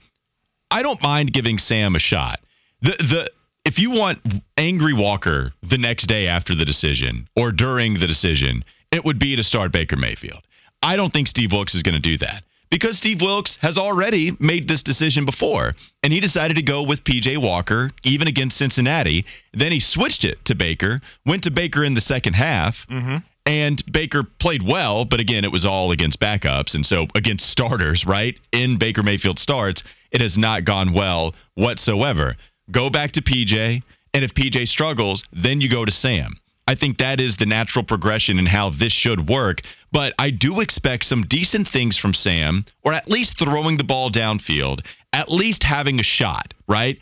I 0.71 0.83
don't 0.83 1.03
mind 1.03 1.33
giving 1.33 1.59
Sam 1.59 1.95
a 1.95 2.01
shot. 2.01 2.41
The 2.81 2.91
the 2.91 3.31
if 3.65 3.79
you 3.79 3.91
want 3.91 4.21
angry 4.57 4.95
Walker 4.95 5.53
the 5.63 5.79
next 5.79 6.07
day 6.07 6.27
after 6.27 6.55
the 6.55 6.65
decision 6.65 7.29
or 7.37 7.53
during 7.53 7.95
the 7.95 8.07
decision, 8.07 8.65
it 8.91 9.05
would 9.05 9.19
be 9.19 9.37
to 9.37 9.43
start 9.43 9.71
Baker 9.71 9.97
Mayfield. 9.97 10.43
I 10.83 10.97
don't 10.97 11.13
think 11.13 11.29
Steve 11.29 11.53
Wilks 11.53 11.75
is 11.75 11.83
going 11.83 11.95
to 11.95 12.01
do 12.01 12.17
that 12.19 12.43
because 12.71 12.97
Steve 12.97 13.21
Wilks 13.21 13.57
has 13.57 13.77
already 13.77 14.35
made 14.41 14.67
this 14.67 14.83
decision 14.83 15.27
before, 15.27 15.75
and 16.03 16.13
he 16.13 16.21
decided 16.21 16.57
to 16.57 16.63
go 16.63 16.83
with 16.83 17.05
PJ 17.05 17.37
Walker 17.37 17.91
even 18.05 18.29
against 18.29 18.57
Cincinnati. 18.57 19.27
Then 19.53 19.73
he 19.73 19.81
switched 19.81 20.25
it 20.25 20.43
to 20.47 20.55
Baker, 20.55 21.01
went 21.27 21.45
to 21.45 21.51
Baker 21.51 21.85
in 21.85 21.95
the 21.95 22.01
second 22.01 22.35
half, 22.35 22.87
mm-hmm. 22.89 23.17
And 23.47 23.83
Baker 23.91 24.23
played 24.23 24.63
well, 24.63 25.05
but 25.05 25.21
again, 25.21 25.45
it 25.45 25.53
was 25.53 25.65
all 25.65 25.93
against 25.93 26.21
backups, 26.21 26.75
and 26.75 26.85
so 26.85 27.07
against 27.15 27.49
starters, 27.49 28.05
right? 28.07 28.39
In 28.53 28.79
Baker 28.79 29.03
Mayfield 29.03 29.39
starts, 29.39 29.83
it 30.11 30.21
has 30.21 30.39
not 30.39 30.65
gone 30.65 30.93
well 30.93 31.35
whatsoever. 31.55 32.37
Go 32.71 32.91
back 32.91 33.13
to 33.13 33.23
PJ, 33.23 33.83
and 34.15 34.25
if 34.25 34.35
PJ 34.35 34.69
struggles, 34.69 35.25
then 35.33 35.61
you 35.61 35.69
go 35.69 35.85
to 35.85 35.91
Sam. 35.91 36.35
I 36.67 36.77
think 36.77 36.99
that 36.99 37.21
is 37.21 37.37
the 37.37 37.47
natural 37.47 37.85
progression 37.85 38.39
in 38.39 38.47
how 38.47 38.71
this 38.71 38.93
should 38.93 39.29
work. 39.29 39.61
But 39.91 40.13
I 40.19 40.31
do 40.31 40.61
expect 40.61 41.05
some 41.05 41.25
decent 41.25 41.67
things 41.67 41.99
from 41.99 42.15
Sam, 42.15 42.65
or 42.85 42.93
at 42.93 43.11
least 43.11 43.39
throwing 43.39 43.77
the 43.77 43.85
ball 43.85 44.11
downfield, 44.11 44.87
at 45.13 45.33
least 45.33 45.65
having 45.65 45.99
a 45.99 46.05
shot, 46.05 46.55
right? 46.69 46.99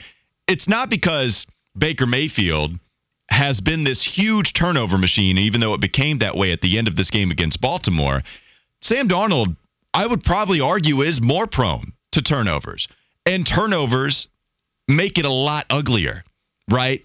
It's 0.46 0.68
not 0.68 0.88
because 0.88 1.46
Baker 1.77 2.07
Mayfield 2.07 2.79
has 3.28 3.60
been 3.60 3.84
this 3.84 4.02
huge 4.02 4.52
turnover 4.52 4.98
machine, 4.98 5.38
even 5.38 5.60
though 5.60 5.74
it 5.74 5.80
became 5.80 6.18
that 6.18 6.36
way 6.36 6.52
at 6.52 6.60
the 6.60 6.78
end 6.78 6.88
of 6.88 6.96
this 6.96 7.10
game 7.10 7.30
against 7.30 7.60
Baltimore. 7.60 8.22
Sam 8.80 9.08
Darnold, 9.08 9.56
I 9.92 10.06
would 10.06 10.22
probably 10.22 10.60
argue, 10.60 11.02
is 11.02 11.20
more 11.20 11.46
prone 11.46 11.92
to 12.12 12.22
turnovers. 12.22 12.88
And 13.26 13.46
turnovers 13.46 14.28
make 14.86 15.18
it 15.18 15.24
a 15.26 15.30
lot 15.32 15.66
uglier, 15.68 16.24
right? 16.70 17.04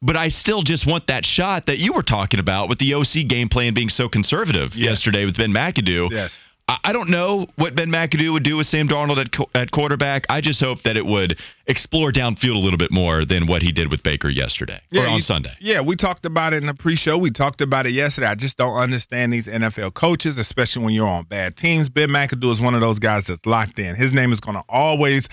But 0.00 0.16
I 0.16 0.28
still 0.28 0.62
just 0.62 0.86
want 0.86 1.06
that 1.08 1.24
shot 1.24 1.66
that 1.66 1.78
you 1.78 1.94
were 1.94 2.02
talking 2.02 2.38
about 2.38 2.68
with 2.68 2.78
the 2.78 2.94
OC 2.94 3.26
game 3.26 3.48
plan 3.48 3.74
being 3.74 3.88
so 3.88 4.08
conservative 4.08 4.74
Yes. 4.76 4.84
yesterday 4.90 5.24
with 5.24 5.36
Ben 5.36 5.50
McAdoo. 5.52 6.10
Yes. 6.10 6.40
I 6.68 6.78
I 6.84 6.92
don't 6.92 7.10
know 7.10 7.46
what 7.56 7.74
Ben 7.74 7.88
McAdoo 7.88 8.32
would 8.32 8.42
do 8.42 8.56
with 8.56 8.66
Sam 8.66 8.88
Darnold 8.88 9.18
at, 9.18 9.32
co- 9.32 9.48
at 9.54 9.70
quarterback. 9.70 10.26
I 10.28 10.40
just 10.40 10.60
hope 10.60 10.82
that 10.84 10.96
it 10.96 11.04
would 11.04 11.38
explore 11.66 12.10
downfield 12.12 12.54
a 12.56 12.58
little 12.58 12.78
bit 12.78 12.90
more 12.90 13.24
than 13.24 13.46
what 13.46 13.62
he 13.62 13.72
did 13.72 13.90
with 13.90 14.02
Baker 14.02 14.28
yesterday 14.28 14.80
or 14.94 15.06
on 15.06 15.16
you- 15.16 15.22
Sunday. 15.22 15.52
Yeah, 15.60 15.80
we 15.80 15.96
talked 15.96 16.26
about 16.26 16.52
it 16.52 16.58
in 16.58 16.66
the 16.66 16.74
pre-show. 16.74 17.16
We 17.18 17.30
talked 17.30 17.60
about 17.60 17.86
it 17.86 17.92
yesterday. 17.92 18.26
I 18.28 18.34
just 18.34 18.56
don't 18.56 18.76
understand 18.76 19.32
these 19.32 19.46
NFL 19.46 19.94
coaches, 19.94 20.38
especially 20.38 20.84
when 20.84 20.94
you're 20.94 21.08
on 21.08 21.24
bad 21.24 21.56
teams. 21.56 21.88
Ben 21.88 22.08
McAdoo 22.10 22.52
is 22.52 22.60
one 22.60 22.74
of 22.74 22.80
those 22.80 22.98
guys 22.98 23.26
that's 23.26 23.44
locked 23.46 23.78
in. 23.78 23.94
His 23.96 24.12
name 24.12 24.32
is 24.32 24.40
going 24.40 24.56
to 24.56 24.64
always 24.68 25.28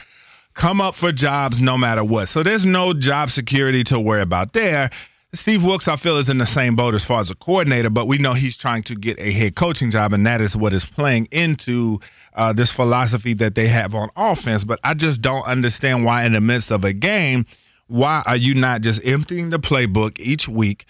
come 0.54 0.82
up 0.82 0.96
for 0.96 1.12
jobs 1.14 1.62
no 1.62 1.78
matter 1.78 2.04
what. 2.04 2.28
So 2.28 2.44
there's 2.44 2.66
no 2.66 2.94
job 2.94 3.30
security 3.30 3.84
to 3.86 4.00
worry 4.00 4.22
about 4.22 4.52
there. 4.54 4.90
Steve 5.34 5.64
Wilks, 5.64 5.88
I 5.88 5.96
feel, 5.96 6.18
is 6.18 6.28
in 6.28 6.40
the 6.40 6.46
same 6.46 6.76
boat 6.76 6.94
as 6.94 7.06
far 7.06 7.22
as 7.22 7.32
a 7.32 7.36
coordinator, 7.36 7.90
but 7.90 8.06
we 8.06 8.18
know 8.18 8.34
he's 8.34 8.58
trying 8.58 8.84
to 8.84 8.96
get 8.96 9.18
a 9.18 9.32
head 9.32 9.56
coaching 9.56 9.90
job, 9.90 10.12
and 10.12 10.26
that 10.26 10.42
is 10.42 10.58
what 10.58 10.74
is 10.74 10.84
playing 10.84 11.30
into 11.32 12.02
uh, 12.34 12.52
this 12.52 12.70
philosophy 12.70 13.34
that 13.36 13.56
they 13.56 13.68
have 13.68 13.96
on 13.96 14.10
offense. 14.18 14.66
But 14.66 14.82
I 14.84 14.94
just 14.94 15.22
don't 15.22 15.46
understand 15.46 16.04
why, 16.04 16.26
in 16.26 16.34
the 16.34 16.42
midst 16.42 16.70
of 16.70 16.84
a 16.84 16.92
game, 16.92 17.46
why 17.88 18.22
are 18.26 18.36
you 18.36 18.56
not 18.56 18.82
just 18.82 19.06
emptying 19.06 19.52
the 19.52 19.60
playbook 19.60 20.20
each 20.20 20.50
week, 20.50 20.86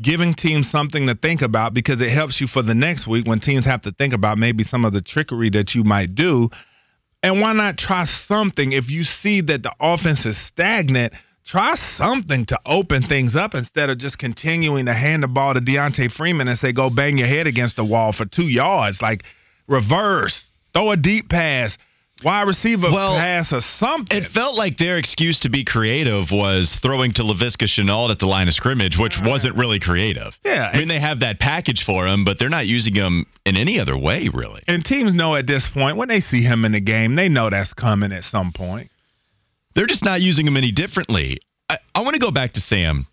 giving 0.00 0.34
teams 0.34 0.68
something 0.68 1.06
to 1.06 1.14
think 1.14 1.40
about 1.40 1.72
because 1.72 2.02
it 2.02 2.10
helps 2.10 2.38
you 2.38 2.46
for 2.46 2.60
the 2.60 2.74
next 2.74 3.06
week 3.06 3.26
when 3.26 3.40
teams 3.40 3.64
have 3.64 3.80
to 3.82 3.92
think 3.92 4.12
about 4.12 4.36
maybe 4.36 4.62
some 4.62 4.84
of 4.84 4.92
the 4.92 5.00
trickery 5.00 5.48
that 5.48 5.74
you 5.74 5.84
might 5.84 6.14
do. 6.14 6.50
And 7.22 7.40
why 7.40 7.54
not 7.54 7.78
try 7.78 8.04
something 8.04 8.72
if 8.72 8.90
you 8.90 9.04
see 9.04 9.40
that 9.40 9.62
the 9.62 9.72
offense 9.80 10.26
is 10.26 10.36
stagnant? 10.36 11.14
Try 11.46 11.76
something 11.76 12.44
to 12.46 12.58
open 12.66 13.02
things 13.04 13.36
up 13.36 13.54
instead 13.54 13.88
of 13.88 13.98
just 13.98 14.18
continuing 14.18 14.86
to 14.86 14.92
hand 14.92 15.22
the 15.22 15.28
ball 15.28 15.54
to 15.54 15.60
D'Onta 15.60 16.10
Foreman 16.10 16.48
and 16.48 16.58
say, 16.58 16.72
go 16.72 16.90
bang 16.90 17.18
your 17.18 17.28
head 17.28 17.46
against 17.46 17.76
the 17.76 17.84
wall 17.84 18.12
for 18.12 18.24
two 18.26 18.48
yards. 18.48 19.00
Like, 19.00 19.22
reverse, 19.68 20.50
throw 20.72 20.90
a 20.90 20.96
deep 20.96 21.28
pass, 21.28 21.78
wide 22.24 22.48
receiver 22.48 22.90
Well, 22.90 23.16
pass 23.16 23.52
or 23.52 23.60
something. 23.60 24.18
It 24.18 24.24
felt 24.26 24.58
like 24.58 24.76
their 24.76 24.98
excuse 24.98 25.38
to 25.40 25.48
be 25.48 25.62
creative 25.62 26.32
was 26.32 26.74
throwing 26.82 27.12
to 27.12 27.22
Laviska 27.22 27.68
Shenault 27.68 28.10
at 28.10 28.18
the 28.18 28.26
line 28.26 28.48
of 28.48 28.54
scrimmage, 28.54 28.98
which 28.98 29.20
wasn't 29.22 29.54
really 29.54 29.78
creative. 29.78 30.36
Yeah, 30.44 30.68
I 30.74 30.78
mean, 30.78 30.88
they 30.88 30.98
have 30.98 31.20
that 31.20 31.38
package 31.38 31.84
for 31.84 32.08
him, 32.08 32.24
but 32.24 32.40
they're 32.40 32.48
not 32.48 32.66
using 32.66 32.96
him 32.96 33.24
in 33.44 33.56
any 33.56 33.78
other 33.78 33.96
way, 33.96 34.28
really. 34.34 34.62
and 34.66 34.84
teams 34.84 35.14
know 35.14 35.36
at 35.36 35.46
this 35.46 35.64
point, 35.68 35.96
when 35.96 36.08
they 36.08 36.18
see 36.18 36.42
him 36.42 36.64
in 36.64 36.72
the 36.72 36.80
game, 36.80 37.14
they 37.14 37.28
know 37.28 37.50
that's 37.50 37.72
coming 37.72 38.10
at 38.10 38.24
some 38.24 38.50
point. 38.50 38.90
They're 39.76 39.86
just 39.86 40.06
not 40.06 40.22
using 40.22 40.46
him 40.46 40.56
any 40.56 40.72
differently. 40.72 41.38
I, 41.68 41.76
I 41.94 42.00
want 42.00 42.14
to 42.14 42.20
go 42.20 42.30
back 42.30 42.54
to 42.54 42.60
Sam 42.60 43.06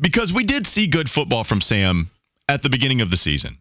because 0.00 0.32
we 0.32 0.42
did 0.42 0.66
see 0.66 0.88
good 0.88 1.08
football 1.08 1.44
from 1.44 1.60
Sam 1.60 2.10
at 2.48 2.64
the 2.64 2.68
beginning 2.68 3.02
of 3.02 3.10
the 3.10 3.16
season, 3.16 3.58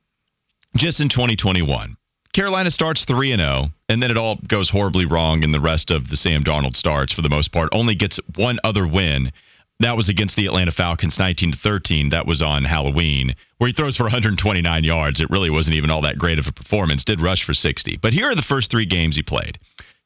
just 0.75 1.01
in 1.01 1.07
2021. 1.07 1.95
Carolina 2.33 2.71
starts 2.71 3.05
3 3.05 3.31
and 3.33 3.41
0, 3.41 3.69
and 3.89 4.01
then 4.01 4.09
it 4.09 4.17
all 4.17 4.39
goes 4.47 4.71
horribly 4.71 5.05
wrong 5.05 5.43
in 5.43 5.51
the 5.51 5.59
rest 5.59 5.91
of 5.91 6.09
the 6.09 6.17
Sam 6.17 6.43
Darnold 6.43 6.75
starts 6.75 7.13
for 7.13 7.21
the 7.21 7.29
most 7.29 7.51
part. 7.51 7.69
Only 7.71 7.93
gets 7.93 8.19
one 8.35 8.59
other 8.63 8.87
win. 8.87 9.31
That 9.79 9.95
was 9.95 10.09
against 10.09 10.35
the 10.35 10.47
Atlanta 10.47 10.71
Falcons 10.71 11.19
19 11.19 11.51
to 11.51 11.57
13. 11.59 12.09
That 12.09 12.25
was 12.25 12.41
on 12.41 12.63
Halloween, 12.63 13.35
where 13.59 13.67
he 13.67 13.73
throws 13.73 13.97
for 13.97 14.03
129 14.03 14.83
yards. 14.83 15.21
It 15.21 15.29
really 15.29 15.51
wasn't 15.51 15.77
even 15.77 15.91
all 15.91 16.01
that 16.01 16.17
great 16.17 16.39
of 16.39 16.47
a 16.47 16.51
performance. 16.51 17.03
Did 17.03 17.21
rush 17.21 17.43
for 17.43 17.53
60. 17.53 17.97
But 17.97 18.13
here 18.13 18.31
are 18.31 18.35
the 18.35 18.41
first 18.41 18.71
3 18.71 18.87
games 18.87 19.15
he 19.15 19.21
played. 19.21 19.59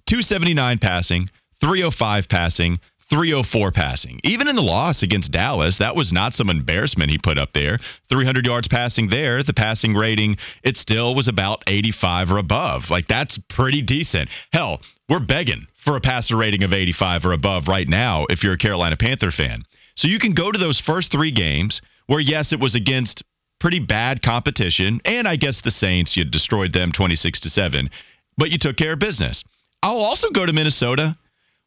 279 0.05 0.79
passing, 0.79 1.29
305 1.61 2.29
passing, 2.29 2.79
304 3.09 3.71
passing. 3.71 4.19
Even 4.23 4.47
in 4.47 4.55
the 4.55 4.61
loss 4.61 5.01
against 5.01 5.31
Dallas, 5.31 5.79
that 5.79 5.95
was 5.95 6.13
not 6.13 6.33
some 6.33 6.49
embarrassment 6.49 7.09
he 7.09 7.17
put 7.17 7.39
up 7.39 7.53
there. 7.53 7.79
300 8.09 8.45
yards 8.45 8.67
passing 8.67 9.07
there. 9.07 9.41
The 9.41 9.53
passing 9.53 9.95
rating, 9.95 10.37
it 10.63 10.77
still 10.77 11.15
was 11.15 11.27
about 11.27 11.63
85 11.65 12.31
or 12.31 12.37
above. 12.37 12.89
Like, 12.89 13.07
that's 13.07 13.39
pretty 13.49 13.81
decent. 13.81 14.29
Hell, 14.53 14.81
we're 15.09 15.19
begging 15.19 15.67
for 15.75 15.95
a 15.95 16.01
passer 16.01 16.35
rating 16.35 16.63
of 16.63 16.73
85 16.73 17.25
or 17.25 17.31
above 17.33 17.67
right 17.67 17.87
now 17.87 18.25
if 18.29 18.43
you're 18.43 18.53
a 18.53 18.57
Carolina 18.57 18.95
Panther 18.95 19.31
fan. 19.31 19.63
So 19.95 20.07
you 20.07 20.19
can 20.19 20.33
go 20.33 20.51
to 20.51 20.59
those 20.59 20.79
first 20.79 21.11
three 21.11 21.31
games 21.31 21.81
where, 22.05 22.19
yes, 22.19 22.53
it 22.53 22.59
was 22.59 22.75
against 22.75 23.23
pretty 23.59 23.79
bad 23.79 24.21
competition, 24.21 25.01
and 25.03 25.27
I 25.27 25.35
guess 25.35 25.61
the 25.61 25.71
Saints, 25.71 26.15
you 26.15 26.23
destroyed 26.23 26.71
them 26.71 26.91
26 26.91 27.41
to 27.41 27.49
7, 27.49 27.89
but 28.37 28.51
you 28.51 28.57
took 28.57 28.77
care 28.77 28.93
of 28.93 28.99
business. 28.99 29.43
I'll 29.83 29.97
also 29.97 30.29
go 30.29 30.45
to 30.45 30.53
Minnesota 30.53 31.17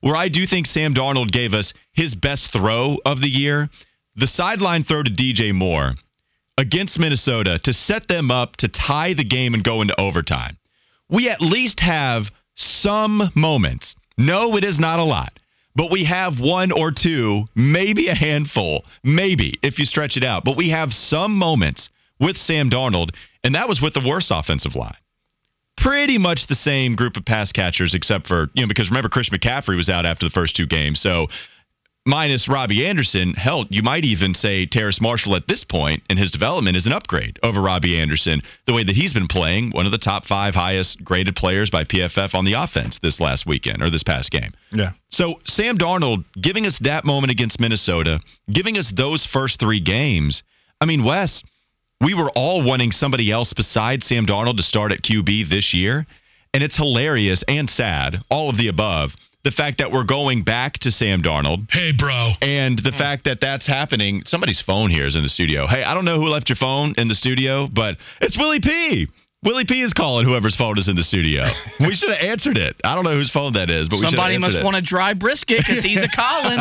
where 0.02 0.16
I 0.16 0.28
do 0.28 0.44
think 0.46 0.66
Sam 0.66 0.94
Darnold 0.94 1.30
gave 1.30 1.54
us 1.54 1.72
his 1.92 2.14
best 2.14 2.52
throw 2.52 2.98
of 3.06 3.20
the 3.20 3.30
year. 3.30 3.70
The 4.16 4.26
sideline 4.26 4.82
throw 4.82 5.02
to 5.02 5.10
DJ 5.10 5.54
Moore 5.54 5.94
against 6.58 6.98
Minnesota 6.98 7.58
to 7.60 7.72
set 7.72 8.08
them 8.08 8.30
up 8.30 8.56
to 8.56 8.68
tie 8.68 9.14
the 9.14 9.24
game 9.24 9.54
and 9.54 9.64
go 9.64 9.80
into 9.80 9.98
overtime. 9.98 10.58
We 11.08 11.30
at 11.30 11.40
least 11.40 11.80
have 11.80 12.30
some 12.56 13.30
moments. 13.34 13.94
No, 14.18 14.56
it 14.56 14.64
is 14.64 14.80
not 14.80 14.98
a 14.98 15.04
lot, 15.04 15.38
but 15.76 15.90
we 15.90 16.04
have 16.04 16.40
one 16.40 16.72
or 16.72 16.90
two, 16.90 17.44
maybe 17.54 18.08
a 18.08 18.14
handful, 18.14 18.84
maybe 19.04 19.54
if 19.62 19.78
you 19.78 19.86
stretch 19.86 20.16
it 20.16 20.24
out. 20.24 20.44
But 20.44 20.56
we 20.56 20.70
have 20.70 20.92
some 20.92 21.36
moments 21.36 21.90
with 22.18 22.36
Sam 22.36 22.70
Darnold, 22.70 23.14
and 23.44 23.54
that 23.54 23.68
was 23.68 23.80
with 23.80 23.94
the 23.94 24.06
worst 24.06 24.32
offensive 24.32 24.74
line 24.74 24.96
pretty 25.82 26.16
much 26.16 26.46
the 26.46 26.54
same 26.54 26.94
group 26.94 27.16
of 27.16 27.24
pass 27.24 27.52
catchers, 27.52 27.94
except 27.94 28.28
for, 28.28 28.48
you 28.54 28.62
know, 28.62 28.68
because 28.68 28.88
remember, 28.88 29.08
Chris 29.08 29.30
McCaffrey 29.30 29.76
was 29.76 29.90
out 29.90 30.06
after 30.06 30.24
the 30.24 30.30
first 30.30 30.54
two 30.54 30.66
games. 30.66 31.00
So 31.00 31.26
minus 32.06 32.48
Robbie 32.48 32.86
Anderson, 32.86 33.34
hell, 33.34 33.66
you 33.68 33.82
might 33.82 34.04
even 34.04 34.34
say 34.34 34.66
Terrace 34.66 35.00
Marshall 35.00 35.34
at 35.34 35.48
this 35.48 35.64
point 35.64 36.02
in 36.08 36.16
his 36.16 36.30
development 36.30 36.76
is 36.76 36.86
an 36.86 36.92
upgrade 36.92 37.38
over 37.42 37.60
Robbie 37.60 37.98
Anderson. 37.98 38.42
The 38.66 38.72
way 38.72 38.84
that 38.84 38.94
he's 38.94 39.12
been 39.12 39.26
playing, 39.26 39.70
one 39.70 39.86
of 39.86 39.92
the 39.92 39.98
top 39.98 40.24
five 40.24 40.54
highest 40.54 41.02
graded 41.02 41.34
players 41.34 41.70
by 41.70 41.84
PFF 41.84 42.34
on 42.34 42.44
the 42.44 42.54
offense 42.54 43.00
this 43.00 43.18
last 43.18 43.46
weekend 43.46 43.82
or 43.82 43.90
this 43.90 44.04
past 44.04 44.30
game. 44.30 44.52
Yeah. 44.70 44.92
So 45.10 45.40
Sam 45.44 45.78
Darnold 45.78 46.24
giving 46.40 46.66
us 46.66 46.78
that 46.80 47.04
moment 47.04 47.32
against 47.32 47.60
Minnesota, 47.60 48.20
giving 48.50 48.78
us 48.78 48.90
those 48.90 49.26
first 49.26 49.58
three 49.58 49.80
games. 49.80 50.44
I 50.80 50.86
mean, 50.86 51.04
Wes, 51.04 51.42
we 52.02 52.14
were 52.14 52.30
all 52.34 52.62
wanting 52.62 52.92
somebody 52.92 53.30
else 53.30 53.52
besides 53.52 54.06
Sam 54.06 54.26
Darnold 54.26 54.56
to 54.56 54.62
start 54.62 54.92
at 54.92 55.02
QB 55.02 55.48
this 55.48 55.72
year. 55.72 56.06
And 56.54 56.62
it's 56.62 56.76
hilarious 56.76 57.44
and 57.48 57.70
sad, 57.70 58.16
all 58.30 58.50
of 58.50 58.58
the 58.58 58.68
above. 58.68 59.14
The 59.44 59.50
fact 59.50 59.78
that 59.78 59.90
we're 59.90 60.04
going 60.04 60.42
back 60.42 60.74
to 60.80 60.90
Sam 60.90 61.22
Darnold. 61.22 61.72
Hey, 61.72 61.92
bro. 61.92 62.32
And 62.42 62.78
the 62.78 62.92
fact 62.92 63.24
that 63.24 63.40
that's 63.40 63.66
happening. 63.66 64.22
Somebody's 64.24 64.60
phone 64.60 64.90
here 64.90 65.06
is 65.06 65.16
in 65.16 65.22
the 65.22 65.28
studio. 65.28 65.66
Hey, 65.66 65.82
I 65.82 65.94
don't 65.94 66.04
know 66.04 66.20
who 66.20 66.28
left 66.28 66.48
your 66.48 66.56
phone 66.56 66.94
in 66.98 67.08
the 67.08 67.14
studio, 67.14 67.66
but 67.66 67.96
it's 68.20 68.38
Willie 68.38 68.60
P. 68.60 69.08
Willie 69.42 69.64
P 69.64 69.80
is 69.80 69.92
calling 69.92 70.24
whoever's 70.26 70.54
phone 70.54 70.78
is 70.78 70.88
in 70.88 70.94
the 70.94 71.02
studio. 71.02 71.46
we 71.80 71.94
should 71.94 72.10
have 72.10 72.22
answered 72.22 72.58
it. 72.58 72.76
I 72.84 72.94
don't 72.94 73.02
know 73.02 73.14
whose 73.14 73.30
phone 73.30 73.54
that 73.54 73.70
is, 73.70 73.88
but 73.88 73.96
we 73.96 74.02
Somebody 74.02 74.16
should 74.16 74.32
have 74.34 74.40
must 74.40 74.56
answered 74.56 74.60
it. 74.60 74.64
want 74.64 74.76
a 74.76 74.82
dry 74.82 75.14
brisket 75.14 75.58
because 75.58 75.82
he's 75.82 76.02
a 76.02 76.08
calling. 76.08 76.58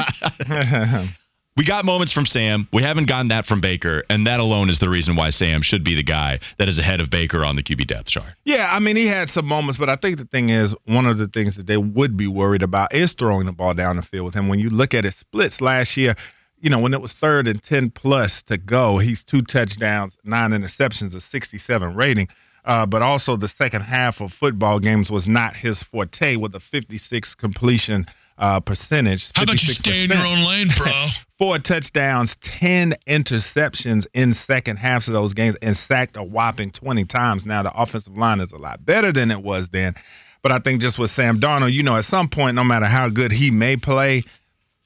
We 1.61 1.65
got 1.65 1.85
moments 1.85 2.11
from 2.11 2.25
Sam. 2.25 2.67
We 2.73 2.81
haven't 2.81 3.05
gotten 3.05 3.27
that 3.27 3.45
from 3.45 3.61
Baker, 3.61 4.03
and 4.09 4.25
that 4.25 4.39
alone 4.39 4.71
is 4.71 4.79
the 4.79 4.89
reason 4.89 5.15
why 5.15 5.29
Sam 5.29 5.61
should 5.61 5.83
be 5.83 5.93
the 5.93 6.01
guy 6.01 6.39
that 6.57 6.67
is 6.67 6.79
ahead 6.79 7.01
of 7.01 7.11
Baker 7.11 7.45
on 7.45 7.55
the 7.55 7.61
QB 7.61 7.85
depth 7.85 8.07
chart. 8.07 8.33
Yeah, 8.43 8.67
I 8.67 8.79
mean, 8.79 8.95
he 8.95 9.05
had 9.05 9.29
some 9.29 9.45
moments, 9.45 9.77
but 9.77 9.87
I 9.87 9.95
think 9.95 10.17
the 10.17 10.25
thing 10.25 10.49
is, 10.49 10.73
one 10.85 11.05
of 11.05 11.19
the 11.19 11.27
things 11.27 11.57
that 11.57 11.67
they 11.67 11.77
would 11.77 12.17
be 12.17 12.25
worried 12.25 12.63
about 12.63 12.95
is 12.95 13.13
throwing 13.13 13.45
the 13.45 13.51
ball 13.51 13.75
down 13.75 13.97
the 13.97 14.01
field 14.01 14.25
with 14.25 14.33
him. 14.33 14.47
When 14.47 14.57
you 14.57 14.71
look 14.71 14.95
at 14.95 15.03
his 15.03 15.15
splits 15.15 15.61
last 15.61 15.97
year, 15.97 16.15
you 16.59 16.71
know, 16.71 16.79
when 16.79 16.95
it 16.95 17.01
was 17.01 17.13
third 17.13 17.47
and 17.47 17.61
10 17.61 17.91
plus 17.91 18.41
to 18.45 18.57
go, 18.57 18.97
he's 18.97 19.23
two 19.23 19.43
touchdowns, 19.43 20.17
nine 20.23 20.53
interceptions, 20.53 21.13
a 21.13 21.21
67 21.21 21.93
rating. 21.93 22.27
Uh, 22.65 22.87
but 22.87 23.03
also 23.03 23.35
the 23.35 23.47
second 23.47 23.81
half 23.81 24.19
of 24.19 24.33
football 24.33 24.79
games 24.79 25.11
was 25.11 25.27
not 25.27 25.55
his 25.55 25.83
forte 25.83 26.37
with 26.37 26.55
a 26.55 26.59
56 26.59 27.35
completion 27.35 28.07
uh, 28.41 28.59
percentage. 28.59 29.31
How 29.35 29.43
about 29.43 29.61
you 29.61 29.73
stay 29.73 30.03
in 30.03 30.09
your 30.09 30.19
own 30.19 30.43
lane, 30.43 30.67
bro? 30.75 31.05
Four 31.37 31.59
touchdowns, 31.59 32.35
10 32.41 32.95
interceptions 33.07 34.05
in 34.13 34.33
second 34.33 34.77
halves 34.77 35.07
of 35.07 35.13
those 35.13 35.33
games, 35.33 35.55
and 35.61 35.77
sacked 35.77 36.17
a 36.17 36.23
whopping 36.23 36.71
20 36.71 37.05
times. 37.05 37.45
Now, 37.45 37.63
the 37.63 37.71
offensive 37.73 38.17
line 38.17 38.39
is 38.41 38.51
a 38.51 38.57
lot 38.57 38.83
better 38.85 39.11
than 39.11 39.31
it 39.31 39.41
was 39.41 39.69
then. 39.69 39.95
But 40.43 40.51
I 40.51 40.59
think 40.59 40.81
just 40.81 40.97
with 40.99 41.11
Sam 41.11 41.39
Darnold, 41.39 41.71
you 41.71 41.83
know, 41.83 41.95
at 41.97 42.05
some 42.05 42.27
point, 42.27 42.55
no 42.55 42.63
matter 42.63 42.85
how 42.87 43.09
good 43.09 43.31
he 43.31 43.51
may 43.51 43.77
play, 43.77 44.23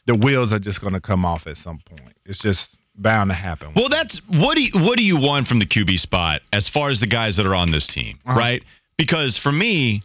the 0.05 0.15
wheels 0.15 0.53
are 0.53 0.59
just 0.59 0.81
going 0.81 0.93
to 0.93 1.01
come 1.01 1.25
off 1.25 1.47
at 1.47 1.57
some 1.57 1.79
point. 1.79 2.13
It's 2.25 2.39
just 2.39 2.77
bound 2.93 3.29
to 3.29 3.33
happen. 3.35 3.71
Well, 3.75 3.89
that's 3.89 4.17
what 4.27 4.55
do 4.55 4.61
you, 4.63 4.71
what 4.75 4.97
do 4.97 5.03
you 5.03 5.17
want 5.19 5.47
from 5.47 5.59
the 5.59 5.65
QB 5.65 5.97
spot 5.99 6.41
as 6.53 6.67
far 6.69 6.89
as 6.89 6.99
the 6.99 7.07
guys 7.07 7.37
that 7.37 7.45
are 7.45 7.55
on 7.55 7.71
this 7.71 7.87
team, 7.87 8.19
Uh-huh. 8.25 8.37
right? 8.37 8.63
Because 8.97 9.37
for 9.37 9.51
me, 9.51 10.01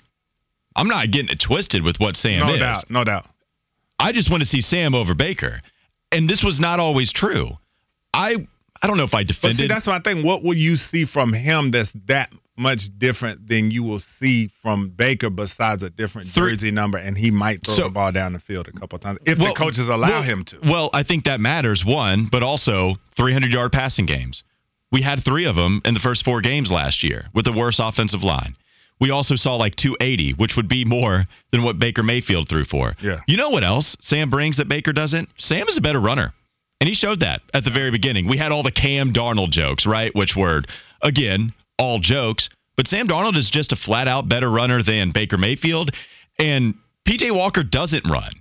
I'm 0.74 0.88
not 0.88 1.10
getting 1.10 1.30
it 1.30 1.38
twisted 1.40 1.82
with 1.82 1.98
what 2.00 2.16
Sam 2.16 2.40
no 2.46 2.54
is. 2.54 2.58
doubt, 2.60 2.90
no 2.90 3.04
doubt. 3.04 3.26
I 4.00 4.12
just 4.12 4.30
want 4.30 4.40
to 4.42 4.46
see 4.46 4.60
Sam 4.60 4.94
over 4.94 5.14
Baker, 5.14 5.60
and 6.10 6.28
this 6.28 6.42
was 6.42 6.58
not 6.60 6.80
always 6.80 7.12
true. 7.12 7.50
I 8.14 8.46
I 8.82 8.86
don't 8.86 8.96
know 8.96 9.04
if 9.04 9.14
I 9.14 9.24
defended. 9.24 9.58
But 9.58 9.62
see, 9.62 9.68
that's 9.68 9.86
my 9.86 10.00
thing. 10.00 10.24
What 10.24 10.42
will 10.42 10.56
you 10.56 10.76
see 10.76 11.04
from 11.04 11.32
him 11.32 11.70
that's 11.70 11.92
that 12.06 12.32
much 12.56 12.88
different 12.98 13.46
than 13.46 13.70
you 13.70 13.82
will 13.82 14.00
see 14.00 14.48
from 14.62 14.88
Baker 14.90 15.30
besides 15.30 15.82
a 15.82 15.90
different 15.90 16.28
Three- 16.30 16.52
jersey 16.52 16.70
number, 16.70 16.98
and 16.98 17.16
he 17.16 17.30
might 17.30 17.64
throw 17.64 17.74
So- 17.74 17.82
the 17.84 17.90
ball 17.90 18.12
down 18.12 18.32
the 18.32 18.40
field 18.40 18.68
a 18.68 18.72
couple 18.72 18.98
times 18.98 19.18
if 19.26 19.38
Well, 19.38 19.48
the 19.48 19.54
coaches 19.54 19.88
allow 19.88 20.08
well- 20.08 20.22
him 20.22 20.44
to. 20.46 20.58
Well, 20.64 20.90
I 20.92 21.02
think 21.02 21.24
that 21.24 21.40
matters, 21.40 21.84
one, 21.84 22.26
but 22.26 22.42
also 22.42 22.98
300 23.16 23.52
yard 23.52 23.72
passing 23.72 24.06
games. 24.06 24.42
We 24.92 25.02
had 25.02 25.24
three 25.24 25.44
of 25.44 25.56
them 25.56 25.80
in 25.84 25.94
the 25.94 26.00
first 26.00 26.24
four 26.24 26.40
games 26.40 26.70
last 26.70 27.02
year 27.04 27.26
with 27.32 27.44
the 27.44 27.52
worse 27.52 27.78
offensive 27.78 28.24
line. 28.24 28.56
We 29.00 29.10
also 29.10 29.34
saw 29.34 29.56
like 29.56 29.76
280, 29.76 30.32
which 30.32 30.56
would 30.56 30.68
be 30.68 30.84
more 30.84 31.24
than 31.52 31.62
what 31.62 31.78
Baker 31.78 32.02
Mayfield 32.02 32.48
threw 32.48 32.64
for. 32.64 32.94
Yeah. 33.00 33.20
You 33.26 33.38
know 33.38 33.50
what 33.50 33.64
else 33.64 33.96
Sam 34.00 34.28
brings 34.30 34.58
that 34.58 34.68
Baker 34.68 34.92
doesn't? 34.92 35.28
Sam 35.38 35.68
is 35.68 35.78
a 35.78 35.80
better 35.80 36.00
runner. 36.00 36.34
And 36.80 36.88
he 36.88 36.94
showed 36.94 37.20
that 37.20 37.42
at 37.52 37.64
the 37.64 37.70
very 37.70 37.90
beginning. 37.90 38.28
We 38.28 38.36
had 38.36 38.52
all 38.52 38.62
the 38.62 38.70
Cam 38.70 39.12
Darnold 39.12 39.50
jokes, 39.50 39.86
right? 39.86 40.14
Which 40.14 40.36
were, 40.36 40.62
again, 41.02 41.52
all 41.78 41.98
jokes. 41.98 42.48
But 42.76 42.88
Sam 42.88 43.08
Darnold 43.08 43.36
is 43.36 43.50
just 43.50 43.72
a 43.72 43.76
flat 43.76 44.08
out 44.08 44.28
better 44.28 44.50
runner 44.50 44.82
than 44.82 45.10
Baker 45.10 45.36
Mayfield. 45.36 45.90
And 46.38 46.74
PJ 47.06 47.30
Walker 47.34 47.62
doesn't 47.62 48.08
run. 48.08 48.32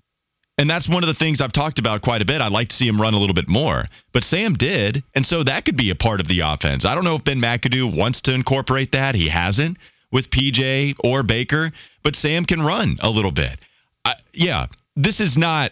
And 0.58 0.70
that's 0.70 0.90
one 0.90 1.04
of 1.04 1.08
the 1.08 1.14
things 1.14 1.40
I've 1.40 1.54
talked 1.54 1.80
about 1.80 2.02
quite 2.02 2.22
a 2.22 2.26
bit. 2.26 2.42
I'd 2.42 2.52
like 2.52 2.68
to 2.70 2.76
see 2.76 2.88
him 2.88 3.02
run 3.02 3.14
a 3.14 3.18
little 3.18 3.34
bit 3.34 3.48
more. 3.48 3.86
But 4.12 4.26
Sam 4.26 4.56
did. 4.56 5.04
And 5.16 5.26
so 5.26 5.44
that 5.44 5.64
could 5.64 5.78
be 5.78 5.90
a 5.90 5.96
part 5.96 6.20
of 6.20 6.28
the 6.28 6.42
offense. 6.42 6.86
I 6.86 6.96
don't 6.96 7.06
know 7.06 7.16
if 7.16 7.24
Ben 7.24 7.40
McAdoo 7.40 7.96
wants 7.96 8.22
to 8.22 8.34
incorporate 8.34 8.92
that. 8.92 9.16
He 9.16 9.30
hasn't 9.30 9.78
with 10.12 10.30
PJ 10.30 10.96
or 11.04 11.24
Baker. 11.24 11.72
But 12.04 12.16
Sam 12.16 12.46
can 12.46 12.62
run 12.62 12.98
a 13.02 13.10
little 13.10 13.32
bit. 13.32 13.60
I, 14.06 14.16
yeah, 14.34 14.68
this 14.96 15.20
is 15.20 15.38
not 15.38 15.72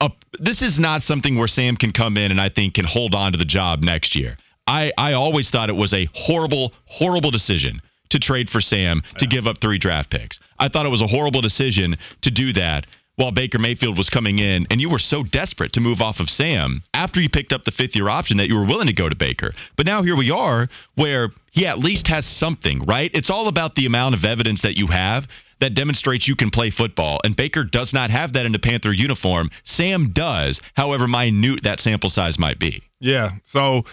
a, 0.00 0.10
this 0.38 0.62
is 0.62 0.78
not 0.78 1.02
something 1.02 1.36
where 1.36 1.48
Sam 1.48 1.76
can 1.76 1.92
come 1.92 2.16
in 2.16 2.30
and 2.30 2.40
I 2.40 2.48
think 2.48 2.74
can 2.74 2.84
hold 2.84 3.14
on 3.14 3.32
to 3.32 3.38
the 3.38 3.44
job 3.44 3.82
next 3.82 4.14
year. 4.14 4.36
I, 4.66 4.92
I 4.98 5.14
always 5.14 5.50
thought 5.50 5.70
it 5.70 5.76
was 5.76 5.94
a 5.94 6.08
horrible, 6.12 6.74
horrible 6.84 7.30
decision 7.30 7.80
to 8.10 8.18
trade 8.18 8.48
for 8.50 8.60
Sam 8.60 9.02
to 9.18 9.26
give 9.26 9.46
up 9.46 9.58
three 9.60 9.78
draft 9.78 10.10
picks. 10.10 10.40
I 10.58 10.68
thought 10.68 10.86
it 10.86 10.90
was 10.90 11.02
a 11.02 11.06
horrible 11.06 11.40
decision 11.40 11.96
to 12.22 12.30
do 12.30 12.52
that 12.54 12.86
while 13.18 13.32
Baker 13.32 13.58
Mayfield 13.58 13.98
was 13.98 14.08
coming 14.08 14.38
in, 14.38 14.68
and 14.70 14.80
you 14.80 14.88
were 14.88 15.00
so 15.00 15.24
desperate 15.24 15.72
to 15.72 15.80
move 15.80 16.00
off 16.00 16.20
of 16.20 16.30
Sam 16.30 16.84
after 16.94 17.20
you 17.20 17.28
picked 17.28 17.52
up 17.52 17.64
the 17.64 17.72
fifth 17.72 17.96
year 17.96 18.08
option 18.08 18.36
that 18.36 18.46
you 18.46 18.54
were 18.54 18.64
willing 18.64 18.86
to 18.86 18.92
go 18.92 19.08
to 19.08 19.16
Baker. 19.16 19.52
But 19.74 19.86
now 19.86 20.04
here 20.04 20.16
we 20.16 20.30
are, 20.30 20.68
where 20.94 21.30
he 21.50 21.66
at 21.66 21.78
least 21.78 22.06
has 22.06 22.26
something, 22.26 22.84
right? 22.84 23.10
It's 23.12 23.28
all 23.28 23.48
about 23.48 23.74
the 23.74 23.86
amount 23.86 24.14
of 24.14 24.24
evidence 24.24 24.62
that 24.62 24.78
you 24.78 24.86
have 24.86 25.26
that 25.58 25.74
demonstrates 25.74 26.28
you 26.28 26.36
can 26.36 26.50
play 26.50 26.70
football. 26.70 27.18
And 27.24 27.34
Baker 27.34 27.64
does 27.64 27.92
not 27.92 28.10
have 28.10 28.34
that 28.34 28.46
in 28.46 28.54
a 28.54 28.60
Panther 28.60 28.92
uniform. 28.92 29.50
Sam 29.64 30.10
does, 30.12 30.62
however 30.74 31.08
minute 31.08 31.64
that 31.64 31.80
sample 31.80 32.10
size 32.10 32.38
might 32.38 32.60
be. 32.60 32.84
Yeah. 33.00 33.30
So 33.46 33.84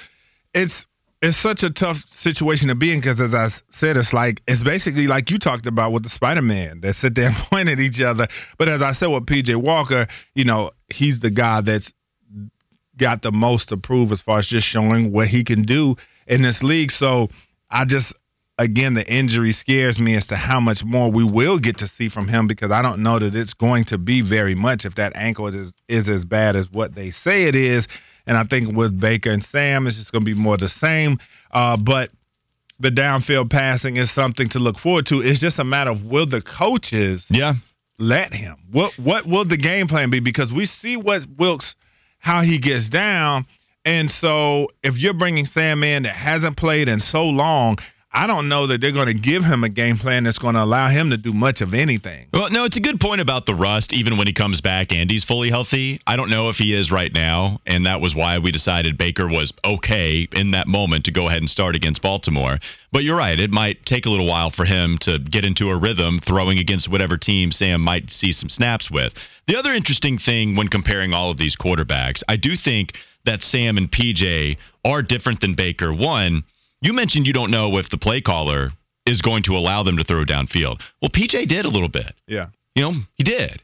it's 0.54 0.86
it's 1.26 1.38
such 1.38 1.64
a 1.64 1.72
tough 1.72 1.98
situation 2.08 2.68
to 2.68 2.76
be 2.76 2.94
in 2.94 3.00
because, 3.00 3.20
as 3.20 3.34
I 3.34 3.48
said, 3.70 3.98
it's 3.98 4.14
like 4.14 4.44
it's 4.48 4.62
basically 4.62 5.08
like 5.08 5.32
you 5.32 5.40
talked 5.40 5.66
about 5.66 5.92
with 5.92 6.04
the 6.04 6.10
Spider 6.10 6.44
Man 6.44 6.82
that 6.82 6.96
sit 6.96 7.16
there 7.16 7.28
and 7.30 7.36
point 7.36 7.70
at 7.70 7.80
each 7.80 8.00
other. 8.00 8.28
But 8.58 8.70
as 8.70 8.82
I 8.82 8.92
said 8.92 9.08
with 9.08 9.26
PJ 9.26 9.56
Walker, 9.56 10.08
you 10.36 10.46
know, 10.46 10.72
he's 10.94 11.20
the 11.20 11.32
guy 11.32 11.62
that's 11.62 11.94
got 12.96 13.22
the 13.22 13.32
most 13.32 13.70
to 13.70 13.78
prove 13.78 14.12
as 14.12 14.22
far 14.22 14.40
as 14.40 14.48
just 14.48 14.68
showing 14.68 15.12
what 15.12 15.28
he 15.28 15.44
can 15.44 15.64
do 15.64 15.96
in 16.28 16.44
this 16.44 16.64
league. 16.64 16.92
So 16.92 17.30
I 17.70 17.86
just 17.86 18.14
again, 18.58 18.94
the 18.94 19.06
injury 19.12 19.52
scares 19.52 20.00
me 20.00 20.16
as 20.16 20.28
to 20.28 20.36
how 20.36 20.60
much 20.60 20.84
more 20.84 21.12
we 21.12 21.24
will 21.24 21.60
get 21.60 21.80
to 21.80 21.88
see 21.88 22.10
from 22.10 22.28
him 22.28 22.48
because 22.48 22.72
I 22.72 22.82
don't 22.82 23.04
know 23.04 23.20
that 23.20 23.36
it's 23.36 23.54
going 23.54 23.86
to 23.86 23.98
be 23.98 24.22
very 24.22 24.56
much 24.56 24.86
if 24.86 24.96
that 24.96 25.14
ankle 25.16 25.48
is 25.48 25.74
is 25.88 26.08
as 26.08 26.24
bad 26.24 26.56
as 26.56 26.72
what 26.72 26.94
they 26.94 27.10
say 27.10 27.46
it 27.46 27.56
is. 27.56 27.88
And 28.28 28.38
I 28.38 28.44
think 28.44 28.76
with 28.76 29.00
Baker 29.00 29.32
and 29.32 29.46
Sam, 29.46 29.88
it's 29.88 29.98
just 29.98 30.12
going 30.12 30.24
to 30.24 30.26
be 30.26 30.40
more 30.40 30.58
the 30.58 30.70
same. 30.70 31.20
Uh, 31.52 31.78
but 31.78 32.12
the 32.80 32.90
downfield 32.90 33.50
passing 33.50 33.98
is 33.98 34.12
something 34.12 34.50
to 34.50 34.60
look 34.60 34.78
forward 34.78 35.06
to. 35.08 35.22
It's 35.22 35.40
just 35.40 35.60
a 35.60 35.64
matter 35.64 35.92
of 35.92 36.04
will 36.04 36.26
the 36.26 36.42
coaches 36.42 37.26
yeah 37.30 37.56
let 37.98 38.34
him? 38.34 38.58
What 38.72 38.98
what 38.98 39.26
will 39.26 39.46
the 39.46 39.58
game 39.58 39.88
plan 39.88 40.10
be? 40.10 40.20
Because 40.20 40.52
we 40.52 40.66
see 40.66 40.98
what 40.98 41.26
Wilks 41.38 41.76
how 42.20 42.42
he 42.42 42.58
gets 42.58 42.90
down. 42.90 43.46
And 43.84 44.10
so 44.10 44.68
if 44.84 44.98
you're 44.98 45.14
bringing 45.14 45.46
Sam 45.46 45.84
in 45.84 46.04
that 46.04 46.16
hasn't 46.16 46.58
played 46.58 46.90
in 46.90 47.00
so 47.00 47.30
long, 47.30 47.78
I 48.16 48.28
don't 48.28 48.48
know 48.48 48.68
that 48.68 48.80
they're 48.80 48.94
going 48.94 49.08
to 49.08 49.14
give 49.14 49.44
him 49.44 49.66
a 49.66 49.70
game 49.70 49.98
plan 49.98 50.24
that's 50.24 50.40
going 50.40 50.56
to 50.56 50.64
allow 50.64 50.88
him 50.88 51.10
to 51.10 51.18
do 51.18 51.34
much 51.34 51.60
of 51.60 51.74
anything. 51.74 52.28
Well, 52.34 52.50
no, 52.50 52.64
it's 52.64 52.78
a 52.78 52.80
good 52.80 53.02
point 53.02 53.20
about 53.20 53.46
the 53.46 53.54
rust, 53.54 53.92
even 53.92 54.18
when 54.18 54.26
he 54.26 54.32
comes 54.32 54.62
back 54.62 54.94
and 54.94 55.12
he's 55.12 55.26
fully 55.26 55.50
healthy. 55.50 56.00
I 56.08 56.16
don't 56.16 56.30
know 56.30 56.48
if 56.48 56.56
he 56.56 56.74
is 56.74 56.94
right 56.94 57.14
now, 57.14 57.60
and 57.66 57.86
that 57.88 58.00
was 58.00 58.16
why 58.16 58.40
we 58.40 58.54
decided 58.54 58.98
Baker 58.98 59.28
was 59.28 59.52
okay 59.66 60.30
in 60.34 60.52
that 60.52 60.66
moment 60.66 61.06
to 61.06 61.12
go 61.12 61.28
ahead 61.28 61.40
and 61.40 61.50
start 61.50 61.76
against 61.76 62.02
Baltimore. 62.02 62.58
But 62.94 63.04
you're 63.04 63.18
right, 63.18 63.38
it 63.38 63.52
might 63.52 63.86
take 63.86 64.06
a 64.06 64.10
little 64.10 64.28
while 64.28 64.50
for 64.50 64.64
him 64.64 64.98
to 65.00 65.20
get 65.20 65.44
into 65.44 65.70
a 65.70 65.78
rhythm 65.78 66.20
throwing 66.20 66.58
against 66.58 66.88
whatever 66.88 67.18
team 67.18 67.52
Sam 67.52 67.82
might 67.82 68.12
see 68.12 68.32
some 68.32 68.48
snaps 68.48 68.90
with. 68.90 69.14
The 69.48 69.58
other 69.58 69.74
interesting 69.74 70.20
thing 70.20 70.56
when 70.56 70.70
comparing 70.70 71.14
all 71.14 71.32
of 71.32 71.38
these 71.38 71.58
quarterbacks, 71.58 72.24
I 72.30 72.38
do 72.38 72.56
think 72.56 72.94
that 73.26 73.44
Sam 73.44 73.78
and 73.78 73.92
PJ 73.92 74.56
are 74.86 75.02
different 75.02 75.42
than 75.42 75.56
Baker. 75.56 75.92
One, 75.92 76.46
you 76.82 76.94
mentioned 76.94 77.28
you 77.28 77.34
don't 77.34 77.52
know 77.52 77.78
if 77.78 77.90
the 77.90 77.98
play 77.98 78.22
caller 78.22 78.70
is 79.06 79.22
going 79.22 79.44
to 79.44 79.56
allow 79.56 79.84
them 79.84 79.98
to 79.98 80.04
throw 80.04 80.24
downfield. 80.26 80.82
Well, 81.02 81.10
PJ 81.10 81.48
did 81.48 81.66
a 81.66 81.70
little 81.70 81.90
bit. 81.90 82.14
Yeah. 82.28 82.48
You 82.76 82.84
know, 82.84 82.94
he 83.16 83.24
did. 83.24 83.62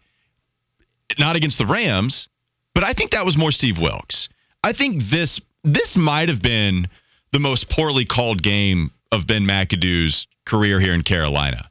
Not 1.20 1.36
against 1.36 1.58
the 1.58 1.66
Rams, 1.66 2.30
but 2.74 2.84
I 2.84 2.94
think 2.94 3.12
that 3.12 3.26
was 3.26 3.38
more 3.38 3.52
Steve 3.52 3.78
Wilks. 3.80 4.30
I 4.64 4.74
think 4.74 5.04
this 5.04 5.42
this 5.64 5.98
might 5.98 6.30
have 6.30 6.42
been 6.42 6.88
the 7.32 7.40
most 7.40 7.70
poorly 7.70 8.06
called 8.06 8.42
game 8.42 8.92
of 9.12 9.28
Ben 9.28 9.44
McAdoo's 9.44 10.28
career 10.46 10.80
here 10.80 10.94
in 10.94 11.04
Carolina. 11.04 11.70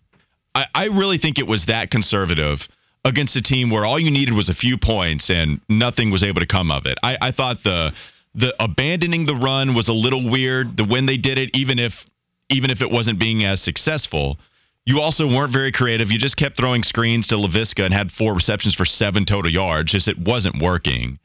I, 0.55 0.67
I 0.75 0.85
really 0.87 1.19
think 1.19 1.39
it 1.39 1.47
was 1.47 1.67
that 1.67 1.91
conservative 1.91 2.69
against 3.05 3.37
a 3.37 3.43
team 3.43 3.71
where 3.71 3.85
all 3.85 3.99
you 3.99 4.11
needed 4.11 4.35
was 4.35 4.49
a 4.49 4.55
few 4.55 4.77
points 4.77 5.31
and 5.31 5.61
nothing 5.69 6.11
was 6.11 6.23
able 6.23 6.41
to 6.41 6.47
come 6.47 6.71
of 6.71 6.87
it. 6.87 6.99
I, 7.03 7.17
I 7.21 7.31
thought 7.31 7.63
the 7.63 7.93
the 8.35 8.55
abandoning 8.63 9.27
the 9.27 9.35
run 9.35 9.75
was 9.75 9.89
a 9.89 9.93
little 9.93 10.29
weird. 10.29 10.77
The 10.77 10.85
when 10.85 11.07
they 11.07 11.17
did 11.17 11.39
it, 11.39 11.57
even 11.57 11.79
if 11.79 12.07
even 12.49 12.71
if 12.71 12.83
it 12.83 12.91
wasn't 12.91 13.19
being 13.19 13.45
as 13.45 13.61
successful, 13.61 14.39
you 14.87 15.01
also 15.01 15.27
weren't 15.27 15.53
very 15.53 15.73
creative. 15.73 16.11
You 16.11 16.19
just 16.19 16.37
kept 16.37 16.57
throwing 16.57 16.83
screens 16.83 17.29
to 17.29 17.37
Laviska 17.37 17.85
and 17.85 17.95
had 17.95 18.11
four 18.11 18.35
receptions 18.35 18.75
for 18.75 18.85
seven 18.85 19.25
total 19.25 19.51
yards. 19.51 19.93
Just 19.93 20.09
it 20.09 20.19
wasn't 20.19 20.63
working. 20.63 21.19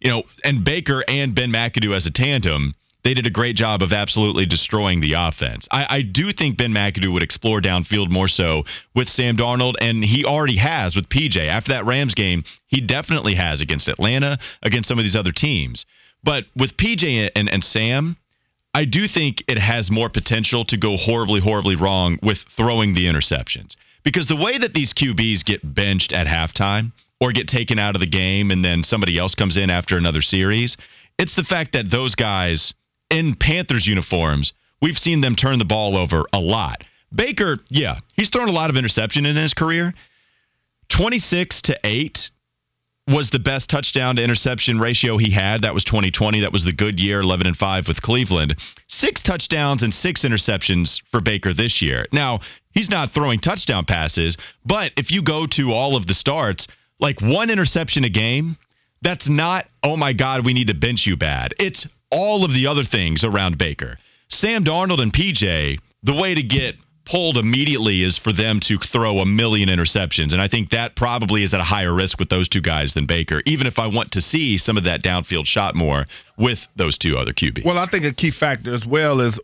You 0.00 0.10
know, 0.10 0.22
and 0.44 0.64
Baker 0.64 1.02
and 1.08 1.34
Ben 1.34 1.50
McAdoo 1.50 1.94
as 1.96 2.06
a 2.06 2.12
tandem, 2.12 2.74
they 3.02 3.14
did 3.14 3.26
a 3.26 3.30
great 3.30 3.56
job 3.56 3.82
of 3.82 3.92
absolutely 3.92 4.46
destroying 4.46 5.00
the 5.00 5.14
offense. 5.14 5.66
I, 5.70 5.86
I 5.88 6.02
do 6.02 6.32
think 6.32 6.56
Ben 6.56 6.72
McAdoo 6.72 7.12
would 7.12 7.22
explore 7.22 7.60
downfield 7.60 8.10
more 8.10 8.28
so 8.28 8.64
with 8.94 9.08
Sam 9.08 9.36
Darnold, 9.36 9.74
and 9.80 10.04
he 10.04 10.24
already 10.24 10.56
has 10.56 10.94
with 10.94 11.08
PJ. 11.08 11.36
After 11.48 11.72
that 11.72 11.86
Rams 11.86 12.14
game, 12.14 12.44
he 12.66 12.80
definitely 12.80 13.34
has 13.34 13.60
against 13.60 13.88
Atlanta, 13.88 14.38
against 14.62 14.88
some 14.88 14.98
of 14.98 15.04
these 15.04 15.16
other 15.16 15.32
teams. 15.32 15.86
But 16.22 16.46
with 16.56 16.76
PJ 16.76 17.30
and, 17.34 17.48
and 17.48 17.64
Sam, 17.64 18.16
I 18.74 18.84
do 18.84 19.08
think 19.08 19.44
it 19.48 19.58
has 19.58 19.90
more 19.90 20.08
potential 20.08 20.64
to 20.66 20.76
go 20.76 20.96
horribly, 20.96 21.40
horribly 21.40 21.76
wrong 21.76 22.18
with 22.22 22.38
throwing 22.38 22.94
the 22.94 23.06
interceptions. 23.06 23.76
Because 24.04 24.26
the 24.26 24.36
way 24.36 24.56
that 24.58 24.74
these 24.74 24.94
QBs 24.94 25.44
get 25.44 25.74
benched 25.74 26.12
at 26.12 26.26
halftime 26.26 26.92
or 27.20 27.32
get 27.32 27.48
taken 27.48 27.78
out 27.78 27.96
of 27.96 28.00
the 28.00 28.06
game 28.06 28.50
and 28.50 28.64
then 28.64 28.82
somebody 28.82 29.18
else 29.18 29.34
comes 29.34 29.56
in 29.56 29.70
after 29.70 29.96
another 29.96 30.22
series, 30.22 30.76
it's 31.18 31.34
the 31.34 31.44
fact 31.44 31.72
that 31.72 31.90
those 31.90 32.14
guys 32.14 32.74
in 33.10 33.34
Panthers 33.34 33.86
uniforms, 33.86 34.52
we've 34.80 34.98
seen 34.98 35.20
them 35.20 35.34
turn 35.34 35.58
the 35.58 35.64
ball 35.64 35.96
over 35.96 36.26
a 36.32 36.40
lot. 36.40 36.84
Baker, 37.14 37.58
yeah, 37.70 38.00
he's 38.14 38.28
thrown 38.28 38.48
a 38.48 38.52
lot 38.52 38.70
of 38.70 38.76
interception 38.76 39.26
in 39.26 39.36
his 39.36 39.54
career. 39.54 39.94
26 40.88 41.62
to 41.62 41.78
8 41.82 42.30
was 43.08 43.30
the 43.30 43.38
best 43.38 43.70
touchdown 43.70 44.16
to 44.16 44.22
interception 44.22 44.78
ratio 44.78 45.16
he 45.16 45.30
had. 45.30 45.62
That 45.62 45.74
was 45.74 45.84
2020. 45.84 46.40
That 46.40 46.52
was 46.52 46.64
the 46.64 46.72
good 46.72 47.00
year, 47.00 47.20
11 47.20 47.46
and 47.46 47.56
5 47.56 47.88
with 47.88 48.02
Cleveland. 48.02 48.56
Six 48.86 49.22
touchdowns 49.22 49.82
and 49.82 49.92
six 49.92 50.24
interceptions 50.24 51.02
for 51.10 51.20
Baker 51.20 51.54
this 51.54 51.80
year. 51.80 52.06
Now, 52.12 52.40
he's 52.72 52.90
not 52.90 53.10
throwing 53.10 53.40
touchdown 53.40 53.84
passes, 53.86 54.36
but 54.64 54.92
if 54.96 55.10
you 55.10 55.22
go 55.22 55.46
to 55.46 55.72
all 55.72 55.96
of 55.96 56.06
the 56.06 56.14
starts, 56.14 56.68
like 57.00 57.20
one 57.20 57.50
interception 57.50 58.04
a 58.04 58.10
game, 58.10 58.56
that's 59.00 59.28
not, 59.28 59.66
oh 59.82 59.96
my 59.96 60.12
God, 60.12 60.44
we 60.44 60.52
need 60.52 60.68
to 60.68 60.74
bench 60.74 61.06
you 61.06 61.16
bad. 61.16 61.54
It's 61.58 61.86
all 62.10 62.44
of 62.44 62.52
the 62.52 62.66
other 62.66 62.84
things 62.84 63.24
around 63.24 63.58
Baker. 63.58 63.98
Sam 64.28 64.64
Darnold 64.64 65.00
and 65.00 65.12
PJ, 65.12 65.78
the 66.02 66.14
way 66.14 66.34
to 66.34 66.42
get 66.42 66.76
pulled 67.08 67.38
immediately 67.38 68.02
is 68.02 68.18
for 68.18 68.32
them 68.32 68.60
to 68.60 68.78
throw 68.78 69.18
a 69.18 69.26
million 69.26 69.68
interceptions. 69.68 70.32
And 70.32 70.42
I 70.42 70.48
think 70.48 70.70
that 70.70 70.94
probably 70.94 71.42
is 71.42 71.54
at 71.54 71.60
a 71.60 71.64
higher 71.64 71.92
risk 71.94 72.18
with 72.18 72.28
those 72.28 72.48
two 72.48 72.60
guys 72.60 72.94
than 72.94 73.06
Baker, 73.06 73.42
even 73.46 73.66
if 73.66 73.78
I 73.78 73.86
want 73.86 74.12
to 74.12 74.20
see 74.20 74.58
some 74.58 74.76
of 74.76 74.84
that 74.84 75.02
downfield 75.02 75.46
shot 75.46 75.74
more 75.74 76.04
with 76.36 76.68
those 76.76 76.98
two 76.98 77.16
other 77.16 77.32
QBs. 77.32 77.64
Well, 77.64 77.78
I 77.78 77.86
think 77.86 78.04
a 78.04 78.12
key 78.12 78.30
factor 78.30 78.74
as 78.74 78.86
well 78.86 79.20
is 79.20 79.40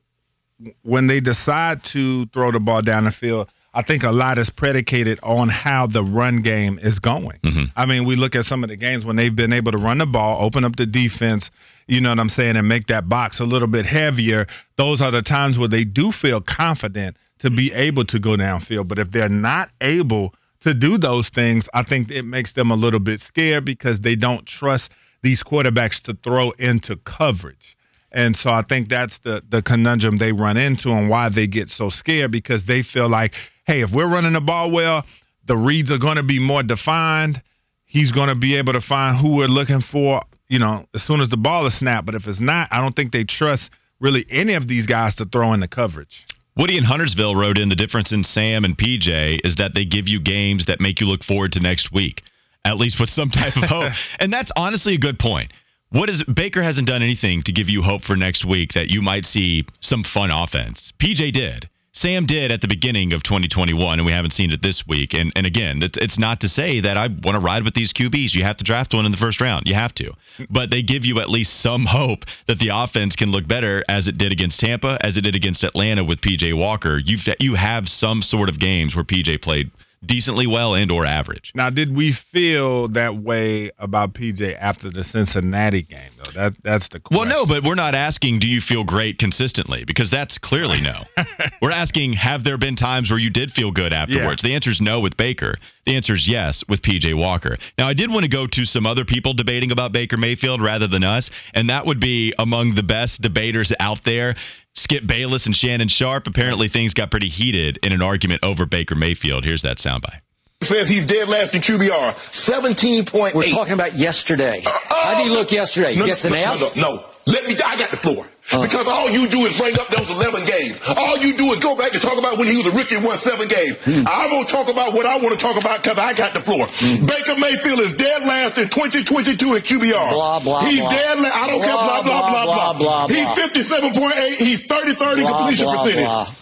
when 0.83 1.07
they 1.07 1.21
decide 1.21 1.83
to 1.85 2.27
throw 2.27 2.53
the 2.53 2.61
ball 2.61 2.83
down 2.83 3.05
the 3.05 3.13
field. 3.13 3.49
I 3.77 3.83
think 3.83 4.05
a 4.05 4.13
lot 4.13 4.39
is 4.39 4.51
predicated 4.51 5.19
on 5.23 5.49
how 5.49 5.89
the 5.89 6.05
run 6.05 6.43
game 6.43 6.79
is 6.81 7.01
going. 7.01 7.41
Mm-hmm. 7.43 7.65
I 7.75 7.87
mean, 7.87 8.05
we 8.05 8.15
look 8.15 8.37
at 8.37 8.45
some 8.45 8.63
of 8.63 8.71
the 8.71 8.77
games 8.77 9.05
when 9.05 9.17
they've 9.17 9.35
been 9.35 9.53
able 9.53 9.73
to 9.73 9.79
run 9.79 9.99
the 9.99 10.07
ball, 10.07 10.45
open 10.45 10.63
up 10.63 10.77
the 10.77 10.87
defense, 10.87 11.51
you 11.89 12.01
know 12.01 12.11
what 12.11 12.21
I'm 12.21 12.29
saying, 12.29 12.57
and 12.57 12.69
make 12.69 12.87
that 12.87 13.09
box 13.09 13.41
a 13.41 13.45
little 13.45 13.67
bit 13.67 13.85
heavier. 13.85 14.47
Those 14.77 15.01
are 15.01 15.11
the 15.11 15.23
times 15.23 15.59
where 15.59 15.69
they 15.69 15.85
do 15.85 16.13
feel 16.13 16.41
confident 16.41 17.17
to 17.45 17.51
be 17.51 17.75
able 17.75 18.07
to 18.07 18.19
go 18.19 18.31
downfield. 18.31 18.89
But 18.89 18.99
if 18.99 19.11
they're 19.11 19.29
not 19.29 19.71
able 19.83 20.35
to 20.61 20.73
do 20.73 20.97
those 20.97 21.29
things, 21.29 21.69
I 21.75 21.83
think 21.83 22.11
it 22.11 22.23
makes 22.23 22.53
them 22.53 22.71
a 22.71 22.75
little 22.75 23.01
bit 23.01 23.21
scared 23.21 23.67
because 23.67 24.01
they 24.01 24.17
don't 24.17 24.47
trust 24.47 24.91
these 25.23 25.43
quarterbacks 25.43 26.01
to 26.03 26.15
throw 26.15 26.53
into 26.53 26.97
coverage. 26.97 27.77
And 28.11 28.35
so 28.35 28.49
I 28.51 28.63
think 28.63 28.89
that's 28.89 29.19
the 29.19 29.43
the 29.47 29.61
conundrum 29.61 30.17
they 30.17 30.33
run 30.33 30.57
into 30.57 30.91
and 30.91 31.11
why 31.11 31.29
they 31.29 31.47
get 31.47 31.69
so 31.69 31.91
scared 31.91 32.31
because 32.31 32.65
they 32.65 32.81
feel 32.81 33.11
like, 33.11 33.35
hey, 33.67 33.83
if 33.83 33.93
we're 33.93 34.09
running 34.09 34.33
the 34.33 34.41
ball 34.41 34.71
well, 34.71 35.05
the 35.45 35.57
reads 35.57 35.93
are 35.93 35.99
going 35.99 36.17
to 36.17 36.23
be 36.23 36.39
more 36.39 36.63
defined. 36.63 37.43
He's 37.85 38.11
going 38.11 38.29
to 38.29 38.35
be 38.35 38.57
able 38.57 38.73
to 38.73 38.81
find 38.81 39.19
who 39.19 39.35
we're 39.35 39.49
looking 39.49 39.83
for, 39.83 40.23
you 40.49 40.61
know, 40.61 40.87
as 40.95 41.03
soon 41.03 41.21
as 41.21 41.29
the 41.29 41.37
ball 41.37 41.67
is 41.67 41.75
snapped. 41.75 42.07
But 42.07 42.15
if 42.15 42.27
it's 42.27 42.41
not, 42.41 42.69
I 42.71 42.81
don't 42.81 42.97
think 42.97 43.13
they 43.13 43.25
trust 43.25 43.71
really 44.01 44.25
any 44.31 44.55
of 44.55 44.67
these 44.67 44.87
guys 44.87 45.17
to 45.17 45.27
throw 45.27 45.53
in 45.53 45.61
the 45.61 45.69
coverage. 45.69 46.25
Woody 46.57 46.79
in 46.79 46.85
Huntersville 46.85 47.35
wrote 47.35 47.59
in 47.59 47.69
the 47.69 47.75
difference 47.75 48.13
in 48.13 48.23
Sam 48.23 48.65
and 48.65 48.79
PJ 48.79 49.45
is 49.45 49.57
that 49.57 49.75
they 49.75 49.85
give 49.85 50.07
you 50.07 50.21
games 50.21 50.67
that 50.67 50.81
make 50.81 51.01
you 51.01 51.09
look 51.09 51.25
forward 51.25 51.53
to 51.53 51.61
next 51.61 51.91
week, 51.91 52.23
at 52.65 52.77
least 52.77 53.01
with 53.01 53.11
some 53.11 53.31
type 53.31 53.57
of 53.57 53.65
hope. 53.65 53.93
and 54.21 54.33
that's 54.33 54.53
honestly 54.57 54.95
a 54.95 54.99
good 54.99 55.19
point. 55.19 55.53
What 55.91 56.09
is 56.09 56.23
Baker 56.23 56.63
hasn't 56.63 56.87
done 56.87 57.03
anything 57.03 57.43
to 57.43 57.53
give 57.53 57.71
you 57.71 57.83
hope 57.83 58.03
for 58.03 58.17
next 58.17 58.45
week 58.45 58.75
that 58.75 58.89
you 58.89 59.03
might 59.03 59.27
see 59.27 59.65
some 59.81 60.05
fun 60.05 60.31
offense. 60.31 60.93
PJ 60.99 61.33
did. 61.33 61.69
Sam 61.95 62.27
did 62.27 62.51
at 62.51 62.61
the 62.61 62.67
beginning 62.67 63.13
of 63.13 63.23
2021, 63.23 64.01
and 64.01 64.05
we 64.05 64.11
haven't 64.11 64.33
seen 64.33 64.51
it 64.51 64.61
this 64.61 64.87
week. 64.87 65.15
And 65.15 65.33
and 65.37 65.47
again, 65.47 65.81
it's, 65.81 66.19
not 66.19 66.41
to 66.41 66.49
say 66.49 66.81
that 66.81 66.97
I 66.97 67.07
want 67.07 67.35
to 67.35 67.39
ride 67.39 67.65
with 67.65 67.75
these 67.75 67.93
QBs. 67.93 68.35
You 68.35 68.43
have 68.43 68.57
to 68.57 68.65
draft 68.65 68.95
one 68.95 69.07
in 69.07 69.13
the 69.13 69.19
first 69.19 69.41
round. 69.41 69.69
You 69.69 69.75
have 69.75 69.95
to, 69.95 70.13
but 70.51 70.71
they 70.71 70.83
give 70.83 71.05
you 71.05 71.21
at 71.21 71.31
least 71.31 71.61
some 71.61 71.87
hope 71.87 72.25
that 72.47 72.59
the 72.59 72.71
offense 72.73 73.15
can 73.17 73.31
look 73.31 73.47
better 73.47 73.85
as 73.89 74.09
it 74.09 74.19
did 74.19 74.33
against 74.33 74.61
Tampa, 74.61 74.99
as 75.01 75.17
it 75.17 75.23
did 75.23 75.37
against 75.37 75.63
Atlanta 75.63 76.05
with 76.05 76.21
PJ 76.21 76.57
Walker. 76.57 76.99
You 76.99 77.19
you 77.39 77.55
have 77.55 77.89
some 77.89 78.23
sort 78.23 78.49
of 78.49 78.59
games 78.59 78.97
where 78.97 79.05
PJ 79.05 79.41
played 79.41 79.71
decently 80.07 80.47
well 80.47 80.75
and 80.75 80.91
or 80.91 81.05
average. 81.05 81.53
Now, 81.55 81.71
did 81.71 81.95
we 81.95 82.13
feel 82.13 82.89
that 82.89 83.17
way 83.17 83.71
about 83.79 84.15
PJ 84.15 84.57
after 84.59 84.91
the 84.91 85.05
Cincinnati 85.05 85.83
game 85.83 86.11
though? 86.17 86.33
That 86.33 86.55
that's 86.63 86.89
the 86.89 87.01
question. 87.01 87.29
Well, 87.29 87.47
no, 87.47 87.47
but 87.47 87.65
we're 87.65 87.75
not 87.75 87.95
asking 87.95 88.39
do 88.39 88.49
you 88.49 88.61
feel 88.61 88.85
great 88.85 89.19
consistently 89.19 89.85
because 89.85 90.11
that's 90.11 90.39
clearly 90.39 90.81
no. 90.81 91.03
we're 91.63 91.71
asking 91.71 92.15
have 92.15 92.45
there 92.45 92.59
been 92.59 92.77
times 92.77 93.11
where 93.11 93.19
you 93.19 93.31
did 93.31 93.51
feel 93.51 93.73
good 93.73 93.93
afterwards? 93.93 94.43
Yeah. 94.43 94.51
The 94.51 94.55
answer 94.55 94.71
is 94.71 94.81
no 94.81 95.01
with 95.01 95.17
Baker. 95.17 95.57
The 95.87 95.97
answer 95.97 96.15
is 96.15 96.27
yes 96.27 96.65
with 96.69 96.81
PJ 96.83 97.15
Walker. 97.15 97.59
Now, 97.77 97.87
I 97.87 97.95
did 97.95 98.11
want 98.11 98.25
to 98.25 98.31
go 98.31 98.47
to 98.47 98.65
some 98.65 98.87
other 98.87 99.05
people 99.05 99.35
debating 99.35 99.71
about 99.71 99.93
Baker 99.93 100.17
Mayfield 100.17 100.63
rather 100.63 100.87
than 100.87 101.05
us, 101.05 101.31
and 101.53 101.69
that 101.71 101.85
would 101.87 102.01
be 102.01 102.33
among 102.39 102.75
the 102.75 102.83
best 102.83 103.21
debaters 103.21 103.73
out 103.79 104.03
there. 104.03 104.35
Skip 104.75 105.07
Bayless 105.07 105.47
and 105.47 105.55
Shannon 105.55 105.89
Sharpe. 105.89 106.27
Apparently, 106.27 106.69
things 106.69 106.95
got 106.95 107.11
pretty 107.11 107.29
heated 107.29 107.79
in 107.83 107.93
an 107.93 108.03
argument 108.03 108.41
over 108.43 108.67
Baker 108.67 108.95
Mayfield. 108.95 109.45
Here's 109.45 109.63
that 109.63 109.79
soundbite. 109.79 110.21
Says 110.63 110.89
he's 110.89 111.07
dead 111.07 111.29
last 111.29 111.55
in 111.55 111.61
QBR. 111.61 112.15
17.8. 112.33 113.35
We're 113.35 113.51
talking 113.51 113.75
about 113.75 113.95
yesterday. 113.97 114.63
Uh, 114.65 114.71
uh, 114.71 115.05
How 115.05 115.19
did 115.19 115.25
he 115.25 115.31
look 115.31 115.53
yesterday? 115.53 115.95
No, 115.95 116.07
Gets 116.07 116.25
an 116.25 116.33
no, 116.33 116.39
F? 116.39 116.61
No, 116.77 116.83
no, 116.83 116.97
no. 116.97 117.07
Let 117.27 117.47
me, 117.47 117.57
I 117.57 117.79
got 117.79 117.91
the 117.91 117.97
floor. 117.97 118.27
Uh, 118.53 118.61
because 118.61 118.85
all 118.87 119.09
you 119.09 119.25
do 119.29 119.47
is 119.49 119.57
bring 119.57 119.73
up 119.81 119.89
those 119.89 120.05
11 120.11 120.45
games. 120.45 120.77
All 120.85 121.17
you 121.17 121.33
do 121.33 121.49
is 121.57 121.65
go 121.65 121.73
back 121.75 121.97
and 121.97 122.03
talk 122.03 122.19
about 122.21 122.37
when 122.37 122.47
he 122.47 122.61
was 122.61 122.69
a 122.69 122.77
rookie 122.77 122.97
and 122.97 123.05
won 123.05 123.17
seven 123.19 123.49
games. 123.49 123.81
I'm 123.87 124.29
going 124.29 124.45
to 124.45 124.53
talk 124.53 124.69
about 124.69 124.93
what 124.93 125.07
I 125.09 125.17
want 125.17 125.33
to 125.33 125.41
talk 125.41 125.57
about 125.57 125.81
because 125.83 125.97
I 125.97 126.13
got 126.13 126.37
the 126.37 126.45
floor. 126.45 126.69
Hmm. 126.69 127.09
Baker 127.09 127.41
Mayfield 127.41 127.81
is 127.81 127.95
dead 127.97 128.21
last 128.29 128.61
in 128.61 128.69
2022 128.69 129.33
in 129.57 129.63
QBR. 129.65 130.13
Blah, 130.13 130.41
blah, 130.45 130.69
He's 130.69 130.81
blah. 130.81 130.91
dead 130.93 131.17
last. 131.25 131.33
I 131.33 131.47
don't 131.49 131.65
blah, 131.65 131.69
care. 131.73 131.81
Blah, 131.81 132.03
blah, 132.05 132.21
blah, 132.29 132.45
blah, 132.45 132.73
blah. 132.77 133.07
blah. 133.09 133.17
He's 133.17 133.33
57.8. 133.33 134.37
He's 134.37 134.61
30-30 134.69 135.25
completion 135.25 135.67
percentage. 135.73 136.37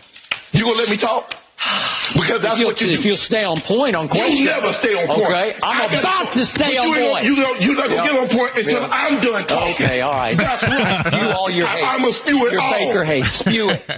You 0.51 0.65
going 0.67 0.75
to 0.75 0.81
let 0.83 0.91
me 0.91 0.99
talk? 0.99 1.31
Because 2.15 2.43
that's 2.43 2.59
what 2.63 2.81
you 2.81 2.91
If 2.91 3.05
you 3.07 3.15
stay 3.15 3.45
on 3.45 3.61
point 3.63 3.95
on 3.95 4.09
questions. 4.09 4.41
You 4.41 4.47
never 4.51 4.73
stay 4.75 4.95
on 4.99 5.07
point. 5.07 5.23
Okay, 5.31 5.55
I'm 5.63 5.91
I 5.91 5.99
about 6.01 6.33
to 6.35 6.45
stay 6.45 6.77
on 6.77 6.91
point. 6.91 7.25
You 7.25 7.37
know, 7.39 7.55
you're 7.63 7.79
not 7.79 7.89
going 7.89 8.03
to 8.03 8.11
Yeah. 8.11 8.11
get 8.11 8.19
on 8.19 8.29
point 8.29 8.53
until 8.59 8.83
Yeah. 8.83 8.91
I'm 9.03 9.17
done 9.23 9.47
talking. 9.47 9.75
Okay, 9.87 10.01
all 10.03 10.13
right. 10.13 10.37
That's 10.37 10.63
right. 10.63 10.99
You 11.23 11.29
all 11.31 11.51
your 11.51 11.67
hate. 11.67 11.85
I'm 11.87 12.03
a 12.05 12.13
spew 12.13 12.47
it 12.47 12.53
Your 12.53 12.61
all. 12.61 12.73
Baker 12.75 13.05
hate. 13.05 13.27
Spew 13.27 13.71
it. 13.71 13.83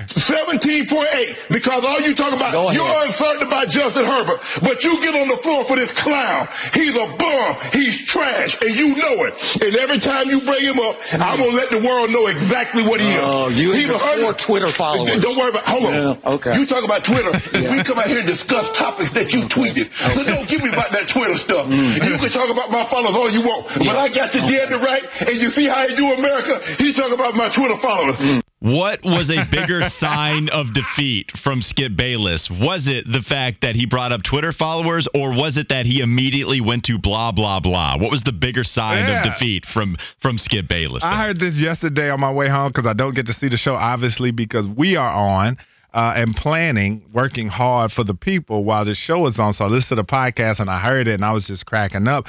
17.8 0.60 1.48
because 1.48 1.84
all 1.84 2.00
you 2.00 2.14
talk 2.14 2.32
about, 2.34 2.52
you're 2.74 2.94
uncertain 3.06 3.46
about 3.46 3.68
Justin 3.68 4.04
Herbert, 4.04 4.40
but 4.60 4.84
you 4.84 5.00
get 5.00 5.14
on 5.14 5.28
the 5.28 5.38
floor 5.42 5.64
for 5.64 5.76
this 5.76 5.90
clown. 5.92 6.48
He's 6.72 6.94
a 6.94 7.06
bum. 7.16 7.56
He's 7.72 8.04
trash, 8.06 8.56
and 8.60 8.74
you 8.74 8.94
know 8.96 9.24
it. 9.26 9.34
And 9.62 9.76
every 9.76 9.98
time 9.98 10.28
you 10.28 10.40
bring 10.44 10.62
him 10.64 10.78
up, 10.78 10.96
I'm 11.12 11.38
going 11.38 11.50
to 11.50 11.56
let 11.56 11.70
the 11.70 11.80
world 11.80 12.10
know 12.10 12.26
exactly 12.28 12.82
what 12.82 13.00
he 13.00 13.08
is. 13.08 13.20
Oh, 13.22 13.48
you 13.48 13.72
and 13.72 13.78
He's 13.80 13.88
your 13.88 13.96
a 13.96 13.98
Herbert- 13.98 14.22
four 14.22 14.34
Twitter 14.60 14.70
followers. 14.72 15.22
Don't 15.22 15.36
worry 15.38 15.50
about 15.50 15.64
Hold 15.64 15.84
on. 15.86 15.94
Yeah, 15.94 16.34
okay. 16.36 16.58
You 16.58 16.66
talk 16.66 16.84
about 16.84 17.04
Twitter. 17.04 17.32
We 17.74 17.82
come 17.82 17.98
out 18.04 18.10
here 18.10 18.18
and 18.20 18.26
discuss 18.28 18.68
topics 18.76 19.12
that 19.12 19.32
you 19.32 19.48
tweeted. 19.48 19.88
So 20.14 20.24
don't 20.24 20.48
give 20.48 20.60
me 20.60 20.68
about 20.68 20.92
that 20.92 21.08
Twitter 21.08 21.36
stuff. 21.36 21.66
Mm. 21.66 21.96
You 22.04 22.18
can 22.20 22.30
talk 22.30 22.50
about 22.52 22.70
my 22.70 22.84
followers 22.88 23.16
all 23.16 23.30
you 23.32 23.40
want. 23.40 23.66
But 23.80 23.96
I 23.96 24.08
got 24.12 24.32
the 24.32 24.40
dead 24.44 24.68
to 24.68 24.78
right, 24.78 25.02
and 25.24 25.36
you 25.40 25.48
see 25.50 25.66
how 25.66 25.88
he 25.88 25.96
do 25.96 26.12
America? 26.12 26.60
He 26.76 26.92
talk 26.92 27.12
about 27.12 27.34
my 27.34 27.48
Twitter 27.48 27.78
followers. 27.80 28.16
Mm. 28.16 28.40
What 28.60 29.04
was 29.04 29.30
a 29.30 29.44
bigger 29.50 29.82
sign 29.90 30.48
of 30.48 30.72
defeat 30.72 31.32
from 31.32 31.60
Skip 31.60 31.96
Bayless? 31.96 32.48
Was 32.50 32.88
it 32.88 33.04
the 33.10 33.20
fact 33.20 33.60
that 33.60 33.76
he 33.76 33.84
brought 33.84 34.12
up 34.12 34.22
Twitter 34.22 34.52
followers, 34.52 35.06
or 35.14 35.34
was 35.36 35.58
it 35.58 35.68
that 35.68 35.84
he 35.84 36.00
immediately 36.00 36.62
went 36.62 36.84
to 36.84 36.98
blah 36.98 37.32
blah 37.32 37.60
blah? 37.60 37.98
What 37.98 38.10
was 38.10 38.22
the 38.22 38.32
bigger 38.32 38.64
sign 38.64 39.06
Yeah. 39.06 39.18
of 39.18 39.24
defeat 39.24 39.66
from 39.66 39.96
from 40.18 40.38
Skip 40.38 40.66
Bayless? 40.66 41.04
I 41.04 41.24
heard 41.26 41.38
this 41.38 41.60
yesterday 41.60 42.08
on 42.10 42.20
my 42.20 42.32
way 42.32 42.48
home 42.48 42.68
because 42.68 42.86
I 42.86 42.94
don't 42.94 43.14
get 43.14 43.26
to 43.26 43.34
see 43.34 43.48
the 43.48 43.58
show, 43.58 43.74
obviously, 43.74 44.30
because 44.30 44.66
we 44.66 44.96
are 44.96 45.12
on 45.12 45.58
uh, 45.94 46.12
and 46.16 46.34
planning, 46.34 47.04
working 47.12 47.46
hard 47.46 47.92
for 47.92 48.02
the 48.02 48.16
people 48.16 48.64
while 48.64 48.84
the 48.84 48.96
show 48.96 49.24
is 49.28 49.38
on. 49.38 49.52
So 49.52 49.64
I 49.64 49.68
listened 49.68 49.96
to 49.96 50.02
the 50.02 50.04
podcast 50.04 50.58
and 50.58 50.68
I 50.68 50.80
heard 50.80 51.06
it 51.06 51.14
and 51.14 51.24
I 51.24 51.32
was 51.32 51.46
just 51.46 51.64
cracking 51.66 52.08
up. 52.08 52.26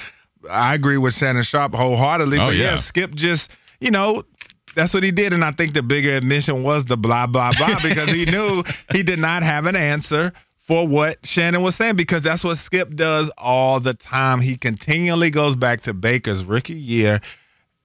I 0.47 0.75
agree 0.75 0.97
with 0.97 1.15
Shannon 1.15 1.41
Sharpe 1.41 1.73
wholeheartedly. 1.73 2.37
Oh, 2.37 2.47
but 2.47 2.55
yeah. 2.55 2.71
yeah. 2.71 2.75
Skip 2.75 3.15
just, 3.15 3.49
you 3.79 3.89
know, 3.89 4.23
that's 4.75 4.93
what 4.93 5.01
he 5.01 5.11
did. 5.11 5.33
And 5.33 5.43
I 5.43 5.51
think 5.51 5.73
the 5.73 5.81
bigger 5.81 6.15
admission 6.15 6.61
was 6.61 6.85
the 6.85 6.95
blah, 6.95 7.25
blah, 7.25 7.53
blah, 7.57 7.79
because 7.83 8.11
he 8.11 8.25
knew 8.25 8.63
he 8.91 9.01
did 9.01 9.17
not 9.17 9.41
have 9.41 9.65
an 9.65 9.75
answer 9.75 10.31
for 10.59 10.87
what 10.87 11.25
Shannon 11.25 11.63
was 11.63 11.75
saying 11.75 11.95
because 11.95 12.21
that's 12.21 12.43
what 12.43 12.57
Skip 12.57 12.95
does 12.95 13.31
all 13.35 13.79
the 13.79 13.95
time. 13.95 14.41
He 14.41 14.57
continually 14.57 15.31
goes 15.31 15.55
back 15.55 15.81
to 15.81 15.93
Baker's 15.95 16.45
rookie 16.45 16.73
year 16.73 17.19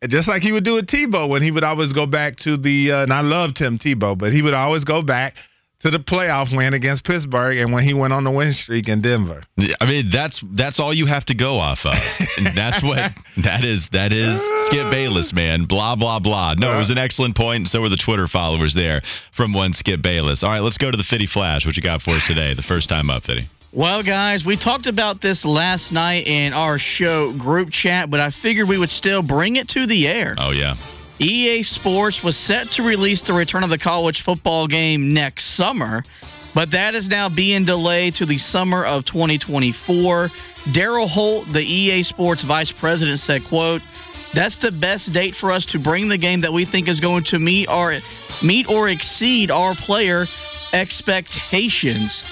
just 0.08 0.28
like 0.28 0.42
he 0.42 0.50
would 0.52 0.64
do 0.64 0.74
with 0.74 0.86
Tebow 0.86 1.28
when 1.28 1.42
he 1.42 1.50
would 1.50 1.64
always 1.64 1.92
go 1.92 2.06
back 2.06 2.36
to 2.36 2.56
the 2.56 2.90
uh, 2.90 3.02
and 3.02 3.12
I 3.12 3.20
loved 3.20 3.56
Tim 3.56 3.78
Tebow, 3.78 4.16
but 4.16 4.32
he 4.32 4.40
would 4.40 4.54
always 4.54 4.84
go 4.84 5.02
back 5.02 5.34
to 5.80 5.90
the 5.90 5.98
playoff 5.98 6.54
win 6.54 6.74
against 6.74 7.04
Pittsburgh 7.04 7.56
and 7.58 7.72
when 7.72 7.84
he 7.84 7.94
went 7.94 8.12
on 8.12 8.24
the 8.24 8.30
win 8.30 8.52
streak 8.52 8.88
in 8.88 9.00
Denver. 9.00 9.42
I 9.80 9.86
mean, 9.86 10.10
that's 10.10 10.42
that's 10.52 10.78
all 10.78 10.92
you 10.92 11.06
have 11.06 11.24
to 11.26 11.34
go 11.34 11.58
off 11.58 11.86
of. 11.86 11.94
That's 12.54 12.82
what 12.82 13.12
that 13.42 13.64
is. 13.64 13.88
That 13.90 14.12
is 14.12 14.40
Skip 14.66 14.90
Bayless, 14.90 15.32
man. 15.32 15.64
Blah 15.64 15.96
blah 15.96 16.18
blah. 16.20 16.54
No, 16.54 16.74
it 16.74 16.78
was 16.78 16.90
an 16.90 16.98
excellent 16.98 17.36
point, 17.36 17.56
and 17.56 17.68
so 17.68 17.80
were 17.80 17.88
the 17.88 17.96
Twitter 17.96 18.26
followers 18.26 18.74
there 18.74 19.00
from 19.32 19.52
one 19.52 19.72
Skip 19.72 20.02
Bayless. 20.02 20.42
All 20.42 20.50
right, 20.50 20.60
let's 20.60 20.78
go 20.78 20.90
to 20.90 20.96
the 20.96 21.04
Fitty 21.04 21.26
Flash. 21.26 21.66
What 21.66 21.76
you 21.76 21.82
got 21.82 22.02
for 22.02 22.10
us 22.10 22.26
today? 22.26 22.54
The 22.54 22.62
first 22.62 22.88
time 22.88 23.10
up, 23.10 23.24
Fitty. 23.24 23.48
Well, 23.72 24.02
guys, 24.02 24.44
we 24.44 24.56
talked 24.56 24.88
about 24.88 25.20
this 25.20 25.44
last 25.44 25.92
night 25.92 26.26
in 26.26 26.52
our 26.52 26.78
show 26.78 27.32
group 27.32 27.70
chat, 27.70 28.10
but 28.10 28.18
I 28.18 28.30
figured 28.30 28.68
we 28.68 28.76
would 28.76 28.90
still 28.90 29.22
bring 29.22 29.54
it 29.56 29.68
to 29.70 29.86
the 29.86 30.08
air. 30.08 30.34
Oh 30.36 30.50
yeah. 30.50 30.74
EA 31.20 31.62
Sports 31.62 32.22
was 32.22 32.36
set 32.36 32.72
to 32.72 32.82
release 32.82 33.22
the 33.22 33.34
return 33.34 33.62
of 33.62 33.70
the 33.70 33.78
college 33.78 34.22
football 34.22 34.66
game 34.66 35.12
next 35.12 35.54
summer, 35.54 36.02
but 36.54 36.70
that 36.70 36.94
is 36.94 37.08
now 37.08 37.28
being 37.28 37.64
delayed 37.66 38.16
to 38.16 38.26
the 38.26 38.38
summer 38.38 38.82
of 38.82 39.04
2024. 39.04 40.30
Daryl 40.72 41.08
Holt, 41.08 41.52
the 41.52 41.62
EA 41.62 42.02
Sports 42.04 42.42
vice 42.42 42.72
president, 42.72 43.18
said, 43.18 43.44
quote, 43.44 43.82
that's 44.32 44.58
the 44.58 44.72
best 44.72 45.12
date 45.12 45.34
for 45.34 45.52
us 45.52 45.66
to 45.66 45.78
bring 45.78 46.08
the 46.08 46.18
game 46.18 46.42
that 46.42 46.52
we 46.52 46.64
think 46.64 46.88
is 46.88 47.00
going 47.00 47.24
to 47.24 47.38
meet 47.38 47.68
our 47.68 47.94
meet 48.42 48.68
or 48.68 48.88
exceed 48.88 49.50
our 49.50 49.74
player 49.74 50.26
expectations. 50.72 52.24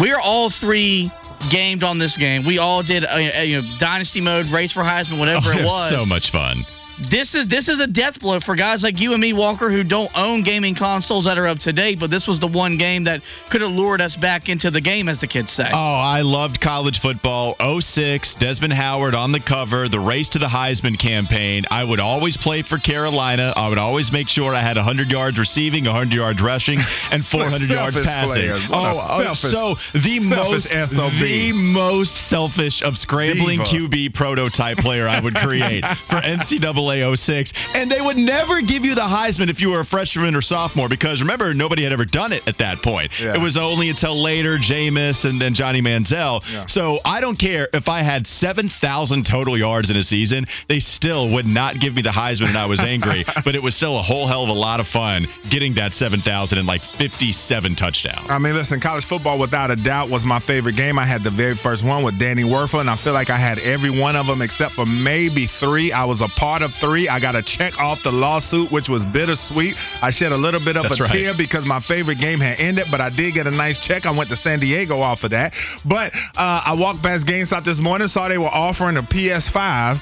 We 0.00 0.12
are 0.12 0.20
all 0.20 0.50
three 0.50 1.10
gamed 1.50 1.82
on 1.82 1.98
this 1.98 2.16
game. 2.16 2.46
We 2.46 2.58
all 2.58 2.82
did 2.82 3.04
a, 3.04 3.40
a, 3.40 3.44
you 3.44 3.60
know, 3.60 3.68
dynasty 3.78 4.20
mode, 4.20 4.46
race 4.46 4.72
for 4.72 4.82
Heisman, 4.82 5.18
whatever 5.18 5.52
Oh, 5.52 5.58
it 5.58 5.64
was 5.64 5.90
so 5.90 6.06
much 6.06 6.30
fun. 6.30 6.64
This 6.98 7.34
is 7.34 7.48
this 7.48 7.68
is 7.68 7.80
a 7.80 7.86
death 7.86 8.20
blow 8.20 8.40
for 8.40 8.54
guys 8.54 8.82
like 8.82 9.00
you 9.00 9.12
and 9.12 9.20
me, 9.20 9.32
Walker, 9.32 9.70
who 9.70 9.82
don't 9.82 10.10
own 10.14 10.42
gaming 10.42 10.74
consoles 10.74 11.24
that 11.24 11.38
are 11.38 11.46
up 11.46 11.58
to 11.60 11.72
date. 11.72 11.98
But 11.98 12.10
this 12.10 12.26
was 12.26 12.40
the 12.40 12.46
one 12.46 12.76
game 12.76 13.04
that 13.04 13.22
could 13.50 13.60
have 13.62 13.70
lured 13.70 14.00
us 14.00 14.16
back 14.16 14.48
into 14.48 14.70
the 14.70 14.80
game, 14.80 15.08
as 15.08 15.18
the 15.20 15.26
kids 15.26 15.52
say. 15.52 15.68
Oh, 15.72 15.76
I 15.76 16.22
loved 16.22 16.60
college 16.60 17.00
football. 17.00 17.56
06, 17.80 18.34
Desmond 18.34 18.72
Howard 18.72 19.14
on 19.14 19.32
the 19.32 19.40
cover, 19.40 19.88
the 19.88 20.00
race 20.00 20.30
to 20.30 20.38
the 20.38 20.46
Heisman 20.46 20.98
campaign. 20.98 21.64
I 21.70 21.82
would 21.82 22.00
always 22.00 22.36
play 22.36 22.62
for 22.62 22.78
Carolina. 22.78 23.52
I 23.56 23.68
would 23.68 23.78
always 23.78 24.12
make 24.12 24.28
sure 24.28 24.54
I 24.54 24.60
had 24.60 24.76
100 24.76 25.10
yards 25.10 25.38
receiving, 25.38 25.84
100 25.84 26.14
yards 26.14 26.42
rushing, 26.42 26.78
and 27.10 27.24
400 27.24 27.70
yards 27.70 28.00
passing. 28.00 28.28
players. 28.28 28.68
What 28.68 28.94
oh, 28.96 29.26
oh, 29.28 29.34
so 29.34 29.74
the 29.98 30.20
most 30.20 30.68
selfish 30.68 30.90
SOB. 30.90 31.20
the 31.20 31.52
most 31.52 32.16
selfish 32.28 32.82
of 32.82 32.98
scrambling 32.98 33.62
Diva. 33.64 33.88
QB 33.88 34.14
prototype 34.14 34.78
player 34.78 35.08
I 35.08 35.20
would 35.20 35.34
create 35.34 35.84
for 36.08 36.16
NCAA 36.16 36.81
06. 37.16 37.52
And 37.74 37.90
they 37.90 38.00
would 38.00 38.16
never 38.16 38.60
give 38.60 38.84
you 38.84 38.94
the 38.94 39.02
Heisman 39.02 39.50
if 39.50 39.60
you 39.60 39.70
were 39.70 39.80
a 39.80 39.84
freshman 39.84 40.34
or 40.34 40.42
sophomore 40.42 40.88
because 40.88 41.20
remember, 41.20 41.54
nobody 41.54 41.82
had 41.82 41.92
ever 41.92 42.04
done 42.04 42.32
it 42.32 42.46
at 42.48 42.58
that 42.58 42.78
point. 42.82 43.20
Yeah. 43.20 43.34
It 43.34 43.40
was 43.40 43.56
only 43.58 43.88
until 43.90 44.20
later 44.20 44.56
Jameis 44.56 45.28
and 45.28 45.40
then 45.40 45.54
Johnny 45.54 45.82
Manziel. 45.82 46.42
Yeah. 46.52 46.66
So 46.66 47.00
I 47.04 47.20
don't 47.20 47.38
care 47.38 47.68
if 47.72 47.88
I 47.88 48.02
had 48.02 48.26
7,000 48.26 49.26
total 49.26 49.58
yards 49.58 49.90
in 49.90 49.96
a 49.96 50.02
season, 50.02 50.46
they 50.68 50.80
still 50.80 51.30
would 51.34 51.46
not 51.46 51.80
give 51.80 51.94
me 51.94 52.02
the 52.02 52.10
Heisman 52.10 52.48
and 52.48 52.58
I 52.58 52.66
was 52.66 52.80
angry, 52.80 53.24
but 53.44 53.54
it 53.54 53.62
was 53.62 53.74
still 53.74 53.98
a 53.98 54.02
whole 54.02 54.26
hell 54.26 54.44
of 54.44 54.48
a 54.48 54.52
lot 54.52 54.80
of 54.80 54.88
fun 54.88 55.26
getting 55.48 55.74
that 55.74 55.94
7,000 55.94 56.58
and 56.58 56.66
like 56.66 56.82
57 56.82 57.74
touchdowns. 57.76 58.28
I 58.28 58.38
mean, 58.38 58.54
listen, 58.54 58.80
college 58.80 59.04
football 59.06 59.38
without 59.38 59.70
a 59.70 59.76
doubt 59.76 60.10
was 60.10 60.24
my 60.24 60.38
favorite 60.40 60.76
game. 60.76 60.98
I 60.98 61.06
had 61.06 61.22
the 61.22 61.30
very 61.30 61.54
first 61.54 61.84
one 61.84 62.04
with 62.04 62.18
Danny 62.18 62.42
Wuerffel, 62.42 62.80
and 62.80 62.90
I 62.90 62.96
feel 62.96 63.12
like 63.12 63.30
I 63.30 63.38
had 63.38 63.58
every 63.58 63.90
one 63.90 64.16
of 64.16 64.26
them 64.26 64.42
except 64.42 64.74
for 64.74 64.86
maybe 64.86 65.46
three. 65.46 65.92
I 65.92 66.04
was 66.04 66.20
a 66.20 66.28
part 66.28 66.62
of 66.62 66.71
three. 66.80 67.08
I 67.08 67.20
got 67.20 67.36
a 67.36 67.42
check 67.42 67.78
off 67.78 68.02
the 68.02 68.12
lawsuit, 68.12 68.70
which 68.70 68.88
was 68.88 69.04
bittersweet. 69.04 69.74
I 70.00 70.10
shed 70.10 70.32
a 70.32 70.36
little 70.36 70.60
bit 70.60 70.76
of 70.76 70.84
That's 70.84 71.00
a 71.00 71.04
right. 71.04 71.12
tear 71.12 71.34
because 71.36 71.64
my 71.64 71.80
favorite 71.80 72.18
game 72.18 72.40
had 72.40 72.58
ended, 72.58 72.86
but 72.90 73.00
I 73.00 73.10
did 73.10 73.34
get 73.34 73.46
a 73.46 73.50
nice 73.50 73.78
check. 73.78 74.06
I 74.06 74.10
went 74.10 74.30
to 74.30 74.36
San 74.36 74.60
Diego 74.60 75.00
off 75.00 75.24
of 75.24 75.30
that. 75.30 75.54
But 75.84 76.14
uh, 76.36 76.62
I 76.64 76.76
walked 76.78 77.02
past 77.02 77.26
GameStop 77.26 77.64
this 77.64 77.80
morning, 77.80 78.08
saw 78.08 78.28
they 78.28 78.38
were 78.38 78.46
offering 78.46 78.96
a 78.96 79.02
PS5. 79.02 80.00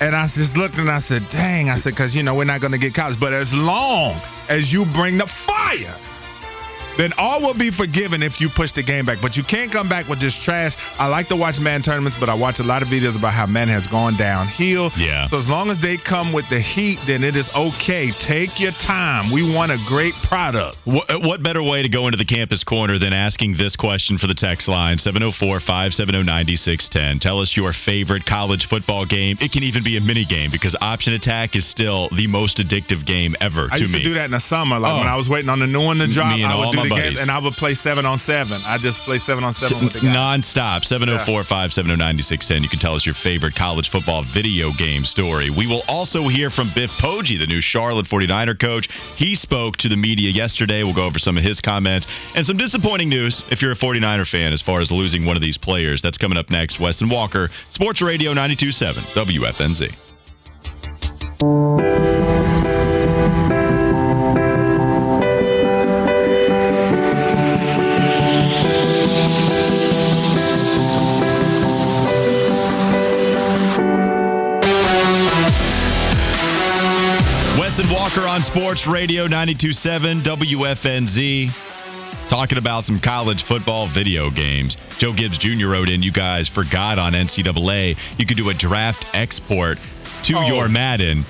And 0.00 0.14
I 0.14 0.28
just 0.28 0.56
looked 0.56 0.78
and 0.78 0.88
I 0.88 1.00
said, 1.00 1.28
dang, 1.28 1.70
I 1.70 1.78
said, 1.78 1.90
because, 1.90 2.14
you 2.14 2.22
know, 2.22 2.36
we're 2.36 2.44
not 2.44 2.60
going 2.60 2.70
to 2.72 2.78
get 2.78 2.94
college. 2.94 3.18
But 3.18 3.32
as 3.32 3.52
long 3.52 4.20
as 4.48 4.72
you 4.72 4.86
bring 4.86 5.18
the 5.18 5.26
fire, 5.26 5.96
then 6.98 7.12
all 7.16 7.40
will 7.40 7.54
be 7.54 7.70
forgiven 7.70 8.22
if 8.22 8.40
you 8.40 8.50
push 8.50 8.72
the 8.72 8.82
game 8.82 9.06
back. 9.06 9.18
But 9.22 9.36
you 9.36 9.42
can't 9.44 9.72
come 9.72 9.88
back 9.88 10.08
with 10.08 10.18
just 10.18 10.42
trash. 10.42 10.76
I 10.98 11.06
like 11.06 11.28
to 11.28 11.36
watch 11.36 11.58
Madden 11.60 11.82
tournaments, 11.82 12.18
but 12.20 12.28
I 12.28 12.34
watch 12.34 12.58
a 12.60 12.64
lot 12.64 12.82
of 12.82 12.88
videos 12.88 13.16
about 13.16 13.32
how 13.32 13.46
Madden 13.46 13.72
has 13.72 13.86
gone 13.86 14.16
downhill. 14.16 14.90
Yeah. 14.98 15.28
So 15.28 15.38
as 15.38 15.48
long 15.48 15.70
as 15.70 15.80
they 15.80 15.96
come 15.96 16.32
with 16.32 16.48
the 16.50 16.60
heat, 16.60 16.98
then 17.06 17.24
it 17.24 17.36
is 17.36 17.48
okay. 17.54 18.10
Take 18.18 18.60
your 18.60 18.72
time. 18.72 19.30
We 19.32 19.42
want 19.54 19.72
a 19.72 19.78
great 19.86 20.14
product. 20.24 20.76
What, 20.84 21.08
uh, 21.10 21.20
what 21.20 21.42
better 21.42 21.62
way 21.62 21.82
to 21.82 21.88
go 21.88 22.06
into 22.06 22.18
the 22.18 22.24
campus 22.24 22.64
corner 22.64 22.98
than 22.98 23.12
asking 23.12 23.54
this 23.54 23.76
question 23.76 24.18
for 24.18 24.26
the 24.26 24.34
text 24.34 24.68
line 24.68 24.98
704 24.98 25.60
570 25.60 26.24
9610? 26.24 27.20
Tell 27.20 27.40
us 27.40 27.56
your 27.56 27.72
favorite 27.72 28.26
college 28.26 28.66
football 28.66 29.06
game. 29.06 29.36
It 29.40 29.52
can 29.52 29.62
even 29.62 29.84
be 29.84 29.96
a 29.96 30.00
mini 30.00 30.24
game 30.24 30.50
because 30.50 30.74
Option 30.80 31.12
Attack 31.14 31.54
is 31.56 31.64
still 31.66 32.08
the 32.10 32.26
most 32.26 32.58
addictive 32.58 33.04
game 33.06 33.36
ever 33.40 33.68
I 33.70 33.76
to 33.76 33.80
used 33.82 33.92
me. 33.92 34.00
to 34.00 34.04
do 34.04 34.14
that 34.14 34.24
in 34.26 34.30
the 34.32 34.40
summer, 34.40 34.78
like 34.78 34.92
Oh. 34.92 34.98
when 34.98 35.06
I 35.08 35.16
was 35.16 35.28
waiting 35.28 35.48
on 35.50 35.60
the 35.60 35.66
new 35.66 35.84
one 35.84 35.98
to 35.98 36.06
drop. 36.08 36.34
Me 36.34 36.42
and 36.42 36.52
I 36.52 36.56
would 36.56 36.64
all 36.66 36.72
do 36.72 36.87
my 36.88 36.96
buddies. 36.96 37.10
games, 37.10 37.20
and 37.22 37.30
I 37.30 37.38
would 37.38 37.54
play 37.54 37.74
seven 37.74 38.06
on 38.06 38.18
seven. 38.18 38.62
I 38.64 38.78
just 38.78 39.00
play 39.00 39.18
seven 39.18 39.44
on 39.44 39.54
seven 39.54 39.84
with 39.84 39.92
the 39.94 40.00
guys. 40.00 40.12
Non-stop, 40.14 40.84
704 40.84 41.44
570 41.44 41.96
9610. 41.96 42.62
You 42.62 42.68
can 42.68 42.78
tell 42.78 42.94
us 42.94 43.04
your 43.06 43.14
favorite 43.14 43.54
college 43.54 43.90
football 43.90 44.24
video 44.24 44.72
game 44.72 45.04
story. 45.04 45.50
We 45.50 45.66
will 45.66 45.82
also 45.88 46.28
hear 46.28 46.50
from 46.50 46.70
Biff 46.74 46.90
Poggi, 46.92 47.38
the 47.38 47.46
new 47.46 47.60
Charlotte 47.60 48.06
49er 48.06 48.58
coach. 48.58 48.88
He 49.16 49.34
spoke 49.34 49.76
to 49.78 49.88
the 49.88 49.96
media 49.96 50.30
yesterday. 50.30 50.82
We'll 50.82 50.94
go 50.94 51.06
over 51.06 51.18
some 51.18 51.36
of 51.36 51.44
his 51.44 51.60
comments 51.60 52.06
and 52.34 52.46
some 52.46 52.56
disappointing 52.56 53.08
news 53.08 53.42
if 53.50 53.62
you're 53.62 53.72
a 53.72 53.76
49er 53.76 54.28
fan 54.28 54.52
as 54.52 54.62
far 54.62 54.80
as 54.80 54.90
losing 54.90 55.24
one 55.24 55.36
of 55.36 55.42
these 55.42 55.58
players. 55.58 56.02
That's 56.02 56.18
coming 56.18 56.38
up 56.38 56.50
next. 56.50 56.80
Wes 56.80 57.00
and 57.00 57.10
Walker, 57.10 57.50
Sports 57.68 58.02
Radio 58.02 58.32
927 58.32 59.02
WFNZ. 59.14 59.94
Sports 78.48 78.86
Radio 78.86 79.24
927 79.26 80.22
WFNZ. 80.22 81.50
Talking 82.30 82.56
about 82.58 82.86
some 82.86 82.98
college 82.98 83.42
football 83.44 83.86
video 83.88 84.30
games. 84.30 84.76
Joe 84.98 85.12
Gibbs 85.12 85.36
Jr. 85.38 85.66
wrote 85.68 85.90
in, 85.90 86.02
you 86.02 86.10
guys 86.12 86.48
forgot 86.48 86.98
on 86.98 87.12
NCAA, 87.12 87.96
you 88.18 88.24
could 88.26 88.36
do 88.38 88.48
a 88.48 88.54
draft 88.54 89.06
export 89.12 89.78
to 90.24 90.34
Oh. 90.38 90.46
your 90.46 90.66
Madden, 90.68 91.24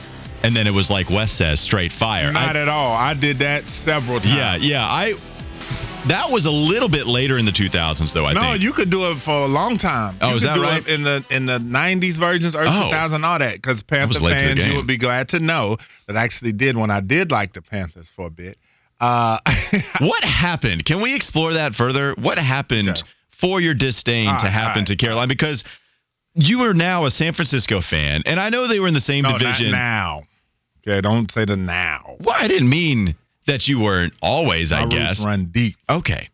and 0.45 0.55
then 0.57 0.67
it 0.69 0.73
was 0.73 0.91
like 0.91 1.11
Wes 1.11 1.33
says, 1.33 1.61
straight 1.61 1.91
fire. 1.93 2.33
Not 2.33 2.57
I- 2.57 2.61
at 2.61 2.69
all. 2.69 2.95
I 2.95 3.15
did 3.15 3.41
that 3.41 3.69
several 3.69 4.21
times. 4.21 4.35
yeah, 4.35 4.57
yeah. 4.57 4.85
I 4.87 5.15
that 6.07 6.31
was 6.31 6.47
a 6.47 6.51
little 6.51 6.89
bit 6.89 7.07
later 7.07 7.37
in 7.39 7.45
the 7.45 7.51
2000s, 7.51 8.13
though. 8.13 8.25
I 8.25 8.33
no, 8.33 8.41
think. 8.41 8.63
you 8.63 8.73
could 8.73 8.91
do 8.91 9.11
it 9.11 9.19
for 9.19 9.33
a 9.45 9.47
long 9.47 9.79
time. 9.79 10.17
Oh, 10.21 10.31
you 10.31 10.37
is 10.37 10.43
that 10.45 10.59
right? 10.59 10.87
In 10.87 11.03
the 11.03 11.25
in 11.31 11.47
the 11.47 11.59
'90s 11.59 12.17
versions, 12.17 12.55
early 12.55 12.69
Oh. 12.71 12.89
2000, 12.89 13.25
all 13.25 13.39
that. 13.39 13.55
Because 13.55 13.83
Panther 13.83 14.09
was 14.09 14.23
late 14.23 14.39
to 14.41 14.49
the 14.49 14.55
fans, 14.55 14.67
you 14.67 14.77
would 14.77 14.87
be 14.87 14.99
glad 14.99 15.31
to 15.31 15.41
know 15.41 15.77
that 16.07 16.17
I 16.17 16.23
actually 16.25 16.53
did 16.53 16.77
when 16.77 16.91
I 16.91 17.01
did 17.01 17.31
like 17.31 17.53
the 17.53 17.63
Panthers 17.63 18.11
for 18.15 18.27
a 18.27 18.31
bit. 18.31 18.57
Uh, 19.01 19.39
what 20.01 20.25
happened? 20.25 20.85
Can 20.85 21.01
we 21.01 21.15
explore 21.15 21.55
that 21.55 21.75
further? 21.75 22.15
What 22.17 22.39
happened 22.39 22.89
Okay. 22.91 23.03
for 23.31 23.61
your 23.61 23.75
disdain 23.75 24.29
All 24.29 24.39
to 24.41 24.49
happen 24.49 24.81
all 24.81 24.85
to 24.87 24.93
right. 24.93 24.99
Carolina? 24.99 25.29
Because 25.29 25.65
you 26.35 26.63
are 26.63 26.75
now 26.75 27.05
a 27.07 27.11
San 27.11 27.33
Francisco 27.33 27.81
fan, 27.81 28.23
and 28.27 28.39
I 28.41 28.51
know 28.51 28.67
they 28.67 28.81
were 28.81 28.89
in 28.89 28.95
the 28.95 29.01
same 29.01 29.23
no, 29.25 29.37
division. 29.39 29.71
not 29.73 29.79
now. 29.79 30.23
Okay, 30.87 31.01
don't 31.01 31.31
say 31.31 31.45
the 31.45 31.57
now. 31.57 32.17
Well, 32.21 32.37
I 32.39 32.49
didn't 32.49 32.69
mean 32.71 33.15
that 33.49 33.69
you 33.69 33.81
weren't 33.81 34.15
always. 34.23 34.73
I 34.73 34.85
My 34.85 34.91
guess. 34.91 35.25
run 35.25 35.47
deep. 35.47 35.75
Okay. 35.91 36.29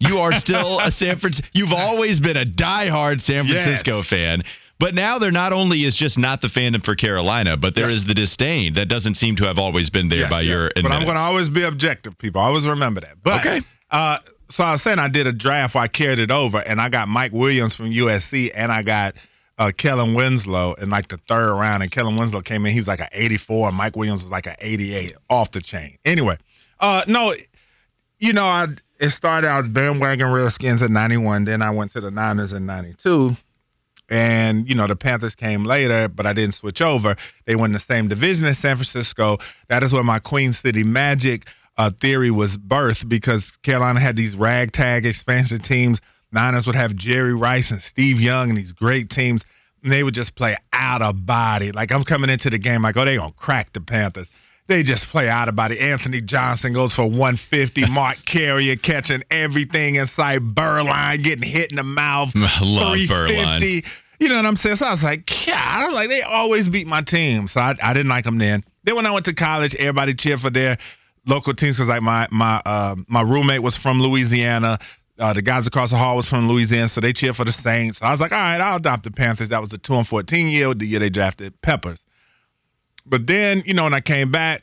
You 0.00 0.18
are 0.18 0.32
still 0.34 0.78
a 0.78 0.90
San 0.92 1.18
Francisco. 1.18 1.48
You've 1.54 1.72
always 1.72 2.20
been 2.20 2.36
a 2.36 2.44
diehard 2.44 3.20
San 3.20 3.46
Yes. 3.46 3.64
Francisco 3.64 4.02
fan. 4.02 4.42
But 4.78 4.94
now 4.94 5.18
there 5.18 5.32
not 5.32 5.52
only 5.52 5.82
is 5.84 5.96
just 5.96 6.18
not 6.18 6.40
the 6.40 6.46
fandom 6.46 6.84
for 6.84 6.94
Carolina, 6.94 7.56
but 7.56 7.74
there 7.74 7.88
is 7.88 8.02
Yes. 8.02 8.04
the 8.08 8.14
disdain 8.14 8.74
that 8.74 8.86
doesn't 8.86 9.14
seem 9.16 9.34
to 9.36 9.44
have 9.46 9.58
always 9.58 9.90
been 9.90 10.08
there 10.08 10.20
Yes, 10.20 10.30
by 10.30 10.42
yes. 10.42 10.48
your 10.50 10.70
But 10.76 10.92
I'm 10.92 11.02
going 11.04 11.16
to 11.16 11.22
always 11.22 11.48
be 11.48 11.64
objective, 11.64 12.16
people. 12.16 12.40
I 12.40 12.44
always 12.44 12.66
remember 12.66 13.00
that. 13.00 13.16
But, 13.24 13.40
Okay. 13.44 13.60
Uh, 13.90 14.18
so 14.50 14.62
I 14.64 14.72
was 14.72 14.82
saying 14.82 14.98
I 15.00 15.08
did 15.08 15.26
a 15.26 15.32
draft 15.32 15.74
where 15.74 15.82
I 15.82 15.88
carried 15.88 16.20
it 16.20 16.30
over, 16.30 16.58
and 16.58 16.80
I 16.80 16.90
got 16.90 17.08
Mike 17.08 17.32
Williams 17.32 17.74
from 17.74 17.90
USC, 17.90 18.50
and 18.54 18.70
I 18.70 18.82
got 18.82 19.16
uh, 19.58 19.72
Kellen 19.76 20.14
Winslow 20.14 20.74
in 20.74 20.88
like 20.90 21.08
the 21.08 21.18
third 21.28 21.52
round, 21.58 21.82
and 21.82 21.90
Kellen 21.90 22.16
Winslow 22.16 22.42
came 22.42 22.64
in. 22.64 22.72
He 22.72 22.78
was 22.78 22.86
like 22.86 23.00
an 23.00 23.08
84, 23.12 23.68
and 23.68 23.76
Mike 23.76 23.96
Williams 23.96 24.22
was 24.22 24.30
like 24.30 24.46
an 24.46 24.54
88, 24.60 25.16
off 25.28 25.50
the 25.50 25.60
chain. 25.60 25.98
Anyway, 26.04 26.38
uh, 26.80 27.04
no, 27.06 27.34
you 28.18 28.32
know, 28.32 28.44
I 28.44 28.66
it 29.00 29.10
started. 29.10 29.46
out 29.46 29.58
was 29.58 29.68
bandwagon 29.68 30.32
Redskins 30.32 30.82
at 30.82 30.90
91. 30.90 31.44
Then 31.44 31.62
I 31.62 31.70
went 31.70 31.92
to 31.92 32.00
the 32.00 32.10
Niners 32.10 32.52
in 32.52 32.66
92 32.66 33.36
and 34.08 34.68
you 34.68 34.74
know 34.74 34.86
the 34.86 34.96
Panthers 34.96 35.34
came 35.34 35.64
later, 35.64 36.08
but 36.08 36.26
I 36.26 36.32
didn't 36.32 36.54
switch 36.54 36.80
over. 36.80 37.16
They 37.44 37.56
were 37.56 37.66
in 37.66 37.72
the 37.72 37.78
same 37.78 38.08
division 38.08 38.46
as 38.46 38.58
San 38.58 38.76
Francisco. 38.76 39.38
That 39.68 39.82
is 39.82 39.92
where 39.92 40.02
my 40.02 40.18
Queen 40.18 40.52
City 40.52 40.84
Magic 40.84 41.44
uh, 41.76 41.90
theory 42.00 42.30
was 42.30 42.56
birthed 42.56 43.08
because 43.08 43.56
Carolina 43.62 44.00
had 44.00 44.16
these 44.16 44.36
ragtag 44.36 45.06
expansion 45.06 45.58
teams. 45.58 46.00
Niners 46.32 46.66
would 46.66 46.76
have 46.76 46.94
Jerry 46.94 47.34
Rice 47.34 47.70
and 47.70 47.80
Steve 47.80 48.20
Young 48.20 48.50
and 48.50 48.58
these 48.58 48.72
great 48.72 49.10
teams, 49.10 49.44
and 49.82 49.92
they 49.92 50.02
would 50.02 50.14
just 50.14 50.34
play 50.34 50.56
out 50.72 51.02
of 51.02 51.24
body. 51.26 51.72
Like 51.72 51.92
I'm 51.92 52.04
coming 52.04 52.30
into 52.30 52.50
the 52.50 52.58
game 52.58 52.82
like, 52.82 52.96
oh, 52.96 53.04
they 53.04 53.16
gonna 53.16 53.32
crack 53.32 53.72
the 53.72 53.80
Panthers. 53.80 54.30
They 54.68 54.82
just 54.82 55.08
play 55.08 55.30
out 55.30 55.48
of 55.48 55.56
body. 55.56 55.80
Anthony 55.80 56.20
Johnson 56.20 56.74
goes 56.74 56.92
for 56.92 57.04
150. 57.04 57.86
Mark 57.90 58.18
Carrier 58.24 58.76
catching 58.76 59.22
everything 59.30 59.96
in 59.96 60.06
sight. 60.06 60.40
Beuerlein 60.40 61.24
getting 61.24 61.48
hit 61.48 61.70
in 61.70 61.76
the 61.76 61.82
mouth. 61.82 62.32
I 62.36 62.60
love 62.62 62.98
350. 62.98 63.84
You 64.20 64.28
know 64.28 64.36
what 64.36 64.46
I'm 64.46 64.56
saying? 64.56 64.76
So 64.76 64.86
I 64.86 64.90
was 64.90 65.02
like, 65.02 65.46
yeah, 65.46 65.62
I 65.64 65.86
was 65.86 65.94
like, 65.94 66.10
they 66.10 66.22
always 66.22 66.68
beat 66.68 66.86
my 66.86 67.02
team. 67.02 67.48
So 67.48 67.60
I, 67.60 67.74
I 67.82 67.94
didn't 67.94 68.10
like 68.10 68.24
them 68.24 68.36
then. 68.38 68.64
Then 68.84 68.96
when 68.96 69.06
I 69.06 69.10
went 69.10 69.24
to 69.26 69.34
college, 69.34 69.74
everybody 69.74 70.14
cheered 70.14 70.40
for 70.40 70.50
their 70.50 70.76
local 71.24 71.54
teams 71.54 71.76
because 71.76 71.88
like 71.88 72.02
my 72.02 72.26
my 72.30 72.60
uh, 72.64 72.96
my 73.06 73.22
roommate 73.22 73.62
was 73.62 73.76
from 73.76 74.00
Louisiana. 74.00 74.78
Uh, 75.18 75.32
the 75.32 75.42
guys 75.42 75.66
across 75.66 75.90
the 75.90 75.96
hall 75.96 76.16
was 76.16 76.28
from 76.28 76.48
Louisiana, 76.48 76.88
so 76.88 77.00
they 77.00 77.12
cheered 77.12 77.34
for 77.36 77.44
the 77.44 77.52
Saints. 77.52 78.00
I 78.02 78.10
was 78.12 78.20
like, 78.20 78.32
all 78.32 78.38
right, 78.38 78.60
I'll 78.60 78.76
adopt 78.76 79.02
the 79.02 79.10
Panthers. 79.10 79.48
That 79.48 79.60
was 79.60 79.70
the 79.70 79.78
two 79.78 79.94
and 79.94 80.06
fourteen 80.06 80.48
year, 80.48 80.72
the 80.74 80.86
year 80.86 81.00
they 81.00 81.10
drafted 81.10 81.60
Peppers. 81.60 82.00
But 83.08 83.26
then, 83.26 83.62
you 83.66 83.74
know, 83.74 83.84
when 83.84 83.94
I 83.94 84.00
came 84.00 84.30
back, 84.30 84.62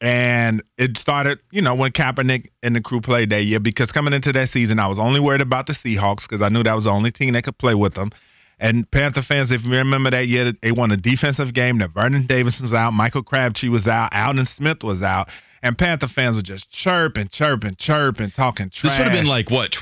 and 0.00 0.62
it 0.76 0.96
started, 0.96 1.40
you 1.50 1.60
know, 1.60 1.74
when 1.74 1.90
Kaepernick 1.90 2.50
and 2.62 2.76
the 2.76 2.80
crew 2.80 3.00
played 3.00 3.30
that 3.30 3.42
year, 3.42 3.58
because 3.58 3.90
coming 3.90 4.12
into 4.12 4.32
that 4.32 4.48
season, 4.48 4.78
I 4.78 4.86
was 4.86 4.98
only 4.98 5.18
worried 5.18 5.40
about 5.40 5.66
the 5.66 5.72
Seahawks 5.72 6.28
because 6.28 6.40
I 6.40 6.48
knew 6.50 6.62
that 6.62 6.74
was 6.74 6.84
the 6.84 6.90
only 6.90 7.10
team 7.10 7.34
that 7.34 7.42
could 7.42 7.58
play 7.58 7.74
with 7.74 7.94
them. 7.94 8.12
And 8.60 8.88
Panther 8.90 9.22
fans, 9.22 9.50
if 9.50 9.64
you 9.64 9.72
remember 9.72 10.10
that 10.10 10.26
year, 10.26 10.52
they 10.62 10.72
won 10.72 10.90
a 10.90 10.96
defensive 10.96 11.52
game. 11.52 11.78
That 11.78 11.90
Vernon 11.90 12.26
Davis 12.26 12.60
was 12.60 12.72
out, 12.72 12.92
Michael 12.92 13.22
Crabtree 13.22 13.68
was 13.68 13.86
out, 13.86 14.14
Aldon 14.14 14.46
Smith 14.46 14.82
was 14.82 15.02
out, 15.02 15.30
and 15.62 15.76
Panther 15.76 16.08
fans 16.08 16.36
were 16.36 16.42
just 16.42 16.70
chirping, 16.70 17.28
chirping, 17.28 17.76
chirping, 17.76 18.30
talking 18.30 18.70
trash. 18.70 18.92
This 18.92 18.98
would 18.98 19.12
have 19.12 19.12
been 19.12 19.26
like 19.26 19.50
what 19.50 19.72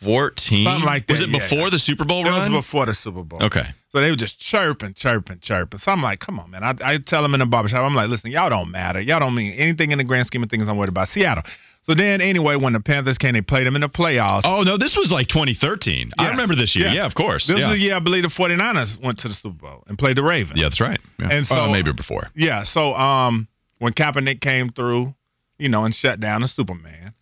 2014, 0.00 0.64
Something 0.64 0.84
like 0.84 1.06
that, 1.06 1.12
Was 1.14 1.20
it 1.22 1.28
yeah. 1.30 1.38
before 1.38 1.70
the 1.70 1.78
Super 1.78 2.04
Bowl 2.04 2.26
it 2.26 2.30
run? 2.30 2.52
was 2.52 2.64
before 2.64 2.86
the 2.86 2.94
Super 2.94 3.22
Bowl. 3.22 3.42
okay. 3.44 3.64
So 3.90 4.00
they 4.00 4.10
were 4.10 4.16
just 4.16 4.38
chirping, 4.38 4.94
chirping, 4.94 5.40
chirping. 5.40 5.80
So 5.80 5.92
I'm 5.92 6.02
like, 6.02 6.20
come 6.20 6.38
on, 6.38 6.50
man. 6.50 6.62
I, 6.62 6.74
I 6.84 6.98
tell 6.98 7.22
them 7.22 7.34
in 7.34 7.40
the 7.40 7.46
barbershop, 7.46 7.80
I'm 7.80 7.94
like, 7.94 8.08
listen, 8.10 8.30
y'all 8.30 8.50
don't 8.50 8.70
matter. 8.70 9.00
Y'all 9.00 9.18
don't 9.20 9.34
mean 9.34 9.52
anything 9.54 9.92
in 9.92 9.98
the 9.98 10.04
grand 10.04 10.26
scheme 10.26 10.42
of 10.42 10.50
things 10.50 10.68
I'm 10.68 10.76
worried 10.76 10.90
about. 10.90 11.08
Seattle. 11.08 11.42
So 11.82 11.94
then, 11.94 12.20
anyway, 12.20 12.56
when 12.56 12.74
the 12.74 12.80
Panthers 12.80 13.16
came, 13.16 13.32
they 13.32 13.40
played 13.40 13.66
them 13.66 13.74
in 13.74 13.80
the 13.80 13.88
playoffs. 13.88 14.42
Oh 14.44 14.62
no, 14.62 14.76
this 14.76 14.94
was 14.96 15.10
like 15.10 15.26
2013. 15.28 16.10
I 16.18 16.30
remember 16.30 16.54
this 16.54 16.76
year. 16.76 16.86
yes. 16.88 16.96
Yeah, 16.96 17.06
of 17.06 17.14
course. 17.14 17.46
This 17.46 17.58
yeah. 17.58 17.70
was 17.70 17.78
the 17.78 17.82
year 17.82 17.94
I 17.94 18.00
believe 18.00 18.24
the 18.24 18.28
49ers 18.28 19.02
went 19.02 19.20
to 19.20 19.28
the 19.28 19.34
Super 19.34 19.56
Bowl 19.56 19.84
and 19.86 19.98
played 19.98 20.16
the 20.16 20.22
Ravens. 20.22 20.58
yeah, 20.60 20.64
that's 20.66 20.80
right. 20.82 21.00
Yeah. 21.18 21.28
And 21.30 21.46
so- 21.46 21.56
oh, 21.56 21.72
maybe 21.72 21.92
before. 21.92 22.24
Yeah. 22.34 22.64
So 22.64 22.94
um, 22.94 23.48
when 23.78 23.94
Kaepernick 23.94 24.42
came 24.42 24.68
through, 24.68 25.14
you 25.56 25.70
know, 25.70 25.84
and 25.84 25.94
shut 25.94 26.20
down 26.20 26.42
the 26.42 26.48
Superman, 26.48 27.14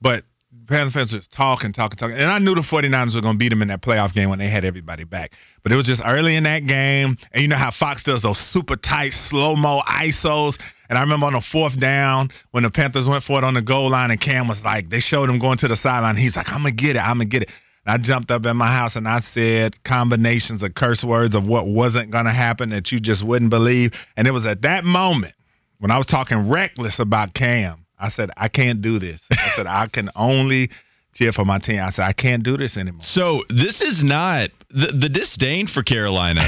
but 0.00 0.24
Panthers 0.68 0.92
fans 0.92 1.14
was 1.14 1.26
talking, 1.26 1.72
talking, 1.72 1.96
talking, 1.96 2.16
and 2.16 2.30
I 2.30 2.38
knew 2.38 2.54
the 2.54 2.60
49ers 2.60 3.14
were 3.14 3.22
going 3.22 3.34
to 3.34 3.38
beat 3.38 3.48
them 3.48 3.62
in 3.62 3.68
that 3.68 3.80
playoff 3.80 4.12
game 4.12 4.28
when 4.28 4.38
they 4.38 4.48
had 4.48 4.64
everybody 4.64 5.04
back. 5.04 5.32
But 5.62 5.72
it 5.72 5.76
was 5.76 5.86
just 5.86 6.02
early 6.04 6.36
in 6.36 6.44
that 6.44 6.66
game, 6.66 7.16
and 7.32 7.42
you 7.42 7.48
know 7.48 7.56
how 7.56 7.70
Fox 7.70 8.04
does 8.04 8.22
those 8.22 8.38
super 8.38 8.76
tight 8.76 9.14
slow 9.14 9.56
mo 9.56 9.80
ISOs. 9.86 10.60
And 10.88 10.98
I 10.98 11.02
remember 11.02 11.26
on 11.26 11.32
the 11.32 11.40
fourth 11.40 11.78
down 11.78 12.30
when 12.50 12.62
the 12.62 12.70
Panthers 12.70 13.08
went 13.08 13.24
for 13.24 13.38
it 13.38 13.44
on 13.44 13.54
the 13.54 13.62
goal 13.62 13.90
line, 13.90 14.10
and 14.10 14.20
Cam 14.20 14.46
was 14.46 14.62
like, 14.62 14.90
they 14.90 15.00
showed 15.00 15.30
him 15.30 15.38
going 15.38 15.58
to 15.58 15.68
the 15.68 15.76
sideline. 15.76 16.16
He's 16.16 16.36
like, 16.36 16.52
I'm 16.52 16.58
gonna 16.58 16.72
get 16.72 16.96
it, 16.96 17.00
I'm 17.00 17.16
gonna 17.16 17.24
get 17.24 17.42
it. 17.42 17.50
And 17.86 17.94
I 17.94 17.96
jumped 17.96 18.30
up 18.30 18.44
in 18.44 18.56
my 18.56 18.66
house 18.66 18.96
and 18.96 19.08
I 19.08 19.20
said 19.20 19.82
combinations 19.82 20.62
of 20.62 20.74
curse 20.74 21.02
words 21.02 21.34
of 21.34 21.48
what 21.48 21.66
wasn't 21.66 22.10
gonna 22.10 22.32
happen 22.32 22.70
that 22.70 22.92
you 22.92 23.00
just 23.00 23.22
wouldn't 23.22 23.50
believe. 23.50 23.94
And 24.16 24.28
it 24.28 24.32
was 24.32 24.44
at 24.44 24.62
that 24.62 24.84
moment 24.84 25.34
when 25.78 25.90
I 25.90 25.96
was 25.96 26.06
talking 26.06 26.48
reckless 26.48 26.98
about 26.98 27.32
Cam, 27.32 27.86
I 28.00 28.08
said, 28.10 28.30
I 28.36 28.48
can't 28.48 28.80
do 28.82 28.98
this. 28.98 29.22
I 29.30 29.50
said, 29.56 29.66
I 29.66 29.86
can 29.88 30.10
only 30.16 30.70
cheer 31.14 31.32
for 31.32 31.44
my 31.44 31.58
team. 31.58 31.80
I 31.80 31.90
said, 31.90 32.04
I 32.04 32.12
can't 32.12 32.44
do 32.44 32.56
this 32.56 32.76
anymore. 32.76 33.00
So 33.02 33.42
this 33.48 33.80
is 33.80 34.04
not 34.04 34.50
the 34.70 34.88
the 34.88 35.08
disdain 35.08 35.66
for 35.66 35.82
Carolina. 35.82 36.42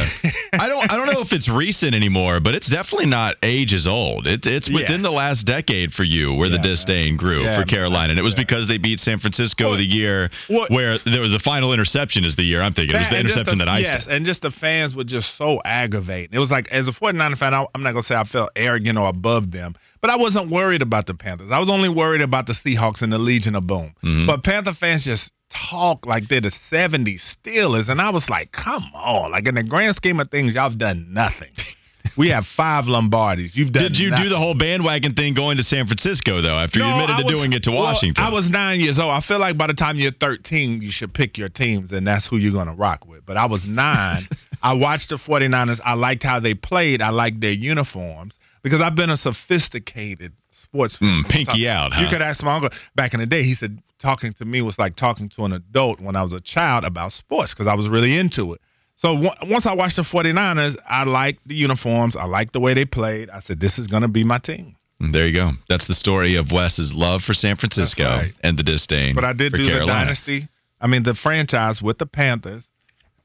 I 0.53 0.68
don't 0.68 0.92
I 0.92 0.96
don't 0.96 1.07
know 1.12 1.22
if 1.22 1.32
it's 1.32 1.48
recent 1.48 1.94
anymore, 1.94 2.38
but 2.38 2.55
it's 2.55 2.68
definitely 2.68 3.07
not 3.07 3.36
ages 3.42 3.86
old. 3.88 4.26
It, 4.28 4.46
it's 4.46 4.68
within 4.68 5.01
Yeah. 5.01 5.03
the 5.09 5.11
last 5.11 5.44
decade 5.46 5.92
for 5.92 6.05
you 6.05 6.34
where 6.34 6.51
the 6.51 6.57
Yeah, 6.57 6.62
disdain 6.62 7.16
grew 7.16 7.42
Yeah, 7.42 7.55
for 7.55 7.61
man. 7.62 7.66
Carolina, 7.68 8.11
and 8.11 8.18
it 8.18 8.22
was 8.22 8.34
because 8.36 8.68
they 8.68 8.78
beat 8.78 9.01
San 9.01 9.18
Francisco 9.18 9.70
Well, 9.70 9.78
the 9.78 9.84
year 9.86 10.30
well- 10.48 10.66
where 10.68 10.98
there 10.98 11.22
was 11.22 11.34
a 11.34 11.40
final 11.40 11.72
interception. 11.72 12.24
Is 12.24 12.36
the 12.36 12.44
year 12.44 12.61
I'm 12.62 12.74
thinking 12.74 12.94
it 12.94 12.98
was 12.98 13.09
the 13.09 13.18
interception 13.18 13.59
the- 13.59 13.64
that 13.64 13.70
I 13.72 13.78
Yes, 13.80 14.07
and 14.07 14.24
just 14.26 14.42
the 14.42 14.51
fans 14.53 14.94
were 14.94 15.05
just 15.05 15.34
so 15.36 15.61
aggravating. 15.64 16.30
It 16.32 16.38
was 16.38 16.51
like, 16.51 16.70
as 16.70 16.86
a 16.86 16.92
49er 16.92 17.38
fan, 17.38 17.55
I, 17.55 17.66
I'm 17.74 17.82
not 17.82 17.92
going 17.92 18.03
to 18.03 18.07
say 18.07 18.14
I 18.14 18.24
felt 18.24 18.51
arrogant 18.55 18.98
or 18.98 19.09
above 19.09 19.51
them, 19.51 19.74
but 20.01 20.11
I 20.11 20.16
wasn't 20.16 20.51
worried 20.51 20.82
about 20.82 21.07
the 21.07 21.14
Panthers. 21.14 21.51
I 21.51 21.59
was 21.59 21.68
only 21.70 21.88
worried 21.88 22.22
about 22.22 22.46
the 22.46 22.53
Seahawks 22.53 23.03
and 23.03 23.12
the 23.12 23.18
Legion 23.18 23.55
of 23.55 23.66
Boom. 23.66 23.94
Mhm. 24.05 24.26
But 24.26 24.42
Panther 24.44 24.72
fans 24.74 25.05
just 25.05 25.32
talk 25.51 26.07
like 26.07 26.28
they're 26.28 26.40
the 26.40 26.48
70s 26.51 27.36
Steelers. 27.44 27.88
And 27.88 28.01
I 28.01 28.11
was 28.11 28.30
like, 28.30 28.53
come 28.53 28.84
on. 28.94 29.32
Like, 29.32 29.48
in 29.48 29.57
the 29.57 29.62
grand 29.64 29.96
scheme 29.96 30.20
of 30.20 30.30
things, 30.30 30.55
y'all 30.55 30.64
have 30.68 30.78
done 30.78 31.09
nothing. 31.12 31.51
We 32.16 32.30
have 32.30 32.44
five 32.44 32.86
Lombardis. 32.86 33.55
You've 33.55 33.70
done 33.72 33.84
Did 33.84 33.98
you 33.98 34.11
nothing. 34.11 34.24
do 34.24 34.30
the 34.30 34.36
whole 34.36 34.55
bandwagon 34.55 35.14
thing 35.14 35.32
going 35.32 35.59
to 35.59 35.62
San 35.62 35.86
Francisco 35.86 36.40
though? 36.40 36.57
After 36.57 36.80
you 36.80 36.84
admitted 36.84 37.11
I 37.14 37.18
to 37.20 37.24
was- 37.24 37.32
doing 37.34 37.53
it 37.53 37.62
to 37.64 37.70
well, 37.70 37.82
Washington, 37.82 38.24
I 38.24 38.30
was 38.30 38.51
nine 38.51 38.80
years 38.80 38.98
old. 38.98 39.12
I 39.12 39.20
feel 39.20 39.38
like 39.38 39.57
by 39.57 39.68
the 39.68 39.74
time 39.74 39.96
you're 39.96 40.11
13, 40.11 40.82
you 40.82 40.90
should 40.90 41.14
pick 41.14 41.38
your 41.38 41.48
teams, 41.48 41.92
and 41.92 42.05
that's 42.07 42.26
who 42.26 42.36
you're 42.36 42.53
going 42.53 42.66
to 42.66 42.72
rock 42.74 43.07
with. 43.07 43.24
But 43.24 43.36
I 43.36 43.46
was 43.46 43.64
nine. 43.64 44.22
I 44.62 44.72
watched 44.72 45.11
the 45.11 45.16
49ers. 45.16 45.80
I 45.84 45.94
liked 45.94 46.24
how 46.24 46.40
they 46.40 46.55
played. 46.55 47.01
I 47.01 47.11
liked 47.11 47.40
their 47.40 47.53
uniforms 47.53 48.38
because 48.62 48.82
I've 48.82 48.94
been 48.94 49.11
a 49.11 49.16
sophisticated 49.16 50.32
sports 50.50 50.96
fan. 50.96 51.22
Mm, 51.24 51.28
pinky 51.28 51.68
out, 51.68 51.98
You 51.98 52.08
could 52.08 52.22
ask 52.22 52.42
my 52.42 52.54
uncle 52.54 52.70
back 52.94 53.14
in 53.14 53.20
the 53.20 53.26
day. 53.26 53.42
He 53.42 53.54
said 53.54 53.82
talking 53.98 54.32
to 54.34 54.44
me 54.44 54.62
was 54.62 54.78
like 54.78 54.96
talking 54.96 55.28
to 55.30 55.44
an 55.44 55.52
adult 55.52 56.00
when 56.00 56.16
I 56.16 56.22
was 56.22 56.32
a 56.32 56.40
child 56.40 56.84
about 56.84 57.12
sports 57.12 57.54
because 57.54 57.66
I 57.66 57.74
was 57.74 57.88
really 57.88 58.16
into 58.16 58.54
it. 58.54 58.61
So 58.96 59.14
w- 59.14 59.52
once 59.52 59.64
I 59.64 59.74
watched 59.74 59.96
the 59.96 60.02
49ers, 60.02 60.76
I 60.86 61.04
liked 61.04 61.46
the 61.46 61.54
uniforms. 61.54 62.16
I 62.16 62.24
liked 62.24 62.52
the 62.52 62.61
way 62.61 62.74
they 62.74 62.84
played. 62.84 63.30
I 63.30 63.40
said, 63.40 63.58
this 63.58 63.78
is 63.78 63.86
going 63.86 64.02
to 64.02 64.08
be 64.08 64.24
my 64.24 64.38
team. 64.38 64.76
There 65.00 65.26
you 65.26 65.32
go. 65.32 65.52
That's 65.68 65.86
the 65.86 65.94
story 65.94 66.36
of 66.36 66.52
Wes's 66.52 66.92
love 66.92 67.22
for 67.22 67.32
San 67.32 67.56
Francisco 67.56 68.04
right. 68.04 68.32
and 68.42 68.58
the 68.58 68.62
disdain. 68.62 69.14
But 69.14 69.24
I 69.24 69.32
did 69.32 69.52
for 69.52 69.56
do 69.56 69.64
the 69.64 69.86
dynasty. 69.86 70.48
I 70.78 70.86
mean, 70.86 71.02
the 71.02 71.14
franchise 71.14 71.80
with 71.80 71.96
the 71.96 72.04
Panthers 72.04 72.68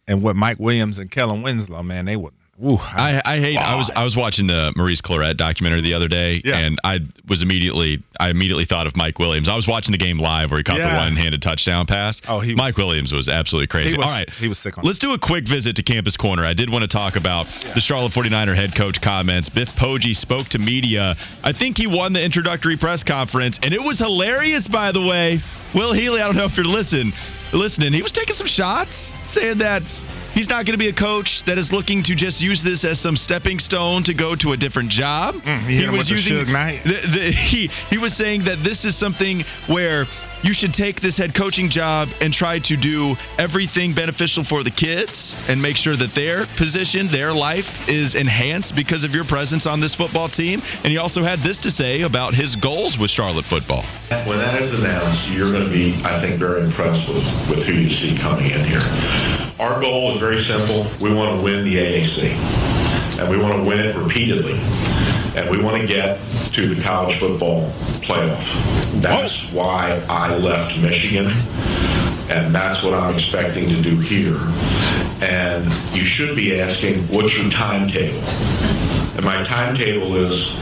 and 0.08 0.24
with 0.24 0.38
Mike 0.38 0.60
Williams 0.60 0.98
and 0.98 1.12
Kellen 1.12 1.42
Winslow, 1.42 1.84
man, 1.84 2.06
they 2.06 2.16
would. 2.16 2.34
Ooh, 2.64 2.78
I, 2.80 3.22
I 3.26 3.40
hate. 3.40 3.58
I 3.58 3.76
was 3.76 3.92
I 3.94 4.06
was 4.06 4.16
watching 4.16 4.48
the 4.48 4.72
Maurice 4.78 5.02
Clarett 5.02 5.36
documentary 5.36 5.82
the 5.82 5.94
other 5.96 6.08
day, 6.08 6.42
Yeah. 6.46 6.58
and 6.60 6.80
I 6.86 7.00
was 7.28 7.44
immediately 7.44 8.02
I 8.18 8.30
immediately 8.30 8.64
thought 8.64 8.88
of 8.88 8.96
Mike 8.96 9.20
Williams. 9.20 9.50
I 9.50 9.58
was 9.58 9.68
watching 9.68 9.92
the 9.92 9.98
game 9.98 10.20
live 10.20 10.52
where 10.52 10.58
he 10.60 10.64
caught 10.64 10.78
the 10.78 10.84
one-handed 10.86 11.42
touchdown 11.42 11.86
pass. 11.86 12.22
Oh, 12.30 12.40
he 12.40 12.54
was- 12.54 12.58
Mike 12.58 12.78
Williams 12.78 13.12
was 13.12 13.28
absolutely 13.28 13.68
crazy. 13.68 13.98
was, 13.98 14.06
All 14.06 14.12
right, 14.12 14.30
he 14.30 14.48
was 14.48 14.58
sick 14.58 14.78
on. 14.78 14.86
Let's 14.86 15.00
do 15.00 15.12
a 15.14 15.20
quick 15.20 15.50
visit 15.50 15.76
to 15.76 15.84
Campus 15.84 16.16
Corner. 16.16 16.46
I 16.46 16.54
did 16.54 16.70
want 16.70 16.84
to 16.84 16.88
talk 16.88 17.18
about 17.18 17.48
the 17.74 17.82
Charlotte 17.82 18.14
49er 18.14 18.56
head 18.56 18.74
coach 18.74 19.02
comments. 19.02 19.50
Biff 19.50 19.76
Poggi 19.76 20.16
spoke 20.16 20.48
to 20.50 20.58
media. 20.60 21.18
I 21.44 21.52
think 21.52 21.78
he 21.78 21.88
won 21.88 22.14
the 22.14 22.24
introductory 22.24 22.78
press 22.78 23.04
conference, 23.04 23.60
and 23.64 23.74
it 23.74 23.82
was 23.82 24.00
hilarious, 24.00 24.70
by 24.70 24.94
the 24.94 25.02
way. 25.02 25.42
Will 25.74 25.92
Healy, 25.92 26.22
I 26.22 26.28
don't 26.28 26.38
know 26.38 26.46
if 26.46 26.56
you're 26.56 26.66
listening, 26.66 27.12
listening. 27.52 27.92
He 27.92 28.02
was 28.02 28.14
taking 28.14 28.34
some 28.36 28.48
shots, 28.48 29.14
saying 29.26 29.58
that 29.58 29.84
he's 30.36 30.50
not 30.50 30.66
going 30.66 30.74
to 30.74 30.78
be 30.78 30.90
a 30.90 30.94
coach 30.94 31.44
that 31.46 31.58
is 31.58 31.72
looking 31.74 32.04
to 32.04 32.14
just 32.14 32.42
use 32.42 32.62
this 32.62 32.86
as 32.86 33.00
some 33.00 33.16
stepping 33.16 33.58
stone 33.58 34.04
to 34.04 34.14
go 34.14 34.36
to 34.36 34.52
a 34.52 34.58
different 34.58 34.90
job. 34.90 35.36
Mm, 35.36 35.60
he 35.62 35.76
hit 35.78 35.86
him 35.86 35.98
with 35.98 36.08
the 36.08 36.16
Suge 36.16 36.52
Knight. 36.52 36.84
the, 36.84 37.08
the, 37.08 37.32
he 37.32 37.68
he 37.90 37.98
was 37.98 38.16
saying 38.16 38.44
that 38.44 38.64
this 38.64 38.86
is 38.86 38.96
something 38.96 39.44
where 39.68 40.06
you 40.46 40.54
should 40.54 40.76
take 40.76 41.02
this 41.02 41.18
head 41.18 41.34
coaching 41.34 41.70
job 41.70 42.08
and 42.22 42.32
try 42.32 42.60
to 42.60 42.78
do 42.78 43.16
everything 43.40 43.96
beneficial 43.96 44.44
for 44.44 44.64
the 44.64 44.70
kids 44.70 45.40
and 45.50 45.60
make 45.60 45.76
sure 45.76 45.96
that 45.96 46.14
their 46.14 46.46
position, 46.56 47.08
their 47.08 47.34
life 47.34 47.90
is 47.90 48.14
enhanced 48.14 48.76
because 48.76 49.04
of 49.04 49.16
your 49.16 49.26
presence 49.26 49.66
on 49.66 49.80
this 49.80 49.96
football 49.96 50.30
team. 50.30 50.62
And 50.84 50.92
he 50.92 50.98
also 50.98 51.24
had 51.24 51.40
this 51.40 51.58
to 51.60 51.72
say 51.72 52.04
about 52.04 52.36
his 52.36 52.56
goals 52.58 52.96
with 53.00 53.10
Charlotte 53.10 53.46
football. 53.46 53.84
When 54.28 54.38
that 54.38 54.62
is 54.62 54.72
announced, 54.78 55.32
you're 55.32 55.52
going 55.52 55.66
to 55.66 55.72
be, 55.72 56.00
I 56.04 56.22
think, 56.22 56.38
very 56.38 56.62
impressed 56.62 57.10
with, 57.10 57.26
with 57.50 57.66
who 57.66 57.74
you 57.74 57.90
see 57.90 58.16
coming 58.16 58.52
in 58.52 58.64
here. 58.66 58.86
Our 59.60 59.82
goal 59.82 60.14
is 60.14 60.20
very 60.20 60.40
simple. 60.40 60.86
We 61.02 61.12
want 61.12 61.40
to 61.40 61.44
win 61.44 61.66
the 61.66 61.76
AAC, 61.76 63.15
and 63.20 63.30
we 63.30 63.38
want 63.38 63.56
to 63.56 63.64
win 63.64 63.80
it 63.80 63.96
repeatedly, 63.96 64.58
and 65.36 65.50
we 65.50 65.62
want 65.62 65.82
to 65.82 65.88
get 65.88 66.20
to 66.54 66.74
the 66.74 66.82
college 66.82 67.18
football 67.20 67.72
playoff. 68.02 68.44
That's 69.02 69.46
oh. 69.52 69.58
why 69.58 70.06
I 70.10 70.36
left 70.38 70.80
Michigan, 70.80 71.28
and 72.30 72.54
that's 72.54 72.84
what 72.84 72.94
I'm 72.94 73.14
expecting 73.14 73.70
to 73.70 73.82
do 73.82 74.00
here. 74.00 74.38
And 75.22 75.66
you 75.96 76.04
should 76.06 76.36
be 76.36 76.60
asking, 76.60 77.08
what's 77.08 77.38
your 77.38 77.50
timetable? 77.52 78.20
And 79.16 79.24
my 79.24 79.44
timetable 79.44 80.16
is 80.16 80.54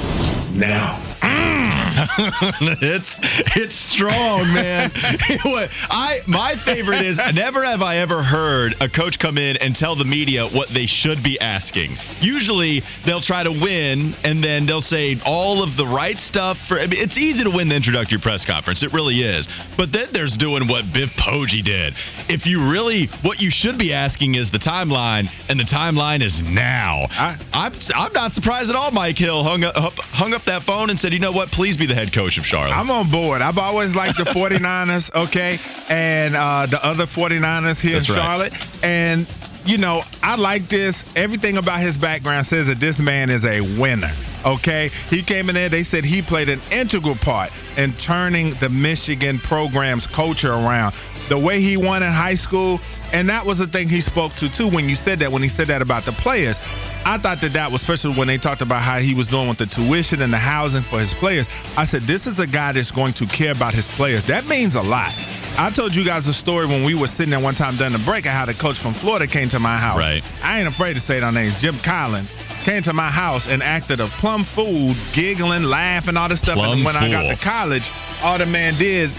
now. 0.54 1.00
Mm. 1.22 1.93
it's 2.82 3.20
it's 3.56 3.76
strong, 3.76 4.54
man. 4.54 4.92
I 4.96 6.22
my 6.28 6.56
favorite 6.56 7.02
is 7.02 7.20
never 7.34 7.64
have 7.64 7.82
I 7.82 7.98
ever 7.98 8.22
heard 8.24 8.76
a 8.82 8.90
coach 8.90 9.20
come 9.20 9.38
in 9.38 9.58
and 9.58 9.76
tell 9.76 9.96
the 9.96 10.06
media 10.06 10.48
what 10.48 10.70
they 10.70 10.86
should 10.86 11.24
be 11.24 11.40
asking. 11.40 11.98
Usually 12.22 12.82
they'll 13.06 13.22
try 13.22 13.44
to 13.44 13.52
win 13.52 14.14
and 14.24 14.44
then 14.44 14.66
they'll 14.66 14.82
say 14.82 15.20
all 15.26 15.64
of 15.64 15.78
the 15.78 15.86
right 15.86 16.20
stuff 16.20 16.58
for 16.68 16.80
I 16.80 16.88
mean, 16.88 17.00
it's 17.02 17.18
easy 17.18 17.44
to 17.44 17.52
win 17.52 17.70
the 17.70 17.76
introductory 17.76 18.20
press 18.20 18.46
conference. 18.46 18.84
It 18.84 18.94
really 18.94 19.22
is. 19.22 19.48
But 19.78 19.92
then 19.92 20.08
there's 20.12 20.38
doing 20.38 20.68
what 20.68 20.92
Biff 20.94 21.12
Poggi 21.12 21.64
did. 21.64 21.94
If 22.30 22.48
you 22.48 22.72
really 22.72 23.08
what 23.22 23.42
you 23.42 23.50
should 23.50 23.78
be 23.78 23.94
asking 23.94 24.36
is 24.36 24.52
the 24.52 24.58
timeline 24.60 25.30
and 25.50 25.60
the 25.60 25.64
timeline 25.66 26.22
is 26.22 26.42
now. 26.42 27.08
I- 27.12 27.38
I'm 27.54 27.74
I'm 27.96 28.14
not 28.14 28.34
surprised 28.34 28.70
at 28.70 28.76
all 28.76 28.92
Mike 28.92 29.18
Hill 29.18 29.44
hung 29.44 29.64
up 29.64 29.94
hung 30.00 30.34
up 30.34 30.44
that 30.46 30.64
phone 30.64 30.90
and 30.90 31.00
said, 31.00 31.14
"You 31.14 31.20
know 31.20 31.32
what? 31.32 31.52
Please 31.52 31.78
be 31.78 31.86
the 31.86 31.93
head 31.94 32.14
coach 32.14 32.38
of 32.38 32.46
Charlotte." 32.46 32.74
I'm 32.76 32.90
on 32.92 33.10
board. 33.12 33.42
I've 33.42 33.58
always 33.58 33.96
liked 33.96 34.18
the 34.18 34.24
49ers, 34.36 35.14
okay, 35.26 35.60
and 35.90 36.36
uh, 36.36 36.66
the 36.70 36.84
other 36.84 37.06
49ers 37.06 37.80
here 37.80 37.94
That's 37.94 38.10
in 38.10 38.16
right. 38.16 38.22
Charlotte. 38.22 38.54
And, 38.84 39.28
you 39.66 39.78
know, 39.78 40.02
I 40.22 40.36
like 40.36 40.70
this. 40.70 41.04
Everything 41.16 41.58
about 41.58 41.80
his 41.80 41.98
background 41.98 42.46
says 42.48 42.68
that 42.68 42.80
this 42.80 43.00
man 43.00 43.30
is 43.30 43.46
a 43.46 43.62
winner, 43.80 44.12
okay? 44.46 44.90
He 45.10 45.22
came 45.24 45.50
in 45.50 45.56
there, 45.56 45.70
they 45.70 45.84
said 45.84 46.04
he 46.06 46.22
played 46.22 46.50
an 46.50 46.62
integral 46.72 47.16
part 47.16 47.52
in 47.78 47.94
turning 47.94 48.52
the 48.60 48.70
Michigan 48.70 49.40
program's 49.40 50.08
culture 50.08 50.52
around. 50.52 50.94
The 51.30 51.40
way 51.40 51.62
he 51.62 51.78
won 51.78 52.04
in 52.04 52.12
high 52.12 52.36
school, 52.36 52.82
and 53.14 53.30
that 53.30 53.46
was 53.46 53.58
the 53.60 53.68
thing 53.68 53.88
he 53.88 54.02
spoke 54.02 54.34
to, 54.36 54.52
too, 54.52 54.68
when 54.68 54.90
you 54.90 54.96
said 54.96 55.20
that, 55.20 55.32
when 55.32 55.42
he 55.42 55.50
said 55.50 55.68
that 55.68 55.82
about 55.82 56.04
the 56.06 56.12
players. 56.12 56.60
I 57.06 57.18
thought 57.18 57.42
that 57.42 57.54
that 57.54 57.72
was 57.72 57.82
especially 57.82 58.16
when 58.18 58.28
they 58.28 58.38
talked 58.38 58.62
about 58.62 58.82
how 58.82 59.00
he 59.00 59.14
was 59.14 59.28
doing 59.28 59.50
with 59.50 59.58
the 59.58 59.66
tuition 59.66 60.22
and 60.22 60.32
the 60.32 60.38
housing 60.38 60.84
for 60.84 61.00
his 61.00 61.14
players. 61.14 61.48
I 61.76 61.86
said, 61.86 62.04
this 62.04 62.28
is 62.28 62.40
a 62.40 62.48
guy 62.48 62.72
that's 62.72 62.92
going 62.92 63.14
to 63.14 63.26
care 63.26 63.52
about 63.52 63.74
his 63.74 63.88
players. 63.88 64.26
That 64.26 64.46
means 64.46 64.76
a 64.76 64.82
lot. 64.82 65.12
I 65.56 65.72
told 65.76 65.96
you 65.96 66.06
guys 66.06 66.28
a 66.28 66.34
story 66.34 66.66
when 66.66 66.84
we 66.84 66.96
were 66.96 67.08
sitting 67.08 67.32
there 67.32 67.42
one 67.42 67.56
time 67.56 67.76
during 67.76 67.94
the 67.94 68.00
break 68.00 68.26
of 68.26 68.32
how 68.32 68.46
the 68.46 68.54
coach 68.54 68.80
from 68.80 68.94
Florida 68.94 69.28
came 69.28 69.50
to 69.50 69.60
my 69.60 69.78
house. 69.78 70.00
Right. 70.00 70.24
I 70.42 70.60
ain't 70.60 70.68
afraid 70.68 70.94
to 70.94 71.00
say 71.00 71.20
their 71.20 71.32
names. 71.32 71.58
Jim 71.58 71.78
Collins 71.84 72.32
came 72.64 72.82
to 72.84 72.94
my 72.94 73.12
house 73.12 73.48
and 73.48 73.62
acted 73.62 74.00
a 74.00 74.08
plum 74.08 74.46
fool, 74.46 74.96
giggling, 75.14 75.64
laughing, 75.64 76.16
all 76.16 76.30
this 76.30 76.40
stuff. 76.40 76.56
Plum 76.56 76.78
and 76.78 76.86
when 76.86 76.96
I 76.96 77.12
got 77.12 77.24
to 77.24 77.36
college, 77.36 77.92
all 78.22 78.38
the 78.38 78.46
man 78.46 78.80
did, 78.80 79.10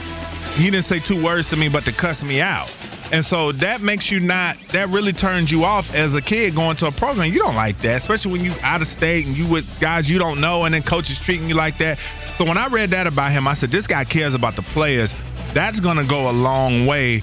he 0.57 0.71
didn't 0.71 0.87
say 0.87 1.01
two 1.01 1.23
words 1.23 1.51
to 1.51 1.57
me 1.57 1.69
but 1.69 1.85
to 1.85 1.93
cuss 1.93 2.25
me 2.25 2.41
out. 2.41 2.71
And 3.13 3.25
so 3.25 3.53
that 3.53 3.81
makes 3.81 4.11
you 4.11 4.21
not, 4.21 4.57
that 4.73 4.89
really 4.89 5.13
turns 5.13 5.51
you 5.53 5.65
off 5.65 5.93
as 5.95 6.15
a 6.15 6.23
kid 6.23 6.55
going 6.55 6.77
to 6.79 6.87
a 6.87 6.93
program. 6.93 7.33
You 7.33 7.39
don't 7.39 7.55
like 7.55 7.81
that, 7.83 7.97
especially 7.99 8.33
when 8.33 8.45
you 8.45 8.53
out 8.63 8.81
of 8.81 8.87
state 8.87 9.27
and 9.27 9.37
you 9.37 9.47
with 9.49 9.65
guys 9.81 10.11
you 10.11 10.19
don't 10.19 10.41
know 10.41 10.65
and 10.65 10.75
then 10.75 10.83
coaches 10.83 11.19
treating 11.21 11.49
you 11.49 11.55
like 11.55 11.79
that. 11.79 11.99
So 12.37 12.45
when 12.45 12.59
I 12.59 12.69
read 12.69 12.91
that 12.91 13.07
about 13.07 13.31
him, 13.33 13.47
I 13.47 13.55
said, 13.55 13.71
this 13.71 13.87
guy 13.87 14.05
cares 14.05 14.35
about 14.35 14.57
the 14.57 14.63
players. 14.63 15.15
That's 15.53 15.81
going 15.81 15.99
to 15.99 16.05
go 16.07 16.29
a 16.29 16.33
long 16.33 16.87
way 16.87 17.23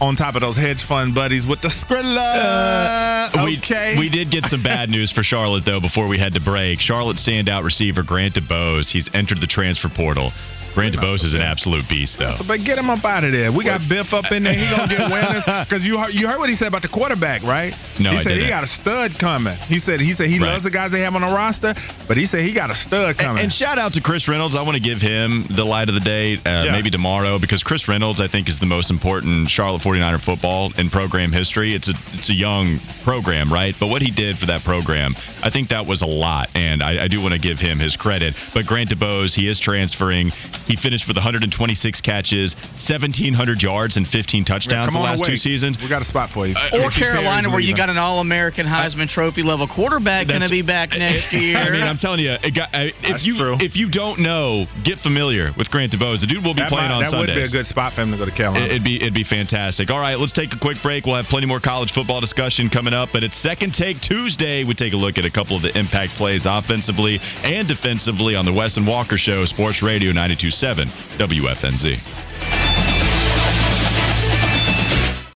on 0.00 0.16
top 0.16 0.34
of 0.34 0.40
those 0.40 0.56
hedge 0.56 0.84
fund 0.84 1.14
buddies 1.14 1.46
with 1.46 1.60
the 1.62 1.68
Skrilla. 2.16 3.30
Uh, 3.34 3.44
we- 3.44 3.58
okay. 3.58 3.96
We, 3.98 4.08
did 4.08 4.30
get 4.30 4.46
some 4.46 4.62
bad 4.62 4.90
news 4.90 5.12
for 5.12 5.22
Charlotte, 5.22 5.64
though, 5.64 5.80
before 5.80 6.08
we 6.08 6.18
had 6.18 6.34
to 6.34 6.40
break. 6.40 6.80
Charlotte 6.80 7.16
standout 7.16 7.64
receiver 7.64 8.02
Grant 8.02 8.34
DuBose. 8.34 8.90
He's 8.90 9.08
entered 9.14 9.40
the 9.40 9.46
transfer 9.46 9.88
portal. 9.88 10.32
Grant 10.74 10.94
DuBose 10.94 11.24
is 11.24 11.34
an 11.34 11.42
absolute 11.42 11.88
beast, 11.88 12.18
though. 12.18 12.32
So, 12.32 12.44
but 12.46 12.64
get 12.64 12.78
him 12.78 12.88
up 12.90 13.04
out 13.04 13.24
of 13.24 13.32
there. 13.32 13.52
We 13.52 13.64
got 13.64 13.86
Biff 13.88 14.14
up 14.14 14.32
in 14.32 14.42
there. 14.44 14.54
He 14.54 14.68
gonna 14.70 14.88
get 14.88 15.10
winners 15.10 15.44
because 15.68 15.86
you 15.86 15.98
heard 15.98 16.14
you 16.14 16.26
heard 16.28 16.38
what 16.38 16.48
he 16.48 16.54
said 16.54 16.68
about 16.68 16.82
the 16.82 16.88
quarterback, 16.88 17.42
right? 17.42 17.74
No, 18.00 18.10
he 18.10 18.16
I 18.16 18.22
said 18.22 18.32
he 18.32 18.38
didn't. 18.38 18.48
got 18.50 18.64
a 18.64 18.66
stud 18.66 19.18
coming. 19.18 19.56
He 19.56 19.78
said 19.78 20.00
he 20.00 20.12
said 20.14 20.28
he 20.28 20.38
Right. 20.38 20.46
loves 20.52 20.64
the 20.64 20.70
guys 20.70 20.90
they 20.92 21.00
have 21.00 21.14
on 21.14 21.20
the 21.20 21.26
roster, 21.28 21.74
but 22.08 22.16
he 22.16 22.26
said 22.26 22.42
he 22.44 22.52
got 22.52 22.70
a 22.70 22.74
stud 22.74 23.10
And, 23.10 23.18
coming. 23.18 23.42
and 23.44 23.52
shout 23.52 23.78
out 23.78 23.94
to 23.94 24.00
Chris 24.00 24.28
Reynolds. 24.28 24.56
I 24.56 24.62
want 24.62 24.74
to 24.76 24.80
give 24.82 25.00
him 25.00 25.46
the 25.50 25.64
light 25.64 25.88
of 25.88 25.94
the 25.94 26.00
day, 26.00 26.36
uh, 26.36 26.64
Yeah. 26.64 26.72
maybe 26.72 26.90
tomorrow, 26.90 27.38
because 27.38 27.62
Chris 27.62 27.86
Reynolds, 27.88 28.20
I 28.20 28.28
think, 28.28 28.48
is 28.48 28.58
the 28.58 28.66
most 28.66 28.90
important 28.90 29.50
Charlotte 29.50 29.82
49er 29.82 30.18
football 30.22 30.72
in 30.78 30.90
program 30.90 31.32
history. 31.32 31.74
It's 31.74 31.88
a 31.88 31.94
it's 32.14 32.30
a 32.30 32.34
young 32.34 32.80
program, 33.04 33.52
right? 33.52 33.74
But 33.78 33.88
what 33.88 34.02
he 34.02 34.10
did 34.10 34.38
for 34.38 34.46
that 34.46 34.64
program, 34.64 35.14
I 35.42 35.50
think 35.50 35.68
that 35.68 35.86
was 35.86 36.02
a 36.02 36.06
lot, 36.06 36.48
and 36.54 36.82
I, 36.82 37.04
I 37.04 37.08
do 37.08 37.20
want 37.20 37.34
to 37.34 37.40
give 37.40 37.60
him 37.60 37.78
his 37.78 37.96
credit. 37.96 38.34
But 38.54 38.66
Grant 38.66 38.90
DuBose, 38.90 39.34
he 39.34 39.48
is 39.48 39.60
transferring. 39.60 40.32
He 40.66 40.76
finished 40.76 41.08
with 41.08 41.16
126 41.16 42.00
catches, 42.00 42.54
1,700 42.54 43.62
yards, 43.62 43.96
and 43.96 44.06
15 44.06 44.44
touchdowns 44.44 44.86
Come 44.86 44.94
the 44.94 45.00
last 45.00 45.20
away. 45.20 45.30
two 45.30 45.36
seasons. 45.36 45.80
We 45.80 45.88
got 45.88 46.02
a 46.02 46.04
spot 46.04 46.30
for 46.30 46.46
you. 46.46 46.54
Uh, 46.56 46.84
or 46.84 46.90
Carolina, 46.90 47.50
where 47.50 47.60
you 47.60 47.74
got 47.76 47.90
an 47.90 47.98
All-American 47.98 48.66
Heisman 48.66 49.08
Trophy 49.08 49.42
level 49.42 49.66
quarterback 49.66 50.28
going 50.28 50.42
to 50.42 50.48
be 50.48 50.62
back 50.62 50.90
next 50.96 51.32
year. 51.32 51.56
I 51.56 51.70
mean, 51.70 51.82
I'm 51.82 51.98
telling 51.98 52.20
you, 52.20 52.30
it 52.42 52.54
got, 52.54 52.74
I, 52.74 52.84
if 52.86 52.94
That's 53.02 53.26
you 53.26 53.36
true. 53.36 53.56
if 53.60 53.76
you 53.76 53.88
don't 53.90 54.20
know, 54.20 54.66
get 54.84 54.98
familiar 54.98 55.52
with 55.56 55.70
Grant 55.70 55.92
DuBose. 55.92 56.20
The 56.20 56.26
dude 56.26 56.44
will 56.44 56.54
be 56.54 56.60
that 56.62 56.68
playing 56.70 56.88
might- 56.88 56.94
on 56.94 57.02
that 57.02 57.10
Sundays. 57.10 57.28
would 57.28 57.34
be 57.34 57.42
a 57.42 57.60
good 57.62 57.66
spot 57.66 57.92
for 57.94 58.02
him 58.02 58.12
to 58.12 58.16
go 58.18 58.24
to 58.24 58.30
Carolina. 58.30 58.66
It'd 58.66 58.84
be 58.84 58.96
it'd 59.00 59.14
be 59.14 59.24
fantastic. 59.24 59.90
All 59.90 59.98
right, 59.98 60.18
let's 60.18 60.32
take 60.32 60.52
a 60.54 60.58
quick 60.58 60.80
break. 60.82 61.06
We'll 61.06 61.16
have 61.16 61.26
plenty 61.26 61.46
more 61.46 61.60
college 61.60 61.92
football 61.92 62.20
discussion 62.20 62.68
coming 62.70 62.94
up. 62.94 63.10
But 63.12 63.24
it's 63.24 63.36
second 63.36 63.74
take 63.74 64.00
Tuesday. 64.00 64.64
We 64.64 64.74
take 64.74 64.92
a 64.92 64.96
look 64.96 65.18
at 65.18 65.24
a 65.24 65.30
couple 65.30 65.56
of 65.56 65.62
the 65.62 65.76
impact 65.78 66.12
plays 66.14 66.46
offensively 66.46 67.20
and 67.42 67.66
defensively 67.68 68.34
on 68.36 68.44
the 68.44 68.52
Wes 68.52 68.76
and 68.76 68.86
Walker 68.86 69.16
Show, 69.18 69.44
Sports 69.44 69.82
Radio 69.82 70.12
Seven 70.52 70.88
WFNZ. 71.18 73.11